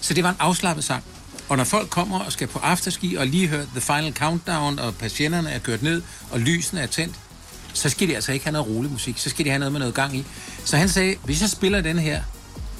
Så 0.00 0.14
det 0.14 0.24
var 0.24 0.30
en 0.30 0.36
afslappet 0.38 0.84
sang. 0.84 1.04
Og 1.48 1.56
når 1.56 1.64
folk 1.64 1.90
kommer 1.90 2.18
og 2.18 2.32
skal 2.32 2.46
på 2.46 2.58
afterski 2.58 3.14
og 3.14 3.26
lige 3.26 3.48
høre 3.48 3.66
The 3.72 3.80
Final 3.80 4.12
Countdown, 4.14 4.78
og 4.78 4.94
patienterne 4.94 5.50
er 5.50 5.58
kørt 5.58 5.82
ned, 5.82 6.02
og 6.30 6.40
lysene 6.40 6.80
er 6.80 6.86
tændt, 6.86 7.14
så 7.72 7.88
skal 7.88 8.08
de 8.08 8.14
altså 8.14 8.32
ikke 8.32 8.44
have 8.44 8.52
noget 8.52 8.68
rolig 8.68 8.90
musik. 8.92 9.18
Så 9.18 9.30
skal 9.30 9.44
de 9.44 9.50
have 9.50 9.58
noget 9.58 9.72
med 9.72 9.78
noget 9.78 9.94
gang 9.94 10.16
i. 10.16 10.24
Så 10.64 10.76
han 10.76 10.88
sagde, 10.88 11.16
hvis 11.24 11.40
jeg 11.40 11.50
spiller 11.50 11.80
den 11.80 11.98
her, 11.98 12.22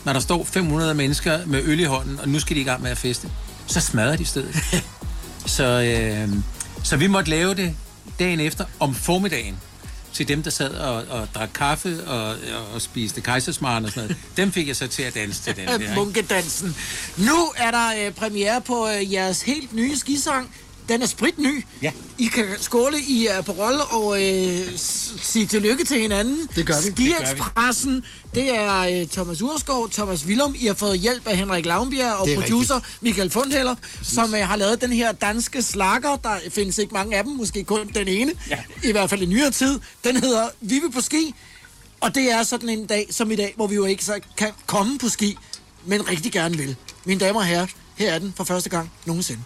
når 0.05 0.13
der 0.13 0.21
står 0.21 0.45
500 0.45 0.95
mennesker 0.95 1.47
med 1.47 1.63
øl 1.65 1.81
i 1.81 1.85
hånden, 1.85 2.21
og 2.21 2.29
nu 2.29 2.39
skal 2.39 2.57
de 2.57 2.61
i 2.61 2.65
gang 2.65 2.83
med 2.83 2.91
at 2.91 2.99
feste, 2.99 3.31
så 3.71 3.81
smadrer 3.81 4.17
de 4.17 4.25
stedet. 4.25 4.57
så, 5.57 5.65
øh, 5.65 6.29
så 6.85 6.97
vi 6.97 7.07
måtte 7.07 7.31
lave 7.31 7.55
det 7.55 7.75
dagen 8.19 8.41
efter 8.41 8.65
om 8.81 8.95
formiddagen 8.95 9.59
til 10.13 10.29
dem, 10.29 10.43
der 10.43 10.51
sad 10.51 10.71
og, 10.71 11.05
og 11.09 11.29
drak 11.35 11.51
kaffe 11.55 12.05
og, 12.07 12.37
og 12.75 12.83
spiste 12.83 13.21
kejsersmaren 13.21 13.85
og 13.85 13.91
sådan 13.91 14.09
noget. 14.09 14.23
Dem 14.37 14.53
fik 14.53 14.69
jeg 14.69 14.77
så 14.77 14.87
til 14.87 15.03
at 15.03 15.15
danse 15.15 15.43
til 15.43 15.57
den 15.57 15.69
der. 15.81 15.95
Munkedansen. 15.95 16.77
Nu 17.17 17.53
er 17.57 17.71
der 17.71 18.07
øh, 18.07 18.13
premiere 18.13 18.61
på 18.61 18.89
øh, 18.89 19.13
jeres 19.13 19.43
helt 19.43 19.73
nye 19.73 19.99
skisang. 19.99 20.55
Den 20.89 21.03
er 21.03 21.07
spritny. 21.07 21.65
Ja. 21.83 21.93
I 22.19 22.27
kan 22.27 22.45
skåle 22.59 22.99
i 23.01 23.29
uh, 23.39 23.45
på 23.45 23.53
rolle 23.53 23.85
og 23.85 24.23
øh, 24.23 24.61
sige 25.23 25.47
tillykke 25.47 25.85
til 25.85 26.01
hinanden. 26.01 26.49
Det 26.57 26.67
gør 26.67 26.75
vi. 26.85 26.91
Ski-Expressen, 26.91 28.05
det 28.35 28.57
er 28.57 29.01
øh, 29.01 29.07
Thomas 29.09 29.43
Urskov, 29.43 29.91
Thomas 29.91 30.27
Willum. 30.27 30.55
I 30.59 30.67
har 30.67 30.75
fået 30.75 30.99
hjælp 30.99 31.27
af 31.27 31.37
Henrik 31.37 31.67
Lavnbjerg 31.67 32.13
og 32.13 32.27
Det 32.27 32.35
er 32.35 32.41
producer 32.41 32.81
Michael 33.01 33.31
Fundheller, 33.31 33.75
som 34.03 34.35
øh, 34.35 34.41
har 34.41 34.57
lavet 34.57 34.81
den 34.81 34.93
her 34.93 35.13
danske 35.13 35.63
slager. 35.63 36.17
Der 36.17 36.37
findes 36.51 36.79
ikke 36.79 36.95
mange 36.95 37.17
af 37.17 37.25
dem, 37.25 37.33
måske 37.33 37.65
kun 37.65 37.91
den 37.95 38.09
ene. 38.09 38.33
Ja. 38.51 38.59
I 38.85 38.93
hvert 38.93 39.11
fald 39.11 39.23
i 39.23 39.27
nyere 39.27 39.51
tid. 39.51 39.81
Den 40.05 40.17
hedder 40.17 40.49
Vi 40.61 40.75
vil 40.75 40.91
på 40.93 41.01
ski. 41.01 41.35
Og 42.01 42.15
det 42.15 42.33
er 42.33 42.43
sådan 42.43 42.69
en 42.69 42.87
dag 42.87 43.07
som 43.11 43.31
i 43.31 43.37
dag, 43.37 43.53
hvor 43.57 43.67
vi 43.67 43.75
jo 43.75 43.85
ikke 43.85 44.05
så 44.05 44.21
kan 44.37 44.51
komme 44.67 44.99
på 44.99 45.09
ski, 45.09 45.37
men 45.87 46.09
rigtig 46.09 46.33
gerne 46.33 46.57
vil. 46.57 46.77
Mine 47.05 47.21
damer 47.21 47.41
og 47.41 47.47
herrer, 47.47 47.67
her 47.97 48.13
er 48.13 48.19
den 48.19 48.33
for 48.37 48.45
første 48.45 48.71
gang 48.71 48.93
nogensinde. 49.07 49.43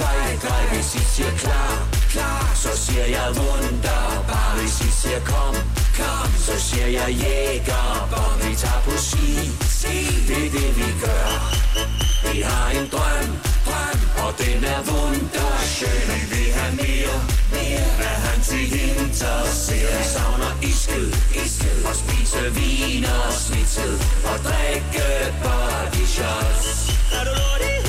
Eins, 0.00 0.42
grej. 0.42 0.64
Hvis 0.72 0.94
I 0.94 1.02
siger 1.14 1.30
klar, 1.42 1.88
klar, 2.10 2.52
så 2.54 2.72
siger 2.84 3.06
jeg 3.06 3.28
wunderbar. 3.40 4.56
Hvis 4.58 4.80
I 4.80 4.90
siger 5.00 5.20
kom, 5.20 5.54
kom, 5.98 6.30
så 6.46 6.54
siger 6.66 6.86
jeg 6.86 7.08
jægerbom. 7.22 8.36
Vi 8.44 8.54
tager 8.62 8.80
på 8.84 8.94
ski, 8.96 9.50
ski, 9.78 9.98
det 10.28 10.46
er 10.46 10.50
det 10.56 10.70
vi 10.78 10.88
gør. 11.04 11.30
Vi 12.32 12.40
har 12.40 12.70
en 12.78 12.86
drøm, 12.94 13.28
drøm, 13.66 13.98
og 14.24 14.30
den 14.38 14.64
er 14.64 14.80
wunderschön. 14.90 16.06
Vi 16.12 16.20
vil 16.32 16.48
have 16.58 16.74
mere, 16.82 17.16
mere 17.52 17.86
Hvad 18.00 18.16
han 18.26 18.38
til 18.42 18.64
hinterser, 18.78 19.98
Vi 19.98 20.04
savner 20.14 20.52
isket, 20.70 21.08
isket 21.44 21.78
og 21.88 21.94
spise 22.02 22.40
vin 22.56 23.04
og 23.04 23.32
snitsel, 23.32 23.92
og 24.30 24.36
drikke 24.46 25.06
body 25.42 26.04
shots. 26.14 26.66
Er 27.12 27.24
du 27.24 27.30
lortig? 27.40 27.85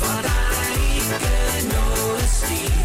For 0.00 0.22
der 0.22 0.38
er 0.58 0.68
ikke 0.94 1.68
noget 1.68 2.22
stil 2.28 2.81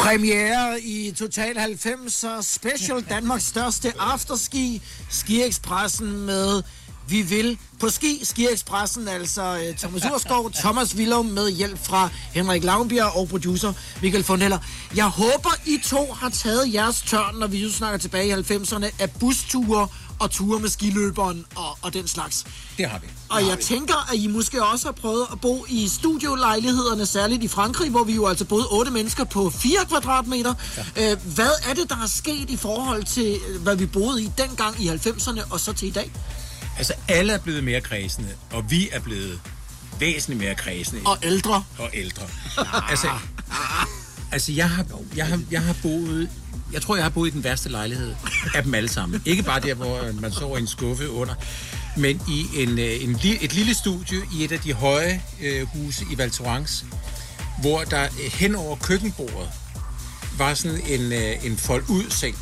Premiere 0.00 0.80
i 0.80 1.12
Total 1.18 1.58
90 1.58 2.24
Special 2.42 3.04
Danmarks 3.08 3.44
største 3.44 3.92
afterski 3.98 4.82
Ski 5.10 5.42
Expressen 5.42 6.26
med 6.26 6.62
Vi 7.08 7.22
vil 7.22 7.58
på 7.80 7.88
ski 7.88 8.20
Ski 8.24 8.46
Expressen 8.52 9.08
altså 9.08 9.42
øh, 9.42 9.76
Thomas 9.76 10.04
Urskov, 10.14 10.50
Thomas 10.64 10.94
Willum 10.96 11.26
med 11.26 11.50
hjælp 11.50 11.78
fra 11.84 12.08
Henrik 12.34 12.64
Lavnbjerg 12.64 13.16
og 13.16 13.28
producer 13.28 13.72
Michael 14.02 14.24
Fondeller. 14.24 14.58
Jeg 14.96 15.06
håber 15.06 15.50
I 15.66 15.78
to 15.84 16.12
har 16.12 16.28
taget 16.28 16.74
jeres 16.74 17.02
tørn, 17.02 17.34
når 17.34 17.46
vi 17.46 17.58
jo 17.58 17.70
snakker 17.70 17.98
tilbage 17.98 18.28
i 18.28 18.32
90'erne 18.32 18.86
af 18.98 19.10
busture 19.20 19.88
og 20.20 20.30
ture 20.30 20.60
med 20.60 20.68
skiløberen 20.68 21.46
og, 21.56 21.78
og 21.82 21.92
den 21.94 22.08
slags. 22.08 22.46
Det 22.78 22.86
har 22.86 22.98
vi. 22.98 23.06
Og 23.28 23.46
jeg 23.46 23.58
tænker, 23.58 24.12
at 24.12 24.18
I 24.18 24.26
måske 24.26 24.64
også 24.64 24.86
har 24.86 24.92
prøvet 24.92 25.26
at 25.32 25.40
bo 25.40 25.66
i 25.68 25.88
studiolejlighederne, 25.88 27.06
særligt 27.06 27.42
i 27.42 27.48
Frankrig, 27.48 27.90
hvor 27.90 28.04
vi 28.04 28.14
jo 28.14 28.26
altså 28.26 28.44
boede 28.44 28.66
otte 28.70 28.90
mennesker 28.90 29.24
på 29.24 29.50
4 29.50 29.72
kvadratmeter. 29.88 30.54
Ja. 30.96 31.14
Hvad 31.14 31.70
er 31.70 31.74
det, 31.74 31.90
der 31.90 31.96
er 32.02 32.06
sket 32.06 32.50
i 32.50 32.56
forhold 32.56 33.04
til, 33.04 33.38
øh, 33.48 33.62
hvad 33.62 33.76
vi 33.76 33.86
boede 33.86 34.22
i 34.22 34.30
dengang 34.38 34.82
i 34.82 34.88
90'erne 34.88 35.52
og 35.52 35.60
så 35.60 35.72
til 35.72 35.88
i 35.88 35.90
dag? 35.90 36.12
Altså, 36.78 36.92
alle 37.08 37.32
er 37.32 37.38
blevet 37.38 37.64
mere 37.64 37.80
kredsende, 37.80 38.28
og 38.52 38.70
vi 38.70 38.88
er 38.92 39.00
blevet 39.00 39.40
væsentligt 39.98 40.40
mere 40.40 40.54
kredsende. 40.54 41.02
Og 41.04 41.18
ældre. 41.22 41.64
Og 41.78 41.90
ældre. 41.94 42.22
altså, 42.90 43.08
altså 44.32 44.52
jeg, 44.52 44.70
har, 44.70 44.86
jeg, 45.16 45.26
har, 45.26 45.40
jeg 45.50 45.62
har 45.62 45.76
boet... 45.82 46.28
Jeg 46.72 46.82
tror, 46.82 46.96
jeg 46.96 47.04
har 47.04 47.10
boet 47.10 47.28
i 47.28 47.30
den 47.30 47.44
værste 47.44 47.68
lejlighed 47.68 48.14
af 48.54 48.62
dem 48.62 48.74
alle 48.74 48.88
sammen. 48.88 49.22
Ikke 49.24 49.42
bare 49.42 49.60
der, 49.60 49.74
hvor 49.74 50.02
øh, 50.02 50.22
man 50.22 50.32
sover 50.32 50.56
i 50.56 50.60
en 50.60 50.66
skuffe 50.66 51.10
under, 51.10 51.34
men 51.96 52.22
i 52.28 52.46
en, 52.56 52.78
øh, 52.78 53.04
en, 53.04 53.18
et 53.40 53.54
lille 53.54 53.74
studie 53.74 54.18
i 54.38 54.44
et 54.44 54.52
af 54.52 54.60
de 54.60 54.72
høje 54.72 55.22
øh, 55.42 55.66
huse 55.66 56.04
i 56.12 56.18
Val 56.18 56.30
Thorens, 56.30 56.84
hvor 57.60 57.80
der 57.80 58.04
øh, 58.04 58.32
hen 58.32 58.54
over 58.54 58.76
køkkenbordet 58.76 59.48
var 60.38 60.54
sådan 60.54 60.80
en, 60.86 61.12
øh, 61.12 61.44
en 61.44 61.56
fold-ud-seng. 61.56 62.36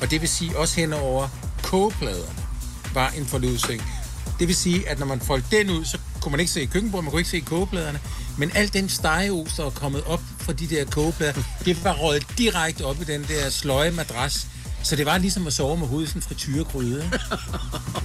Og 0.00 0.10
det 0.10 0.20
vil 0.20 0.28
sige 0.28 0.58
også 0.58 0.76
hen 0.80 0.92
over 0.92 1.28
kogepladerne 1.62 2.46
var 2.94 3.08
en 3.08 3.26
fold 3.26 3.44
ud 3.44 3.58
seng. 3.58 3.82
Det 4.38 4.48
vil 4.48 4.56
sige, 4.56 4.88
at 4.88 4.98
når 4.98 5.06
man 5.06 5.20
foldte 5.20 5.58
den 5.58 5.70
ud, 5.70 5.84
så 5.84 5.98
kunne 6.20 6.30
man 6.30 6.40
ikke 6.40 6.52
se 6.52 6.66
køkkenbordet, 6.66 7.04
man 7.04 7.10
kunne 7.10 7.20
ikke 7.20 7.30
se 7.30 7.40
kogepladerne. 7.40 8.00
Men 8.38 8.50
al 8.54 8.72
den 8.72 8.88
stegeos, 8.88 9.52
der 9.52 9.62
var 9.62 9.70
kommet 9.70 10.02
op 10.04 10.20
fra 10.38 10.52
de 10.52 10.66
der 10.66 10.84
kogeplader, 10.84 11.42
det 11.64 11.84
var 11.84 11.92
røget 11.92 12.26
direkte 12.38 12.84
op 12.84 13.00
i 13.00 13.04
den 13.04 13.24
der 13.28 13.50
sløje 13.50 13.90
madras. 13.90 14.46
Så 14.82 14.96
det 14.96 15.06
var 15.06 15.18
ligesom 15.18 15.46
at 15.46 15.52
sove 15.52 15.76
med 15.76 15.86
hovedet 15.86 16.06
i 16.06 16.10
sådan 16.10 16.22
en 16.22 16.28
frityregryde. 16.28 17.04
ikke? 17.04 17.18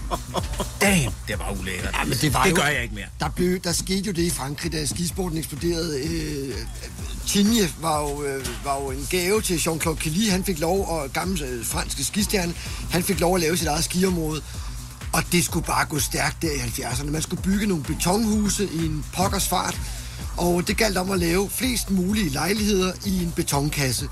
Damn, 0.81 1.15
det 1.27 1.39
var 1.39 1.55
ulækkert. 1.59 1.95
Ja, 1.99 2.03
men 2.03 2.17
det, 2.21 2.33
var 2.33 2.43
det 2.43 2.51
jo, 2.51 2.55
gør 2.55 2.67
jeg 2.67 2.83
ikke 2.83 2.95
mere. 2.95 3.05
Der, 3.19 3.29
blev, 3.29 3.59
der 3.59 3.71
skete 3.71 4.01
jo 4.07 4.11
det 4.11 4.23
i 4.23 4.29
Frankrig, 4.29 4.71
da 4.71 4.85
skisporten 4.85 5.37
eksploderede. 5.37 5.99
Øh, 5.99 6.55
Tigne 7.27 7.69
var 7.81 8.01
jo, 8.01 8.23
øh, 8.23 8.47
var 8.63 8.81
jo 8.81 8.91
en 8.91 9.07
gave 9.09 9.41
til 9.41 9.57
Jean-Claude 9.57 9.95
Kelly. 9.95 10.29
Han 10.29 10.43
fik 10.43 10.59
lov, 10.59 10.87
og 10.87 11.09
gamle 11.13 11.45
øh, 11.45 11.65
franske 11.65 12.03
skistjerne, 12.03 12.53
han 12.91 13.03
fik 13.03 13.19
lov 13.19 13.35
at 13.35 13.41
lave 13.41 13.57
sit 13.57 13.67
eget 13.67 13.83
skiområde. 13.83 14.41
Og 15.13 15.23
det 15.31 15.45
skulle 15.45 15.65
bare 15.65 15.85
gå 15.85 15.99
stærkt 15.99 16.41
der 16.41 16.51
i 16.51 16.57
70'erne. 16.57 17.09
Man 17.09 17.21
skulle 17.21 17.43
bygge 17.43 17.65
nogle 17.67 17.83
betonhuse 17.83 18.69
i 18.73 18.85
en 18.85 19.05
pokkers 19.13 19.47
fart. 19.47 19.79
Og 20.37 20.67
det 20.67 20.77
galt 20.77 20.97
om 20.97 21.11
at 21.11 21.19
lave 21.19 21.49
flest 21.49 21.89
mulige 21.91 22.29
lejligheder 22.29 22.93
i 23.05 23.23
en 23.23 23.31
betonkasse. 23.35 24.09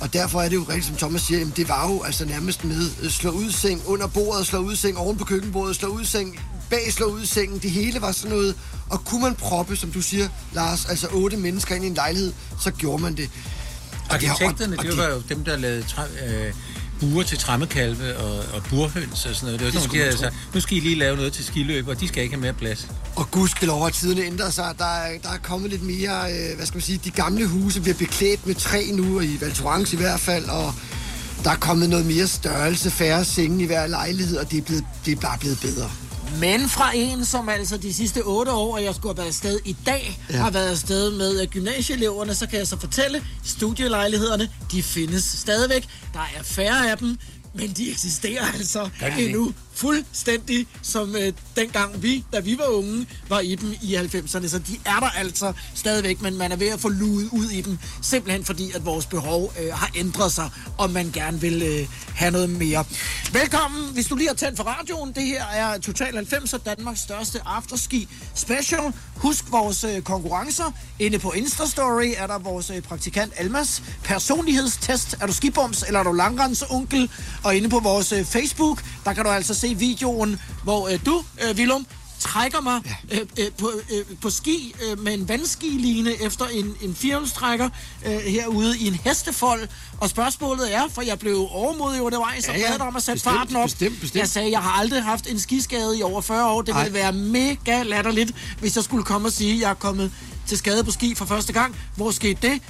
Og 0.00 0.12
derfor 0.12 0.42
er 0.42 0.48
det 0.48 0.56
jo 0.56 0.62
rigtigt, 0.68 0.86
som 0.86 0.96
Thomas 0.96 1.22
siger, 1.22 1.38
jamen 1.38 1.52
det 1.56 1.68
var 1.68 1.90
jo 1.90 2.02
altså 2.02 2.24
nærmest 2.24 2.64
med 2.64 2.90
øh, 3.02 3.10
slå 3.10 3.30
ud 3.30 3.50
seng 3.50 3.82
under 3.86 4.06
bordet, 4.06 4.46
slå 4.46 4.58
ud 4.58 4.76
seng 4.76 4.98
oven 4.98 5.16
på 5.16 5.24
køkkenbordet, 5.24 5.76
slå 5.76 5.88
ud 5.88 6.04
seng 6.04 6.40
bag 6.70 6.92
slå 6.92 7.06
ud 7.06 7.26
sengen. 7.26 7.58
Det 7.58 7.70
hele 7.70 8.00
var 8.00 8.12
sådan 8.12 8.30
noget. 8.36 8.54
Og 8.90 9.04
kunne 9.04 9.20
man 9.22 9.34
proppe, 9.34 9.76
som 9.76 9.90
du 9.92 10.02
siger, 10.02 10.28
Lars, 10.52 10.84
altså 10.84 11.06
otte 11.12 11.36
mennesker 11.36 11.74
ind 11.74 11.84
i 11.84 11.86
en 11.86 11.94
lejlighed, 11.94 12.32
så 12.60 12.70
gjorde 12.70 13.02
man 13.02 13.16
det. 13.16 13.30
Og 14.10 14.20
det 14.20 14.28
har- 14.28 14.34
Arkitekterne, 14.34 14.76
og- 14.78 14.82
det 14.84 14.90
og 14.92 14.96
var 14.98 15.06
jo 15.08 15.22
dem, 15.28 15.44
der 15.44 15.56
lavede 15.56 15.82
træ, 15.82 16.02
øh, 16.26 16.52
buer 17.02 17.22
til 17.22 17.38
trammekalve 17.38 18.16
og, 18.16 18.38
og 18.54 18.62
burhøns 18.70 19.26
og 19.26 19.34
sådan 19.34 19.46
noget. 19.46 19.60
Det 19.60 19.66
var 19.66 19.72
Det 19.72 19.82
sådan, 19.82 20.12
de 20.12 20.18
sagt, 20.18 20.34
nu 20.54 20.60
skal 20.60 20.76
I 20.76 20.80
lige 20.80 20.94
lave 20.94 21.16
noget 21.16 21.32
til 21.32 21.44
skiløb, 21.44 21.88
og 21.88 22.00
de 22.00 22.08
skal 22.08 22.22
ikke 22.22 22.34
have 22.34 22.40
mere 22.40 22.52
plads. 22.52 22.88
Og 23.16 23.30
gudskelov 23.30 23.82
har 23.82 23.90
tiderne 23.90 24.22
ændret 24.22 24.52
sig. 24.54 24.74
Der 24.78 24.84
er, 24.84 25.18
der 25.22 25.28
er 25.28 25.38
kommet 25.42 25.70
lidt 25.70 25.82
mere, 25.82 26.32
øh, 26.32 26.56
hvad 26.56 26.66
skal 26.66 26.76
man 26.76 26.82
sige, 26.82 27.00
de 27.04 27.10
gamle 27.10 27.46
huse 27.46 27.80
bliver 27.80 27.96
beklædt 27.96 28.46
med 28.46 28.54
træ 28.54 28.82
nu, 28.92 29.16
og 29.16 29.24
i 29.24 29.40
Val 29.40 29.52
Thorens 29.52 29.92
i 29.92 29.96
hvert 29.96 30.20
fald, 30.20 30.44
og 30.44 30.74
der 31.44 31.50
er 31.50 31.56
kommet 31.56 31.90
noget 31.90 32.06
mere 32.06 32.26
størrelse, 32.26 32.90
færre 32.90 33.24
senge 33.24 33.62
i 33.62 33.66
hver 33.66 33.86
lejlighed, 33.86 34.36
og 34.36 34.50
det 34.50 34.58
er, 34.58 34.62
blevet, 34.62 34.84
det 35.06 35.12
er 35.12 35.20
bare 35.20 35.38
blevet 35.38 35.58
bedre. 35.60 35.90
Men 36.40 36.68
fra 36.68 36.96
en, 36.96 37.24
som 37.24 37.48
altså 37.48 37.76
de 37.76 37.94
sidste 37.94 38.22
otte 38.22 38.52
år, 38.52 38.74
og 38.74 38.84
jeg 38.84 38.94
skulle 38.94 39.10
have 39.12 39.18
været 39.18 39.28
afsted 39.28 39.60
i 39.64 39.76
dag, 39.86 40.20
Ja. 40.30 40.36
har 40.36 40.50
været 40.50 40.70
afsted 40.70 41.10
med 41.10 41.40
øh, 41.42 41.48
gymnasieeleverne, 41.48 42.34
så 42.34 42.46
kan 42.46 42.58
jeg 42.58 42.66
så 42.66 42.78
fortælle, 42.80 43.22
studielejlighederne, 43.44 44.48
de 44.72 44.82
findes 44.82 45.24
stadigvæk. 45.24 45.88
Der 46.12 46.20
er 46.38 46.42
færre 46.42 46.90
af 46.90 46.98
dem, 46.98 47.18
men 47.54 47.70
de 47.70 47.90
eksisterer 47.90 48.44
altså 48.54 48.88
Gør 49.00 49.06
endnu 49.06 49.52
fuldstændig 49.82 50.66
som 50.82 51.16
øh, 51.16 51.32
dengang 51.56 52.02
vi, 52.02 52.24
da 52.32 52.40
vi 52.40 52.58
var 52.58 52.66
unge, 52.66 53.06
var 53.28 53.40
i 53.40 53.54
dem 53.54 53.72
i 53.82 53.96
90'erne. 53.96 54.48
Så 54.48 54.58
de 54.58 54.78
er 54.84 55.00
der 55.00 55.10
altså 55.10 55.52
stadigvæk, 55.74 56.22
men 56.22 56.38
man 56.38 56.52
er 56.52 56.56
ved 56.56 56.68
at 56.68 56.80
få 56.80 56.88
luet 56.88 57.28
ud 57.32 57.50
i 57.50 57.60
dem, 57.60 57.78
simpelthen 58.02 58.44
fordi, 58.44 58.72
at 58.74 58.84
vores 58.84 59.06
behov 59.06 59.52
øh, 59.60 59.72
har 59.72 59.90
ændret 59.96 60.32
sig, 60.32 60.50
og 60.78 60.90
man 60.90 61.10
gerne 61.12 61.40
vil 61.40 61.62
øh, 61.62 61.88
have 62.14 62.30
noget 62.30 62.50
mere. 62.50 62.84
Velkommen, 63.32 63.92
hvis 63.92 64.06
du 64.06 64.14
lige 64.14 64.28
har 64.28 64.34
tændt 64.34 64.56
for 64.56 64.64
radioen. 64.64 65.12
Det 65.12 65.22
her 65.22 65.44
er 65.44 65.78
Total 65.78 66.18
90'er, 66.18 66.58
Danmarks 66.58 67.00
største 67.00 67.40
afterski 67.46 68.08
special. 68.34 68.92
Husk 69.16 69.44
vores 69.50 69.84
øh, 69.84 70.02
konkurrencer. 70.02 70.72
Inde 70.98 71.18
på 71.18 71.30
Instastory 71.32 72.12
er 72.16 72.26
der 72.26 72.38
vores 72.38 72.70
øh, 72.70 72.82
praktikant 72.82 73.32
Almas 73.36 73.82
personlighedstest. 74.04 75.16
Er 75.20 75.26
du 75.26 75.32
skibums, 75.32 75.82
eller 75.82 76.00
er 76.00 76.04
du 76.04 76.12
langrensonkel? 76.12 77.10
Og 77.44 77.56
inde 77.56 77.68
på 77.68 77.80
vores 77.80 78.12
øh, 78.12 78.24
Facebook, 78.24 78.84
der 79.04 79.12
kan 79.12 79.24
du 79.24 79.30
altså 79.30 79.54
se 79.54 79.71
videoen, 79.74 80.40
hvor 80.62 80.88
øh, 80.88 80.98
du, 81.06 81.24
øh, 81.48 81.56
Willum, 81.56 81.86
trækker 82.20 82.60
mig 82.60 82.80
øh, 83.10 83.20
øh, 83.38 83.46
på, 83.58 83.70
øh, 83.92 84.04
på 84.20 84.30
ski 84.30 84.74
øh, 84.90 85.00
med 85.00 85.14
en 85.14 85.28
vandskiline 85.28 86.22
efter 86.22 86.46
en, 86.46 86.74
en 86.82 86.94
firehjulstrækker 86.94 87.68
øh, 88.06 88.18
herude 88.18 88.78
i 88.78 88.86
en 88.86 88.94
hestefold. 88.94 89.68
Og 90.00 90.10
spørgsmålet 90.10 90.74
er, 90.74 90.82
for 90.92 91.02
jeg 91.02 91.18
blev 91.18 91.46
overmodig 91.50 92.02
undervejs 92.02 92.48
og 92.48 92.56
Ja, 92.58 92.72
ja. 92.72 92.86
om 92.86 92.96
at 92.96 93.02
sætte 93.02 93.16
Bestemt, 93.16 93.34
farten 93.36 93.56
op. 93.56 93.64
bestemt, 93.64 94.00
bestemt. 94.00 94.20
Jeg 94.20 94.28
sagde, 94.28 94.50
jeg 94.50 94.60
har 94.62 94.70
aldrig 94.80 95.02
haft 95.02 95.26
en 95.26 95.40
skiskade 95.40 95.98
i 95.98 96.02
over 96.02 96.20
40 96.20 96.50
år. 96.50 96.62
Det 96.62 96.74
ville 96.74 96.86
Ej. 96.86 96.92
være 96.92 97.12
mega 97.12 97.82
latterligt, 97.82 98.32
hvis 98.58 98.76
jeg 98.76 98.84
skulle 98.84 99.04
komme 99.04 99.28
og 99.28 99.32
sige, 99.32 99.54
at 99.54 99.60
jeg 99.60 99.70
er 99.70 99.74
kommet 99.74 100.12
til 100.46 100.58
skade 100.58 100.84
på 100.84 100.90
ski 100.90 101.14
for 101.14 101.24
første 101.24 101.52
gang. 101.52 101.76
Hvor 101.96 102.10
skete 102.10 102.48
det? 102.48 102.60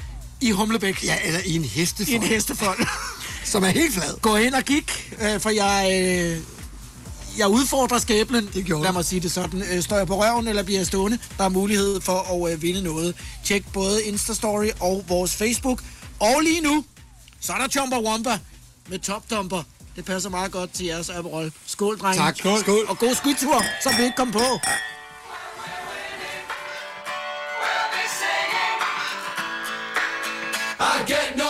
I 0.41 0.51
Humlebæk. 0.51 1.05
Ja, 1.05 1.17
eller 1.25 1.41
i 1.45 1.55
en 1.57 1.65
hestefold. 1.65 2.09
I 2.13 2.15
en 2.15 2.23
hestefold. 2.23 2.87
Som 3.45 3.65
er 3.65 3.69
helt 3.69 3.95
flad. 3.95 4.21
Gå 4.21 4.37
hen 4.37 4.55
og 4.55 4.63
gik, 4.63 5.15
øh, 5.23 5.41
for 5.41 5.51
jeg... 5.51 5.91
Øh, 6.05 6.39
jeg 7.39 7.49
udfordrer 7.49 7.99
skæbnen. 7.99 8.51
Det 8.55 8.65
gjorde 8.65 8.85
Lad 8.85 8.93
mig 8.93 9.05
sige 9.05 9.21
det 9.21 9.33
sådan. 9.33 9.63
Øh, 9.63 9.83
står 9.83 9.97
jeg 9.97 10.07
på 10.07 10.23
røven, 10.23 10.49
eller 10.49 10.63
bliver 10.63 10.79
jeg 10.79 10.87
stående? 10.87 11.19
Der 11.39 11.45
er 11.45 11.49
mulighed 11.49 12.01
for 12.01 12.47
at 12.47 12.53
øh, 12.53 12.63
vinde 12.63 12.83
noget. 12.83 13.15
Tjek 13.45 13.65
både 13.73 14.05
Instastory 14.05 14.69
og 14.81 15.05
vores 15.09 15.37
Facebook. 15.37 15.83
Og 16.21 16.41
lige 16.43 16.61
nu, 16.61 16.85
så 17.41 17.53
er 17.53 17.59
der 17.59 17.69
Chumba 17.69 17.99
Wumba 18.01 18.39
med 18.89 18.99
Top 18.99 19.31
Dumper. 19.31 19.63
Det 19.97 20.05
passer 20.05 20.31
meget 20.31 20.53
godt 20.53 20.73
til 20.73 20.87
jeres 20.87 21.09
Aperol. 21.09 21.53
Skål, 21.67 21.99
drenge. 21.99 22.23
Tak. 22.23 22.37
Skål. 22.39 22.61
Skål. 22.61 22.87
Og 22.89 22.99
god 22.99 23.15
skytur, 23.15 23.65
som 23.83 23.93
vi 23.99 24.03
ikke 24.05 24.17
kom 24.17 24.33
på. 24.33 24.61
I 30.81 31.05
get 31.07 31.33
knocked 31.35 31.42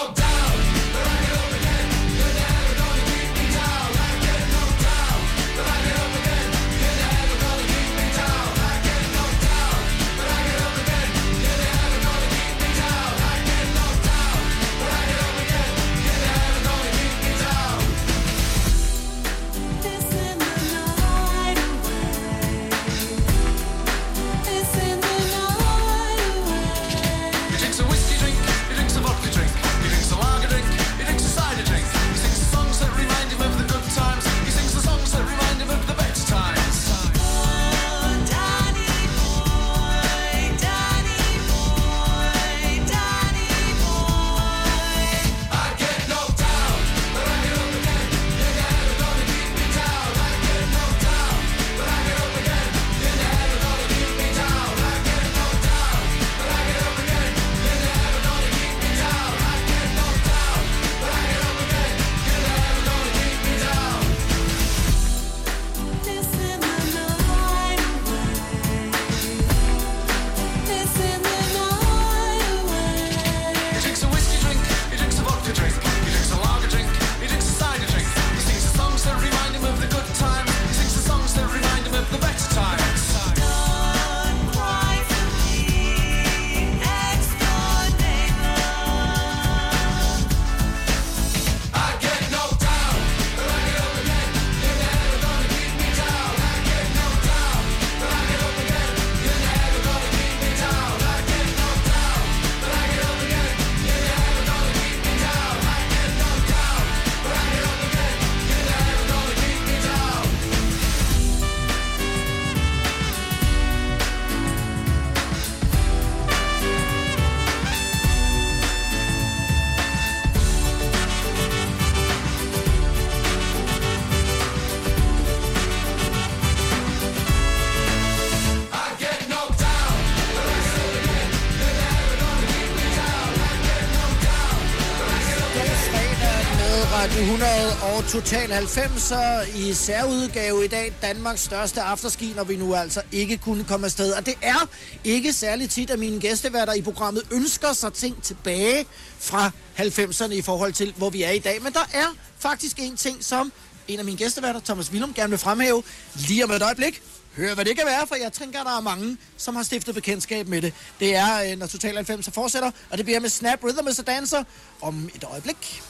Total 138.13 138.53
90'er 138.53 139.57
i 139.57 139.73
særudgave 139.73 140.65
i 140.65 140.69
dag. 140.69 140.93
Danmarks 141.03 141.41
største 141.41 141.83
afterski, 141.83 142.33
når 142.37 142.45
vi 142.45 142.57
nu 142.57 142.75
altså 142.75 143.03
ikke 143.13 143.37
kunne 143.37 143.65
komme 143.65 143.87
afsted. 143.87 144.13
Og 144.13 144.27
det 144.27 144.35
er 144.43 144.69
ikke 145.05 145.33
særlig 145.33 145.71
tit, 145.71 145.91
at 145.91 145.99
mine 145.99 146.21
gæsteværter 146.21 146.73
i 146.73 146.83
programmet 146.83 147.23
ønsker 147.31 147.73
sig 147.73 147.93
ting 147.93 148.23
tilbage 148.23 148.87
fra 149.19 149.51
90'erne 149.79 150.33
i 150.33 150.43
forhold 150.43 150.73
til, 150.73 150.95
hvor 150.97 151.11
vi 151.11 151.23
er 151.23 151.31
i 151.31 151.39
dag. 151.39 151.63
Men 151.63 151.73
der 151.73 151.89
er 151.93 152.07
faktisk 152.39 152.79
en 152.79 152.97
ting, 152.97 153.25
som 153.25 153.53
en 153.89 153.99
af 153.99 154.05
mine 154.05 154.17
gæsteværter, 154.17 154.61
Thomas 154.61 154.93
Willum, 154.93 155.15
gerne 155.15 155.31
vil 155.31 155.39
fremhæve 155.39 155.83
lige 156.15 156.45
om 156.45 156.51
et 156.51 156.63
øjeblik 156.63 157.03
høre, 157.37 157.55
hvad 157.55 157.65
det 157.65 157.77
kan 157.77 157.87
være, 157.87 158.07
for 158.07 158.15
jeg 158.15 158.33
tænker, 158.33 158.63
der 158.65 158.77
er 158.77 158.81
mange, 158.81 159.17
som 159.37 159.57
har 159.57 159.63
stiftet 159.63 159.95
bekendtskab 159.95 160.49
med 160.49 160.63
det. 160.63 160.75
Det 161.01 161.17
er, 161.17 161.51
øh, 161.53 161.59
når 161.59 161.67
Total 161.67 161.95
90 161.95 162.31
fortsætter, 162.35 162.71
og 162.91 162.99
det 162.99 163.07
bliver 163.07 163.21
med 163.21 163.29
Snap 163.29 163.65
Rhythm 163.65 163.89
as 163.89 163.99
a 163.99 164.03
Dancer 164.03 164.45
om 164.81 165.11
et 165.15 165.25
øjeblik. 165.25 165.83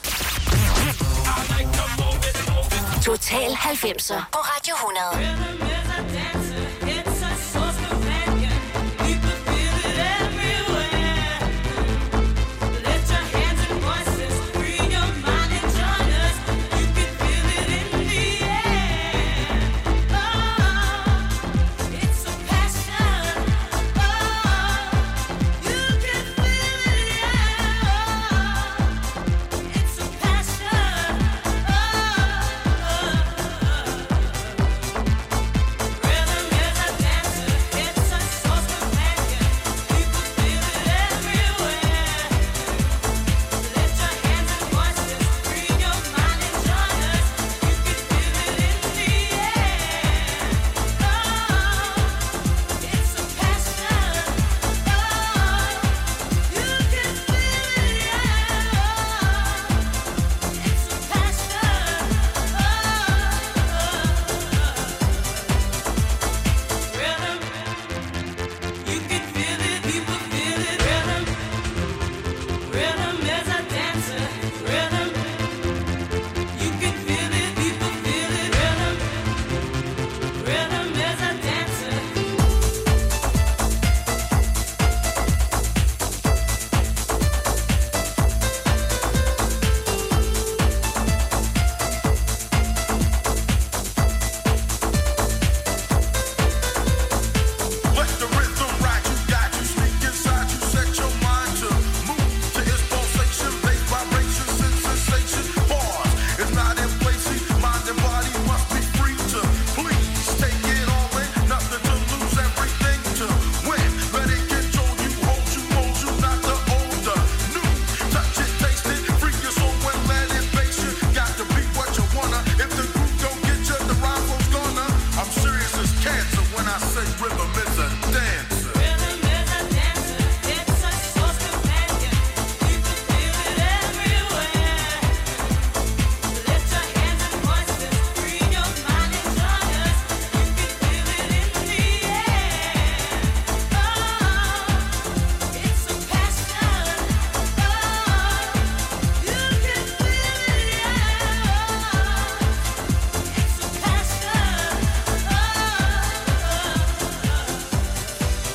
Total 3.05 3.51
90'er 3.51 4.23
på 4.31 4.39
Radio 4.39 4.75
100. 4.75 6.42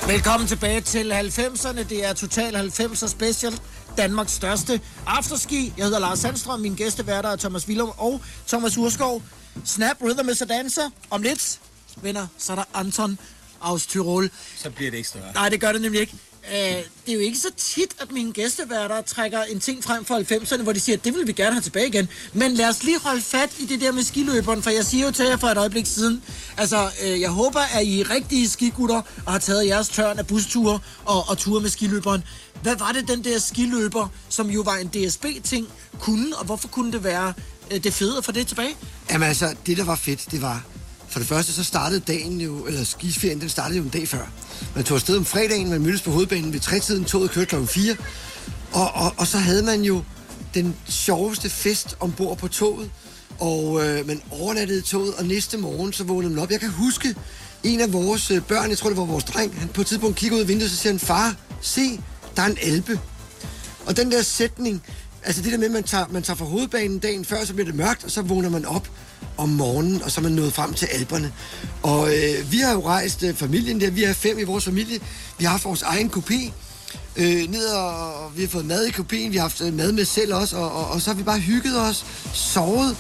Velkommen 0.09 0.49
tilbage 0.49 0.81
til 0.81 1.13
90'erne. 1.13 1.83
Det 1.83 2.05
er 2.05 2.13
Total 2.13 2.57
90'er 2.57 3.09
Special. 3.09 3.61
Danmarks 3.97 4.33
største 4.33 4.81
afterski. 5.07 5.73
Jeg 5.77 5.85
hedder 5.85 5.99
Lars 5.99 6.19
Sandstrøm. 6.19 6.61
Min 6.61 6.75
gæsteværter 6.75 7.29
er 7.29 7.37
Thomas 7.37 7.69
Willum 7.69 7.93
og 7.99 8.21
Thomas 8.47 8.79
Urskov. 8.79 9.23
Snap 9.65 9.97
Rhythm 10.03 10.29
is 10.29 10.43
a 10.43 10.45
Dancer. 10.45 10.91
Om 11.11 11.23
lidt, 11.23 11.61
venner, 12.03 12.27
så 12.39 12.53
er 12.53 12.57
der 12.57 12.65
Anton 12.75 13.19
aus 13.61 13.87
Tyrol. 13.87 14.31
Så 14.57 14.71
bliver 14.71 14.91
det 14.91 14.97
ikke 14.97 15.09
større. 15.09 15.33
Nej, 15.35 15.49
det 15.49 15.61
gør 15.61 15.73
det 15.73 15.83
nemlig 15.83 16.01
ikke. 16.01 16.15
Øh, 16.53 16.83
det 17.07 17.13
er 17.13 17.13
jo 17.13 17.21
ikke 17.21 17.39
så 17.39 17.49
tit, 17.57 17.95
at 18.01 18.13
mine 18.13 18.33
gæsteværter 18.33 19.03
trækker 19.03 19.43
en 19.43 19.61
ting 19.61 19.85
frem 19.85 20.05
fra 20.05 20.19
90'erne, 20.19 20.63
hvor 20.63 20.73
de 20.73 20.81
siger, 20.81 20.97
at 20.97 21.05
det 21.05 21.15
vil 21.15 21.27
vi 21.27 21.33
gerne 21.33 21.53
have 21.53 21.63
tilbage 21.63 21.87
igen. 21.87 22.09
Men 22.33 22.55
lad 22.55 22.69
os 22.69 22.85
lige 22.85 23.01
holde 23.01 23.23
fat 23.23 23.51
i 23.59 23.67
det 23.67 23.81
der 23.81 23.93
med 23.93 24.03
skiløberen, 24.03 24.63
for 24.63 24.71
jeg 24.71 24.85
siger 24.85 25.07
jo 25.07 25.13
til 25.13 25.25
jer 25.27 25.37
for 25.37 25.47
et 25.47 25.59
øjeblik 25.59 25.87
siden, 25.87 26.23
altså, 26.57 26.91
øh, 27.05 27.21
jeg 27.21 27.31
håber, 27.31 27.61
at 27.61 27.85
I 27.85 28.01
er 28.01 28.11
rigtige 28.11 28.49
skigutter 28.49 29.03
og 29.27 29.33
har 29.33 29.39
taget 29.39 29.67
jeres 29.67 29.89
tørn 29.89 30.19
af 30.19 30.27
busture 30.27 30.81
og, 31.05 31.29
og 31.29 31.39
ture 31.39 31.61
med 31.61 31.71
skiløberen. 31.71 32.25
Hvad 32.63 32.77
var 32.77 32.93
det, 32.93 33.09
den 33.09 33.25
der 33.25 33.39
skiløber, 33.39 34.09
som 34.29 34.51
jo 34.51 34.61
var 34.61 34.77
en 34.77 34.89
DSB-ting, 34.89 35.67
kunne, 36.01 36.37
og 36.37 36.45
hvorfor 36.45 36.69
kunne 36.69 36.93
det 36.93 37.05
være 37.05 37.33
øh, 37.71 37.85
det 37.85 37.95
fede 37.95 38.19
at 38.19 38.25
få 38.25 38.33
det 38.33 38.47
tilbage? 38.47 38.77
Jamen 39.11 39.29
altså, 39.29 39.55
det 39.67 39.77
der 39.77 39.85
var 39.85 39.97
fedt, 39.97 40.31
det 40.31 40.43
var... 40.43 40.65
For 41.09 41.19
det 41.19 41.29
første, 41.29 41.53
så 41.53 41.65
startede 41.65 42.01
dagen 42.01 42.41
jo, 42.41 42.67
eller 42.67 42.85
skiferien, 42.85 43.41
den 43.41 43.49
startede 43.49 43.79
jo 43.79 43.85
en 43.85 43.91
dag 43.91 44.09
før. 44.09 44.27
Man 44.75 44.85
tog 44.85 44.95
afsted 44.95 45.17
om 45.17 45.25
fredagen, 45.25 45.71
man 45.71 45.81
mødtes 45.81 46.03
på 46.03 46.11
hovedbanen 46.11 46.53
ved 46.53 46.61
trætiden, 46.61 47.05
toget 47.05 47.31
kørte 47.31 47.47
klokken 47.47 47.69
4. 47.69 47.97
Og, 48.73 48.91
og, 48.95 49.13
og 49.17 49.27
så 49.27 49.39
havde 49.39 49.63
man 49.63 49.83
jo 49.83 50.03
den 50.55 50.77
sjoveste 50.89 51.51
fest 51.51 51.97
ombord 52.01 52.39
på 52.39 52.49
toget. 52.49 52.91
Og 53.39 53.87
øh, 53.87 54.07
man 54.07 54.23
overnattede 54.31 54.81
toget, 54.81 55.15
og 55.15 55.25
næste 55.25 55.59
morgen, 55.59 55.93
så 55.93 56.05
vågnede 56.05 56.35
man 56.35 56.43
op. 56.43 56.51
Jeg 56.51 56.61
kan 56.61 56.71
huske, 56.71 57.15
en 57.65 57.81
af 57.81 57.93
vores 57.93 58.31
øh, 58.31 58.43
børn, 58.43 58.71
jeg 58.71 58.79
tror, 58.79 58.91
det 58.91 58.99
var 58.99 59.05
vores 59.05 59.25
dreng, 59.25 59.61
han 59.61 59.69
på 59.69 59.81
et 59.81 59.87
tidspunkt 59.87 60.17
kigger 60.17 60.37
ud 60.37 60.43
af 60.43 60.49
vinduet, 60.49 60.65
og 60.65 60.71
så 60.71 60.77
siger 60.77 60.93
han, 60.93 61.01
far, 61.01 61.37
se, 61.61 62.01
der 62.37 62.43
er 62.43 62.47
en 62.47 62.59
alpe. 62.63 63.01
Og 63.87 63.97
den 63.97 64.13
der 64.13 64.23
sætning, 64.23 64.83
altså 65.23 65.43
det 65.43 65.53
der 65.53 65.59
med, 65.59 65.67
at 65.67 65.73
man 65.73 65.83
tager, 65.83 66.07
man 66.11 66.23
tager 66.23 66.37
fra 66.37 66.45
hovedbanen 66.45 66.99
dagen 66.99 67.25
før, 67.25 67.45
så 67.45 67.55
bliver 67.55 67.67
det 67.67 67.75
mørkt, 67.75 68.05
og 68.05 68.11
så 68.11 68.23
vågner 68.23 68.49
man 68.49 68.65
op 68.65 68.89
om 69.39 69.49
morgenen, 69.49 70.03
og 70.03 70.11
så 70.11 70.21
er 70.21 70.23
man 70.23 70.33
nået 70.33 70.53
frem 70.53 70.75
til 70.75 70.87
alberne. 70.87 71.33
Og 71.83 72.09
øh, 72.09 72.53
vi 72.53 72.59
har 72.59 72.73
jo 72.73 72.87
rejst 72.87 73.23
øh, 73.23 73.35
familien 73.35 73.81
der, 73.81 73.91
vi 73.91 74.05
er 74.05 74.13
fem 74.13 74.39
i 74.39 74.43
vores 74.43 74.65
familie, 74.65 75.01
vi 75.39 75.45
har 75.45 75.51
haft 75.51 75.65
vores 75.65 75.83
egen 75.83 76.09
kopi, 76.09 76.53
øh, 77.17 77.51
ned 77.51 77.67
og, 77.67 78.15
og 78.15 78.37
vi 78.37 78.43
har 78.43 78.49
fået 78.49 78.67
mad 78.67 78.87
i 78.87 78.91
kopien, 78.91 79.33
vi 79.33 79.37
har 79.37 79.43
haft 79.43 79.61
øh, 79.61 79.75
mad 79.75 79.93
med 79.93 80.05
selv 80.05 80.35
også, 80.35 80.57
og, 80.57 80.73
og, 80.73 80.89
og 80.89 81.03
så 81.03 81.11
har 81.11 81.17
vi 81.17 81.23
bare 81.23 81.39
hygget 81.39 81.81
os, 81.81 82.07
sovet, 82.33 82.97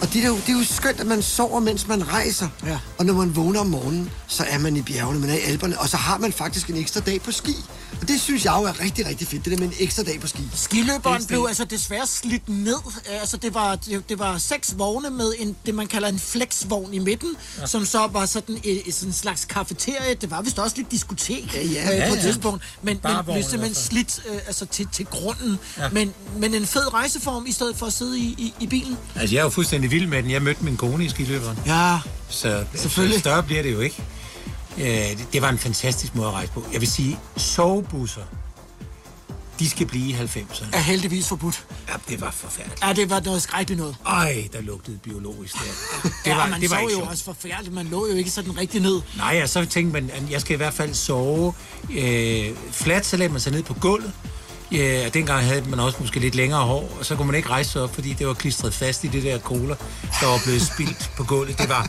og 0.00 0.12
det 0.12 0.24
er, 0.24 0.28
jo, 0.28 0.36
det 0.36 0.48
er 0.48 0.52
jo 0.58 0.64
skønt, 0.64 1.00
at 1.00 1.06
man 1.06 1.22
sover, 1.22 1.60
mens 1.60 1.88
man 1.88 2.08
rejser. 2.08 2.48
Ja. 2.66 2.78
Og 2.98 3.04
når 3.06 3.14
man 3.14 3.36
vågner 3.36 3.60
om 3.60 3.66
morgenen, 3.66 4.10
så 4.26 4.44
er 4.48 4.58
man 4.58 4.76
i 4.76 4.82
bjergene, 4.82 5.20
man 5.20 5.30
er 5.30 5.34
i 5.34 5.40
Alperne, 5.40 5.78
og 5.80 5.88
så 5.88 5.96
har 5.96 6.18
man 6.18 6.32
faktisk 6.32 6.68
en 6.70 6.76
ekstra 6.76 7.00
dag 7.00 7.22
på 7.22 7.32
ski. 7.32 7.56
Og 8.00 8.08
det 8.08 8.20
synes 8.20 8.44
jeg 8.44 8.54
jo 8.58 8.64
er 8.64 8.80
rigtig, 8.80 9.06
rigtig 9.06 9.28
fedt, 9.28 9.44
det 9.44 9.52
der 9.52 9.58
med 9.58 9.66
en 9.66 9.74
ekstra 9.78 10.02
dag 10.02 10.20
på 10.20 10.26
ski. 10.26 10.42
Skiløberen 10.54 11.26
blev 11.26 11.44
altså 11.48 11.64
desværre 11.64 12.06
slidt 12.06 12.48
ned. 12.48 12.74
Altså, 13.20 13.36
det 13.36 13.54
var, 13.54 13.76
det, 13.76 14.08
det 14.08 14.18
var 14.18 14.38
seks 14.38 14.74
vogne 14.78 15.10
med 15.10 15.32
en, 15.38 15.56
det, 15.66 15.74
man 15.74 15.86
kalder 15.86 16.08
en 16.08 16.18
flexvogn 16.18 16.94
i 16.94 16.98
midten, 16.98 17.36
ja. 17.60 17.66
som 17.66 17.84
så 17.84 18.06
var 18.12 18.26
sådan 18.26 18.58
en, 18.64 18.92
sådan 18.92 19.08
en 19.08 19.12
slags 19.14 19.44
kafeterie. 19.44 20.14
Det 20.14 20.30
var 20.30 20.42
vist 20.42 20.58
også 20.58 20.76
lidt 20.76 20.90
diskotek 20.90 21.54
Ja, 21.54 21.62
ja. 21.62 21.92
øh, 21.92 21.98
Ja, 21.98 22.08
på 22.08 22.14
et 22.14 22.16
ja. 22.18 22.22
tidspunkt. 22.22 22.62
Men, 22.82 22.98
Bare 22.98 23.14
men 23.26 23.32
blev 23.34 23.42
simpelthen 23.42 23.74
fald. 23.74 23.84
slidt 23.84 24.20
øh, 24.30 24.40
altså 24.46 24.66
til, 24.66 24.88
til 24.92 25.06
grunden. 25.06 25.58
Ja. 25.78 25.88
Men, 25.88 26.12
men 26.38 26.54
en 26.54 26.66
fed 26.66 26.92
rejseform 26.94 27.46
i 27.46 27.52
stedet 27.52 27.76
for 27.76 27.86
at 27.86 27.92
sidde 27.92 28.18
i, 28.18 28.22
i, 28.38 28.54
i 28.60 28.66
bilen. 28.66 28.96
Altså, 29.16 29.34
jeg 29.34 29.40
er 29.40 29.44
jo 29.44 29.50
fuldstændig 29.50 29.89
vild 29.90 30.06
med 30.06 30.22
den. 30.22 30.30
Jeg 30.30 30.42
mødte 30.42 30.64
min 30.64 30.76
kone 30.76 31.04
i 31.04 31.08
skiløberen. 31.08 31.58
Ja, 31.66 31.98
Så 32.28 32.64
Selvfølgelig. 32.74 33.14
så 33.14 33.20
større 33.20 33.42
bliver 33.42 33.62
det 33.62 33.72
jo 33.72 33.80
ikke. 33.80 34.02
Øh, 34.78 34.84
det, 34.86 35.26
det 35.32 35.42
var 35.42 35.48
en 35.48 35.58
fantastisk 35.58 36.14
måde 36.14 36.28
at 36.28 36.34
rejse 36.34 36.52
på. 36.52 36.64
Jeg 36.72 36.80
vil 36.80 36.90
sige, 36.90 37.18
sovebusser, 37.36 38.22
de 39.58 39.70
skal 39.70 39.86
blive 39.86 40.08
i 40.08 40.12
90'erne. 40.14 40.64
er 40.72 40.78
heldigvis 40.78 41.28
forbudt. 41.28 41.64
Ja, 41.88 41.94
det 42.08 42.20
var 42.20 42.30
forfærdeligt. 42.30 42.82
Ja, 42.84 42.92
det 42.92 43.10
var 43.10 43.20
noget 43.20 43.42
skrækkeligt 43.42 43.80
noget. 43.80 43.96
Ej, 44.06 44.48
der 44.52 44.60
lugtede 44.60 44.98
biologisk 45.02 45.54
der. 45.54 45.60
Det 46.24 46.32
var, 46.36 46.44
ja, 46.44 46.50
man 46.50 46.60
det 46.60 46.70
var 46.70 46.76
sov 46.76 46.84
jo 46.88 46.94
sjovt. 46.96 47.10
også 47.10 47.24
forfærdeligt. 47.24 47.74
Man 47.74 47.86
lå 47.86 48.06
jo 48.08 48.14
ikke 48.14 48.30
sådan 48.30 48.58
rigtig 48.58 48.80
ned. 48.80 49.00
Nej, 49.16 49.40
og 49.42 49.48
så 49.48 49.64
tænkte 49.64 49.92
man, 50.00 50.10
at 50.14 50.30
jeg 50.30 50.40
skal 50.40 50.54
i 50.54 50.56
hvert 50.56 50.74
fald 50.74 50.94
sove 50.94 51.52
øh, 51.90 52.50
fladt, 52.72 53.06
så 53.06 53.16
lagde 53.16 53.32
man 53.32 53.40
sig 53.40 53.52
ned 53.52 53.62
på 53.62 53.74
gulvet. 53.74 54.12
Ja, 54.72 55.06
og 55.06 55.14
dengang 55.14 55.44
havde 55.44 55.62
man 55.70 55.80
også 55.80 55.98
måske 56.00 56.20
lidt 56.20 56.34
længere 56.34 56.60
hår, 56.60 56.96
og 56.98 57.06
så 57.06 57.16
kunne 57.16 57.26
man 57.26 57.36
ikke 57.36 57.48
rejse 57.48 57.70
sig 57.70 57.82
op, 57.82 57.94
fordi 57.94 58.12
det 58.12 58.26
var 58.26 58.34
klistret 58.34 58.74
fast 58.74 59.04
i 59.04 59.06
det 59.06 59.22
der 59.22 59.38
cola, 59.38 59.74
der 60.20 60.26
var 60.26 60.40
blevet 60.44 60.62
spildt 60.62 61.10
på 61.16 61.24
gulvet. 61.24 61.58
Det 61.58 61.68
var, 61.68 61.82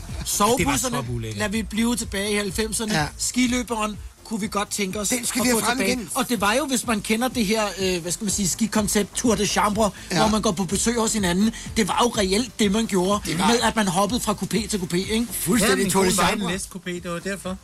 det 0.58 0.66
var 0.66 0.76
så 0.76 1.04
ulækkert. 1.12 1.38
lad 1.38 1.48
vi 1.48 1.62
blive 1.62 1.96
tilbage 1.96 2.30
i 2.46 2.48
90'erne. 2.50 2.92
Ja. 2.92 3.00
Ja. 3.00 3.06
Skiløberen 3.18 3.98
kunne 4.24 4.40
vi 4.40 4.48
godt 4.50 4.70
tænke 4.70 5.00
os 5.00 5.08
Den 5.08 5.26
skal 5.26 5.40
at 5.40 5.46
vi 5.46 5.50
få 5.52 5.58
have 5.58 5.66
frem 5.66 5.78
tilbage. 5.78 5.92
igen. 5.96 6.08
Og 6.14 6.28
det 6.28 6.40
var 6.40 6.52
jo, 6.52 6.66
hvis 6.66 6.86
man 6.86 7.00
kender 7.00 7.28
det 7.28 7.46
her, 7.46 7.62
øh, 7.78 8.02
hvad 8.02 8.12
skal 8.12 8.24
man 8.24 8.30
sige, 8.32 8.48
skikoncept 8.48 9.14
Tour 9.16 9.34
de 9.34 9.46
Chambre, 9.46 9.90
Ja. 10.10 10.16
ja. 10.16 10.22
hvor 10.22 10.30
man 10.30 10.42
går 10.42 10.50
på 10.52 10.64
besøg 10.64 10.94
hos 11.00 11.12
hinanden. 11.12 11.52
Det 11.76 11.88
var 11.88 11.98
jo 12.02 12.08
reelt 12.08 12.58
det, 12.58 12.72
man 12.72 12.86
gjorde, 12.86 13.20
Det 13.24 13.26
det 13.30 13.38
var- 13.38 13.46
med 13.46 13.60
at 13.62 13.76
man 13.76 13.88
hoppede 13.88 14.20
fra 14.20 14.32
kupé 14.32 14.68
til 14.68 14.78
kupé, 14.78 14.96
ikke? 14.96 15.14
Ja, 15.16 15.24
Fuldstændig 15.32 15.78
min 15.78 15.90
Tour 15.90 16.04
de 16.04 16.16
var 16.16 16.26
Chambre. 16.26 16.50
næste 16.52 16.68
coupé, 16.76 16.90
det 16.90 17.10
var 17.10 17.18
derfor. 17.18 17.56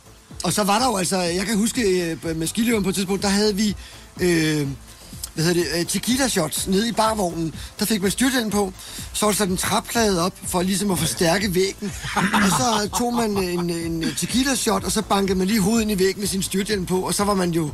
Og 0.43 0.53
så 0.53 0.63
var 0.63 0.79
der 0.79 0.85
jo 0.85 0.95
altså, 0.97 1.17
jeg 1.17 1.45
kan 1.45 1.57
huske 1.57 1.81
øh, 2.25 2.37
med 2.37 2.47
skiløberen 2.47 2.83
på 2.83 2.89
et 2.89 2.95
tidspunkt, 2.95 3.23
der 3.23 3.29
havde 3.29 3.55
vi, 3.55 3.75
øh, 4.19 4.67
hvad 5.33 5.45
hedder 5.45 5.63
det, 5.63 5.79
øh, 5.79 5.85
tequila 5.85 6.27
shots 6.27 6.67
nede 6.67 6.89
i 6.89 6.91
barvognen. 6.91 7.53
Der 7.79 7.85
fik 7.85 8.01
man 8.01 8.11
styrthjelm 8.11 8.49
på, 8.49 8.73
så 9.13 9.25
var 9.25 9.31
der 9.31 9.37
sat 9.37 9.49
en 9.49 9.57
træplade 9.57 10.25
op 10.25 10.33
for 10.43 10.61
ligesom 10.61 10.91
at 10.91 10.99
forstærke 10.99 11.55
væggen. 11.55 11.91
og 12.15 12.49
så 12.49 12.89
tog 12.97 13.13
man 13.13 13.37
en, 13.37 13.69
en 13.69 14.15
tequila 14.17 14.55
shot, 14.55 14.83
og 14.83 14.91
så 14.91 15.01
bankede 15.01 15.37
man 15.37 15.47
lige 15.47 15.61
hovedet 15.61 15.81
ind 15.81 15.91
i 15.91 15.99
væggen 15.99 16.19
med 16.19 16.27
sin 16.27 16.43
styrthjelm 16.43 16.85
på, 16.85 16.99
og 16.99 17.13
så 17.13 17.23
var 17.23 17.33
man 17.33 17.51
jo, 17.51 17.71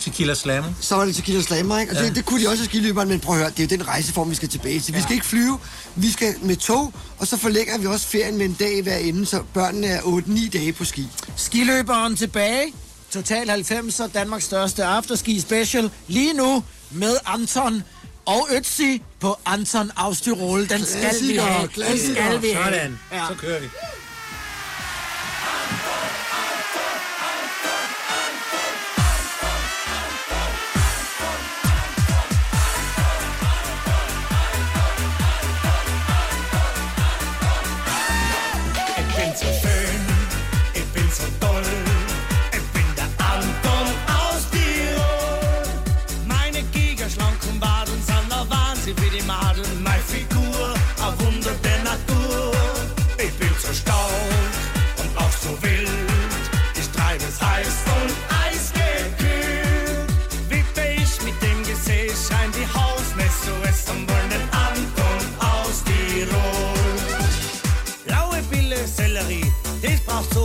Tequila 0.00 0.34
Slammer. 0.34 0.72
så 0.80 0.96
var 0.96 1.04
det 1.04 1.16
tequila 1.16 1.42
slammer, 1.42 1.78
ikke? 1.78 1.92
Og 1.92 1.96
ja. 1.96 2.04
det, 2.04 2.16
det 2.16 2.24
kunne 2.24 2.44
de 2.44 2.48
også 2.48 2.62
i 2.64 2.66
skiløberen, 2.66 3.08
men 3.08 3.20
prøv 3.20 3.34
at 3.34 3.40
høre, 3.40 3.50
det 3.50 3.58
er 3.58 3.76
jo 3.76 3.78
den 3.78 3.88
rejseform, 3.88 4.30
vi 4.30 4.34
skal 4.34 4.48
tilbage 4.48 4.80
til. 4.80 4.94
Vi 4.94 5.00
skal 5.00 5.12
ikke 5.12 5.26
flyve, 5.26 5.58
vi 5.96 6.10
skal 6.10 6.34
med 6.42 6.56
tog, 6.56 6.92
og 7.18 7.26
så 7.26 7.36
forlænger 7.36 7.78
vi 7.78 7.86
også 7.86 8.06
ferien 8.06 8.38
med 8.38 8.46
en 8.46 8.56
dag 8.58 8.82
hver 8.82 8.96
ende, 8.96 9.26
så 9.26 9.42
børnene 9.54 9.86
er 9.86 10.00
8-9 10.00 10.50
dage 10.50 10.72
på 10.72 10.84
ski. 10.84 11.08
Skiløberen 11.36 12.16
tilbage. 12.16 12.72
Total 13.10 13.50
90'er, 13.50 14.06
Danmarks 14.06 14.44
største 14.44 14.84
afterski 14.84 15.40
special. 15.40 15.90
Lige 16.08 16.32
nu 16.32 16.62
med 16.94 17.16
Anton 17.26 17.82
og 18.26 18.48
Ötzi 18.50 19.02
på 19.20 19.36
Anton 19.44 19.90
Austyrol. 19.96 20.68
Den 20.68 20.84
skal 20.84 21.14
vi 21.28 21.36
have. 21.36 21.68
Den 21.76 21.98
skal 21.98 22.42
vi 22.42 22.48
have. 22.50 22.74
Sådan, 22.74 22.98
Ja. 23.12 23.24
så 23.28 23.34
kører 23.34 23.60
vi. 23.60 23.66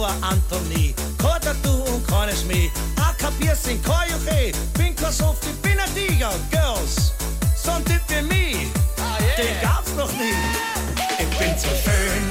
Bauer 0.10 0.16
Anthony. 0.22 0.94
Koder 1.18 1.56
du 1.64 1.84
und 1.94 2.08
keine 2.08 2.36
Schmäh. 2.36 2.70
A 2.98 3.14
kapier's 3.14 3.66
in 3.68 3.82
Koyuche. 3.84 4.52
Bin 4.78 4.96
kurz 4.96 5.22
auf 5.22 5.38
die 5.42 5.54
Binnendiger, 5.62 6.32
Girls. 6.52 7.14
So 7.56 7.72
ein 7.72 7.86
Tipp 7.86 8.02
wie 8.08 8.22
mich, 8.22 8.68
ah, 8.98 9.18
den 9.38 9.62
gab's 9.62 9.94
noch 9.96 10.12
nie. 10.14 10.34
Ich 11.20 11.38
bin 11.38 11.58
so 11.58 11.68
schön, 11.68 12.24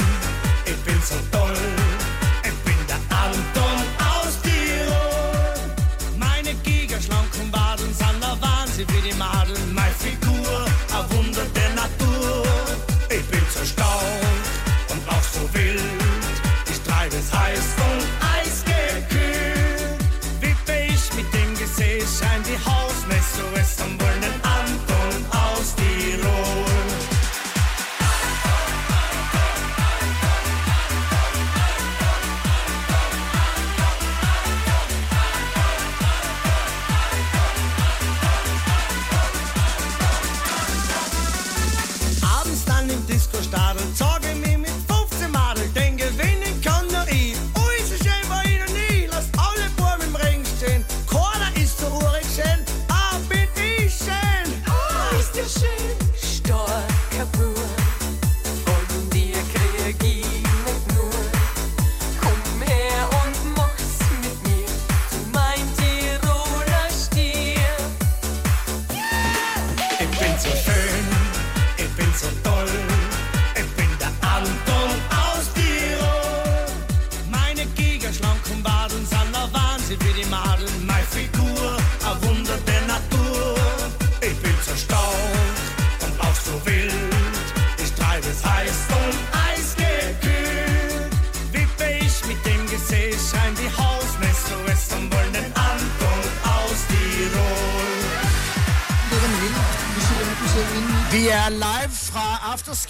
ich 0.64 0.76
bin 0.84 1.00
so 1.02 1.14
toll. 1.30 1.47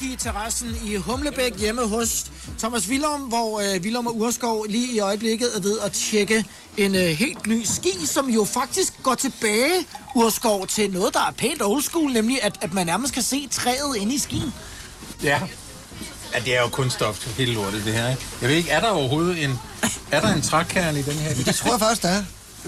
Fra 0.08 0.44
Afterski-terrassen 0.44 0.76
i 0.84 0.96
Humlebæk 0.96 1.58
hjemme 1.58 1.86
hos 1.86 2.26
Thomas 2.58 2.88
Willum, 2.88 3.20
hvor 3.20 3.60
øh, 3.60 3.80
Willum 3.80 4.06
og 4.06 4.16
Urskov 4.16 4.66
lige 4.68 4.94
i 4.94 5.00
øjeblikket 5.00 5.56
er 5.56 5.60
ved 5.60 5.78
at 5.78 5.92
tjekke 5.92 6.44
en 6.76 6.94
øh, 6.94 7.00
helt 7.02 7.46
ny 7.46 7.64
ski, 7.64 8.06
som 8.06 8.30
jo 8.30 8.44
faktisk 8.44 9.02
går 9.02 9.14
tilbage, 9.14 9.86
Urskov, 10.14 10.66
til 10.66 10.90
noget, 10.90 11.14
der 11.14 11.20
er 11.20 11.30
pænt 11.30 11.62
old 11.62 11.82
school, 11.82 12.12
nemlig 12.12 12.42
at, 12.42 12.58
at 12.60 12.74
man 12.74 12.86
nærmest 12.86 13.14
kan 13.14 13.22
se 13.22 13.48
træet 13.50 13.96
inde 13.96 14.14
i 14.14 14.18
skien. 14.18 14.54
Ja. 15.22 15.40
Ja, 16.34 16.38
det 16.38 16.56
er 16.56 16.60
jo 16.60 16.68
kunststof 16.68 17.18
til 17.18 17.30
hele 17.30 17.52
lortet, 17.52 17.84
det 17.84 17.92
her, 17.92 18.10
ikke? 18.10 18.22
Jeg 18.40 18.48
ved 18.48 18.56
ikke, 18.56 18.70
er 18.70 18.80
der 18.80 18.88
overhovedet 18.88 19.44
en... 19.44 19.58
Er 20.10 20.20
der 20.20 20.34
en 20.34 20.42
trækerne 20.42 20.98
i 20.98 21.02
den 21.02 21.12
her? 21.12 21.34
Det 21.34 21.54
tror 21.54 21.70
jeg 21.70 21.80
faktisk, 21.80 22.02
der 22.02 22.08
er. 22.08 22.22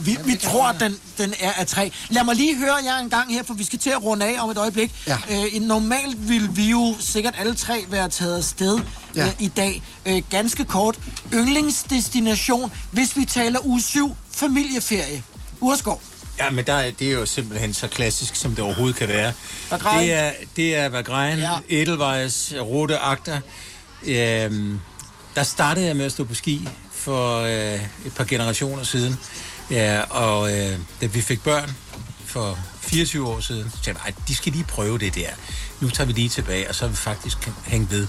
Vi, 0.05 0.19
vi 0.25 0.37
tror, 0.37 0.67
at 0.69 0.81
den, 0.81 0.97
den 1.19 1.35
er 1.41 1.53
af 1.53 1.67
træ. 1.67 1.89
Lad 2.11 2.25
mig 2.25 2.37
lige 2.37 2.57
høre 2.57 2.75
jer 2.85 2.99
en 2.99 3.11
gang 3.11 3.35
her, 3.35 3.43
for 3.43 3.55
vi 3.55 3.65
skal 3.65 3.79
til 3.79 3.91
at 3.91 4.03
runde 4.05 4.27
af 4.27 4.43
om 4.43 4.51
et 4.51 4.59
øjeblik. 4.59 4.93
Ja. 5.07 5.17
Øh, 5.31 5.63
normalt 5.63 6.29
vil 6.29 6.57
vi 6.57 6.71
jo 6.71 6.97
sikkert 7.01 7.35
alle 7.39 7.55
tre 7.55 7.85
være 7.89 8.09
taget 8.09 8.37
afsted 8.39 8.79
Ja. 9.17 9.27
øh, 9.27 9.33
i 9.39 9.49
dag. 9.49 9.83
Øh, 10.07 10.23
ganske 10.31 10.65
kort. 10.65 10.99
Yndlingsdestination, 11.35 12.73
hvis 12.91 13.17
vi 13.17 13.25
taler 13.25 13.67
uge 13.67 13.83
7, 13.83 14.17
familieferie. 14.33 15.23
Urskov. 15.61 16.03
Ja, 16.39 16.51
men 16.51 16.65
der, 16.67 16.73
er- 16.75 16.91
det 16.91 17.09
er 17.09 17.13
jo 17.13 17.27
simpelthen 17.27 17.75
så 17.75 17.87
klassisk, 17.89 18.35
som 18.37 18.51
det 18.55 18.65
overhovedet 18.65 18.97
kan 18.97 19.09
være. 19.09 19.33
Vagrein. 19.71 20.01
Det 20.09 20.13
er, 20.15 20.33
det 20.57 20.75
er 20.77 20.89
Vagrein, 20.89 21.39
ja. 21.39 21.51
Edelweiss, 21.69 22.55
Rute 22.61 22.99
Agter. 22.99 23.41
Øhm, 24.07 24.81
der 25.37 25.43
startede 25.43 25.87
jeg 25.87 25.97
med 25.97 26.05
at 26.05 26.13
stå 26.13 26.25
på 26.25 26.35
ski 26.35 26.69
for 26.93 27.41
øh, 27.41 27.75
et 28.07 28.13
par 28.17 28.25
generationer 28.25 28.83
siden. 28.85 29.17
Ja, 29.71 30.01
og 30.01 30.53
øh, 30.53 30.79
da 31.01 31.07
vi 31.07 31.21
fik 31.21 31.43
børn 31.43 31.71
for 32.25 32.59
24 32.81 33.29
år 33.29 33.41
siden, 33.41 33.71
så 33.71 33.83
tænkte 33.83 34.03
jeg, 34.07 34.15
de 34.29 34.35
skal 34.35 34.53
lige 34.53 34.65
prøve 34.65 34.99
det 34.99 35.15
der. 35.15 35.29
Nu 35.81 35.89
tager 35.89 36.07
vi 36.07 36.13
lige 36.13 36.29
tilbage, 36.29 36.69
og 36.69 36.75
så 36.75 36.85
har 36.85 36.91
vi 36.91 36.97
faktisk 36.97 37.51
hængt 37.65 37.91
ved 37.91 38.07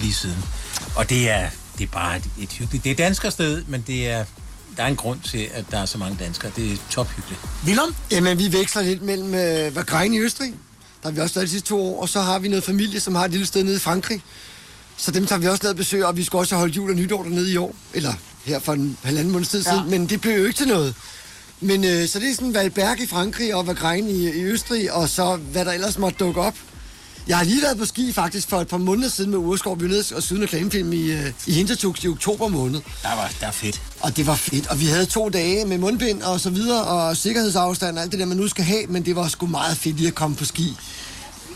lige 0.00 0.12
siden. 0.12 0.44
Og 0.96 1.10
det 1.10 1.30
er, 1.30 1.48
det 1.78 1.84
er 1.84 1.92
bare 1.92 2.16
et, 2.16 2.24
et 2.40 2.52
hyggeligt... 2.52 2.84
Det 2.84 2.90
er 2.90 2.94
et 2.94 2.98
danskersted, 2.98 3.64
men 3.64 3.84
det 3.86 4.08
er, 4.08 4.24
der 4.76 4.82
er 4.82 4.86
en 4.86 4.96
grund 4.96 5.20
til, 5.20 5.48
at 5.52 5.64
der 5.70 5.78
er 5.78 5.86
så 5.86 5.98
mange 5.98 6.16
danskere. 6.20 6.52
Det 6.56 6.72
er 6.72 6.76
tophyggeligt. 6.90 7.40
Willem? 7.66 7.94
Jamen, 8.10 8.38
vi 8.38 8.52
veksler 8.52 8.82
lidt 8.82 9.02
mellem 9.02 9.34
øh, 9.34 9.76
Vagrein 9.76 10.14
i 10.14 10.20
Østrig. 10.20 10.54
Der 11.02 11.08
har 11.08 11.10
vi 11.10 11.20
også 11.20 11.34
været 11.34 11.46
de 11.46 11.50
sidste 11.50 11.68
to 11.68 11.80
år. 11.80 12.02
Og 12.02 12.08
så 12.08 12.20
har 12.20 12.38
vi 12.38 12.48
noget 12.48 12.64
familie, 12.64 13.00
som 13.00 13.14
har 13.14 13.24
et 13.24 13.30
lille 13.30 13.46
sted 13.46 13.64
nede 13.64 13.76
i 13.76 13.78
Frankrig. 13.78 14.22
Så 14.96 15.10
dem 15.10 15.26
tager 15.26 15.38
vi 15.38 15.48
også 15.48 15.62
lavet 15.62 15.76
besøg, 15.76 16.04
og 16.04 16.16
vi 16.16 16.24
skal 16.24 16.36
også 16.36 16.56
holde 16.56 16.72
jul 16.72 16.90
og 16.90 16.96
nytår 16.96 17.22
dernede 17.22 17.52
i 17.52 17.56
år. 17.56 17.74
Eller 17.94 18.14
her 18.44 18.58
for 18.58 18.72
en 18.72 18.96
halvanden 19.02 19.32
måned 19.32 19.46
tid 19.46 19.62
siden. 19.62 19.78
Ja. 19.78 19.84
Men 19.98 20.06
det 20.06 20.20
blev 20.20 20.38
jo 20.38 20.44
ikke 20.44 20.56
til 20.56 20.68
noget. 20.68 20.94
Men 21.60 21.84
øh, 21.84 22.08
så 22.08 22.18
det 22.18 22.30
er 22.30 22.34
sådan 22.34 22.54
Valberg 22.54 23.00
i 23.00 23.06
Frankrig 23.06 23.54
og 23.54 23.66
Vagrein 23.66 24.08
i, 24.08 24.28
i 24.28 24.44
Østrig, 24.44 24.92
og 24.92 25.08
så 25.08 25.36
hvad 25.36 25.64
der 25.64 25.72
ellers 25.72 25.98
måtte 25.98 26.18
dukke 26.18 26.40
op. 26.40 26.54
Jeg 27.28 27.36
har 27.36 27.44
lige 27.44 27.62
været 27.62 27.78
på 27.78 27.84
ski 27.84 28.12
faktisk 28.12 28.48
for 28.48 28.60
et 28.60 28.68
par 28.68 28.78
måneder 28.78 29.08
siden 29.08 29.30
med 29.30 29.38
Urskov. 29.38 29.80
Vi 29.80 29.84
var 29.84 29.90
nede 29.90 30.04
og 30.16 30.22
syde 30.22 30.38
en 30.38 30.42
reklamefilm 30.42 30.92
i, 30.92 31.12
øh, 31.12 31.32
i 31.46 31.52
Hintertux 31.52 32.04
i 32.04 32.08
oktober 32.08 32.48
måned. 32.48 32.80
Der 33.02 33.08
var 33.16 33.32
der 33.40 33.46
er 33.46 33.50
fedt. 33.50 33.82
Og 34.00 34.16
det 34.16 34.26
var 34.26 34.34
fedt, 34.34 34.66
og 34.66 34.80
vi 34.80 34.86
havde 34.86 35.06
to 35.06 35.28
dage 35.28 35.64
med 35.64 35.78
mundbind 35.78 36.22
og 36.22 36.40
så 36.40 36.50
videre, 36.50 36.84
og 36.84 37.16
sikkerhedsafstand 37.16 37.96
og 37.96 38.02
alt 38.02 38.12
det 38.12 38.20
der, 38.20 38.26
man 38.26 38.36
nu 38.36 38.48
skal 38.48 38.64
have, 38.64 38.86
men 38.86 39.04
det 39.04 39.16
var 39.16 39.28
sgu 39.28 39.46
meget 39.46 39.76
fedt 39.76 39.96
lige 39.96 40.08
at 40.08 40.14
komme 40.14 40.36
på 40.36 40.44
ski. 40.44 40.76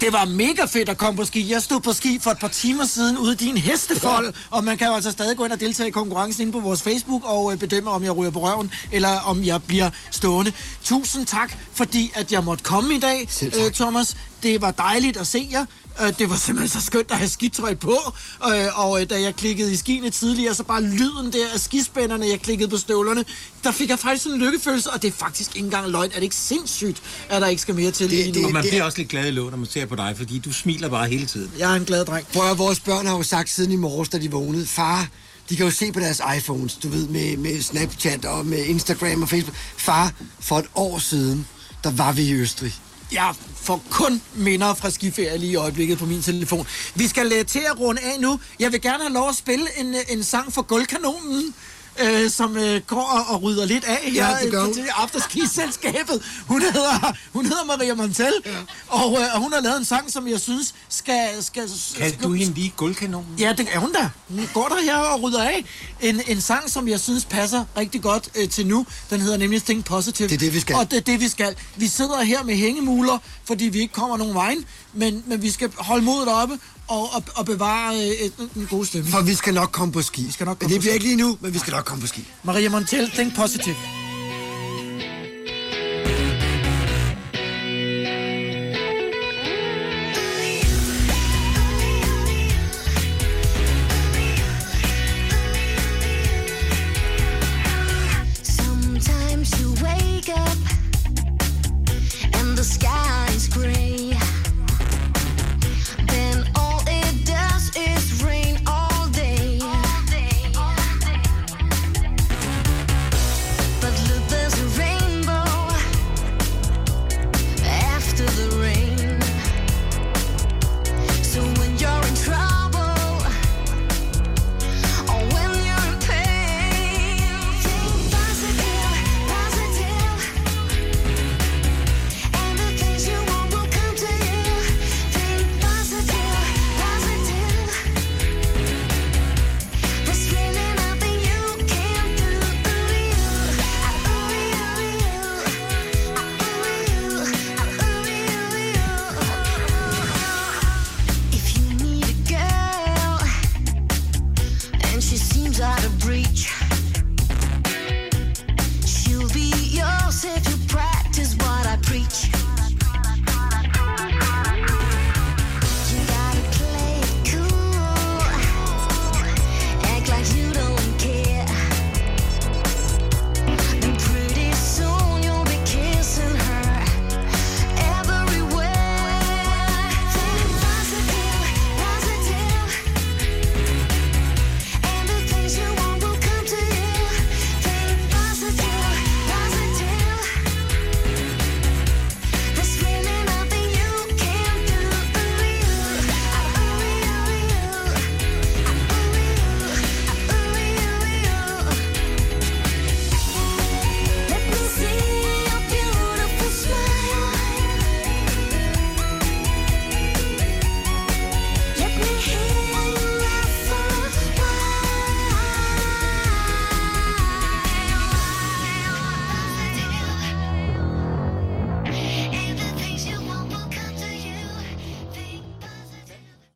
Det 0.00 0.12
var 0.12 0.24
mega 0.24 0.64
fedt 0.64 0.88
at 0.88 0.98
komme 0.98 1.16
på 1.16 1.24
ski. 1.24 1.50
Jeg 1.52 1.62
stod 1.62 1.80
på 1.80 1.92
ski 1.92 2.18
for 2.22 2.30
et 2.30 2.38
par 2.38 2.48
timer 2.48 2.84
siden 2.84 3.18
ude 3.18 3.32
i 3.32 3.36
din 3.36 3.56
hestefold, 3.56 4.34
og 4.50 4.64
man 4.64 4.78
kan 4.78 4.86
jo 4.86 4.94
altså 4.94 5.10
stadig 5.10 5.36
gå 5.36 5.44
ind 5.44 5.52
og 5.52 5.60
deltage 5.60 5.88
i 5.88 5.90
konkurrencen 5.90 6.40
inde 6.42 6.52
på 6.52 6.60
vores 6.60 6.82
Facebook 6.82 7.22
og 7.24 7.52
øh, 7.52 7.58
bedømme, 7.58 7.90
om 7.90 8.04
jeg 8.04 8.16
ryger 8.16 8.30
på 8.30 8.38
røven, 8.40 8.70
eller 8.92 9.20
om 9.20 9.44
jeg 9.44 9.62
bliver 9.62 9.90
stående. 10.10 10.52
Tusind 10.84 11.26
tak, 11.26 11.56
fordi 11.72 12.12
at 12.14 12.32
jeg 12.32 12.44
måtte 12.44 12.64
komme 12.64 12.94
i 12.94 12.98
dag, 13.00 13.28
øh, 13.42 13.72
Thomas. 13.72 14.16
Det 14.42 14.60
var 14.60 14.70
dejligt 14.70 15.16
at 15.16 15.26
se 15.26 15.48
jer. 15.52 15.64
Øh, 16.02 16.18
Det 16.18 16.30
var 16.30 16.36
simpelthen 16.36 16.80
så 16.80 16.86
skønt 16.86 17.10
at 17.10 17.16
have 17.18 17.28
skitøj 17.28 17.74
på, 17.74 17.98
øh, 18.44 18.80
og 18.80 19.00
øh, 19.00 19.10
da 19.10 19.20
jeg 19.20 19.36
klikkede 19.36 19.72
i 19.72 19.76
skiene 19.76 20.10
tidligere, 20.10 20.54
så 20.54 20.62
bare 20.62 20.82
lyden 20.82 21.32
der 21.32 21.46
af 21.54 21.60
skispænderne, 21.60 22.26
jeg 22.28 22.40
klikkede 22.40 22.68
på 22.70 22.76
støvlerne, 22.76 23.24
der 23.64 23.72
fik 23.72 23.90
jeg 23.90 23.98
faktisk 23.98 24.26
en 24.26 24.38
lykkefølelse, 24.38 24.90
og 24.90 25.02
det 25.02 25.08
er 25.08 25.12
faktisk 25.12 25.56
ikke 25.56 25.64
engang 25.64 25.88
løgn. 25.90 26.10
Er 26.10 26.14
det 26.14 26.22
ikke 26.22 26.36
sindssygt, 26.36 27.02
at 27.28 27.42
der 27.42 27.48
ikke 27.48 27.62
skal 27.62 27.74
mere 27.74 27.90
til 27.90 28.10
lige 28.10 28.32
nu? 28.40 28.46
og 28.46 28.52
man 28.52 28.64
bliver 28.68 28.82
også 28.84 28.98
lidt 28.98 29.08
glad 29.08 29.26
i 29.26 29.30
lån, 29.30 29.50
når 29.50 29.56
man 29.58 29.66
ser 29.66 29.86
på 29.86 29.96
dig, 29.96 30.14
fordi 30.16 30.38
du 30.38 30.52
smiler 30.52 30.88
bare 30.88 31.08
hele 31.08 31.26
tiden. 31.26 31.50
Jeg 31.58 31.72
er 31.72 31.76
en 31.76 31.84
glad 31.84 32.04
dreng. 32.04 32.26
Prøv 32.34 32.50
at 32.50 32.58
vores 32.58 32.80
børn 32.80 33.06
har 33.06 33.16
jo 33.16 33.22
sagt 33.22 33.50
siden 33.50 33.72
i 33.72 33.76
morges, 33.76 34.08
da 34.08 34.18
de 34.18 34.30
vågnede, 34.30 34.66
far, 34.66 35.08
de 35.48 35.56
kan 35.56 35.64
jo 35.64 35.70
se 35.72 35.92
på 35.92 36.00
deres 36.00 36.20
iPhones, 36.38 36.74
du 36.74 36.88
ved, 36.88 37.06
med, 37.08 37.36
med 37.36 37.62
Snapchat 37.62 38.24
og 38.24 38.46
med 38.46 38.64
Instagram 38.64 39.22
og 39.22 39.28
Facebook. 39.28 39.56
Far, 39.76 40.12
for 40.40 40.58
et 40.58 40.66
år 40.74 40.98
siden, 40.98 41.46
der 41.84 41.90
var 41.90 42.12
vi 42.12 42.22
i 42.22 42.32
Østrig. 42.32 42.74
Jeg 43.12 43.34
får 43.56 43.82
kun 43.90 44.22
minder 44.34 44.74
fra 44.74 44.90
skiferie 44.90 45.38
lige 45.38 45.52
i 45.52 45.56
øjeblikket 45.56 45.98
på 45.98 46.06
min 46.06 46.22
telefon. 46.22 46.66
Vi 46.94 47.08
skal 47.08 47.26
uh, 47.26 47.46
til 47.46 47.58
at 47.70 47.80
runde 47.80 48.00
af 48.02 48.20
nu. 48.20 48.40
Jeg 48.60 48.72
vil 48.72 48.80
gerne 48.80 49.02
have 49.02 49.12
lov 49.12 49.28
at 49.28 49.36
spille 49.36 49.66
en, 49.80 49.94
øh, 49.94 50.00
en 50.08 50.24
sang 50.24 50.52
for 50.52 50.62
guldkanonen. 50.62 51.54
Øh, 52.00 52.30
som 52.30 52.56
øh, 52.56 52.80
går 52.86 53.02
og, 53.28 53.34
og 53.34 53.42
rydder 53.42 53.64
lidt 53.64 53.84
af 53.84 53.98
her 54.02 54.28
Ja, 54.28 54.46
øh, 54.46 54.64
hun. 54.64 54.74
til 54.74 54.84
afterski-selskabet. 54.94 56.22
Hun 56.46 56.62
hedder, 56.62 57.12
hun 57.32 57.44
hedder 57.46 57.64
Maria 57.64 57.94
Montel, 57.94 58.32
ja. 58.46 58.50
og, 58.88 59.12
øh, 59.20 59.34
og 59.34 59.40
hun 59.40 59.52
har 59.52 59.60
lavet 59.60 59.78
en 59.78 59.84
sang, 59.84 60.12
som 60.12 60.28
jeg 60.28 60.40
synes 60.40 60.74
skal... 60.88 61.28
skal 61.40 61.62
Kan 61.96 62.10
skal, 62.10 62.22
du 62.22 62.32
hende 62.32 62.54
lige 62.54 62.72
guldkanonen? 62.76 63.38
Ja, 63.38 63.52
det 63.58 63.68
er 63.72 63.78
hun 63.78 63.92
da. 63.92 64.10
Hun 64.28 64.48
går 64.54 64.68
der 64.68 64.82
her 64.82 64.96
og 64.96 65.22
rydder 65.22 65.42
af. 65.42 65.64
En, 66.00 66.20
en 66.26 66.40
sang, 66.40 66.70
som 66.70 66.88
jeg 66.88 67.00
synes 67.00 67.24
passer 67.24 67.64
rigtig 67.76 68.02
godt 68.02 68.28
øh, 68.34 68.48
til 68.48 68.66
nu. 68.66 68.86
Den 69.10 69.20
hedder 69.20 69.36
nemlig 69.36 69.62
Think 69.62 69.84
Positive. 69.84 70.28
Det 70.28 70.34
er 70.34 70.38
det, 70.38 70.54
vi 70.54 70.60
skal. 70.60 70.76
Og 70.76 70.90
det 70.90 70.96
er 70.96 71.00
det, 71.00 71.20
vi 71.20 71.28
skal. 71.28 71.56
Vi 71.76 71.86
sidder 71.86 72.22
her 72.22 72.42
med 72.44 72.56
hængemuler, 72.56 73.18
fordi 73.44 73.64
vi 73.64 73.80
ikke 73.80 73.94
kommer 73.94 74.16
nogen 74.16 74.34
vejen, 74.34 74.64
men, 74.92 75.22
men 75.26 75.42
vi 75.42 75.50
skal 75.50 75.70
holde 75.78 76.04
modet 76.04 76.28
oppe 76.28 76.58
og, 76.88 77.14
og, 77.14 77.24
og 77.34 77.46
bevare 77.46 77.94
øh, 77.96 78.26
et, 78.26 78.32
en 78.56 78.66
god 78.70 78.84
stemning. 78.84 79.12
For 79.14 79.22
vi 79.22 79.34
skal 79.34 79.54
nok 79.54 79.70
komme 79.72 79.92
på 79.92 80.02
ski. 80.02 80.22
Vi 80.22 80.32
skal 80.32 80.46
nok 80.46 80.60
men 80.62 80.70
det 80.70 80.80
bliver 80.80 80.92
ikke 80.94 81.06
lige 81.06 81.16
nu, 81.16 81.38
men 81.40 81.54
vi 81.54 81.58
skal 81.58 81.72
nok 81.72 81.84
komme 81.84 82.00
på 82.00 82.06
ski. 82.06 82.24
Maria 82.42 82.68
Montel, 82.68 83.10
Think 83.10 83.36
Positive. 83.36 83.76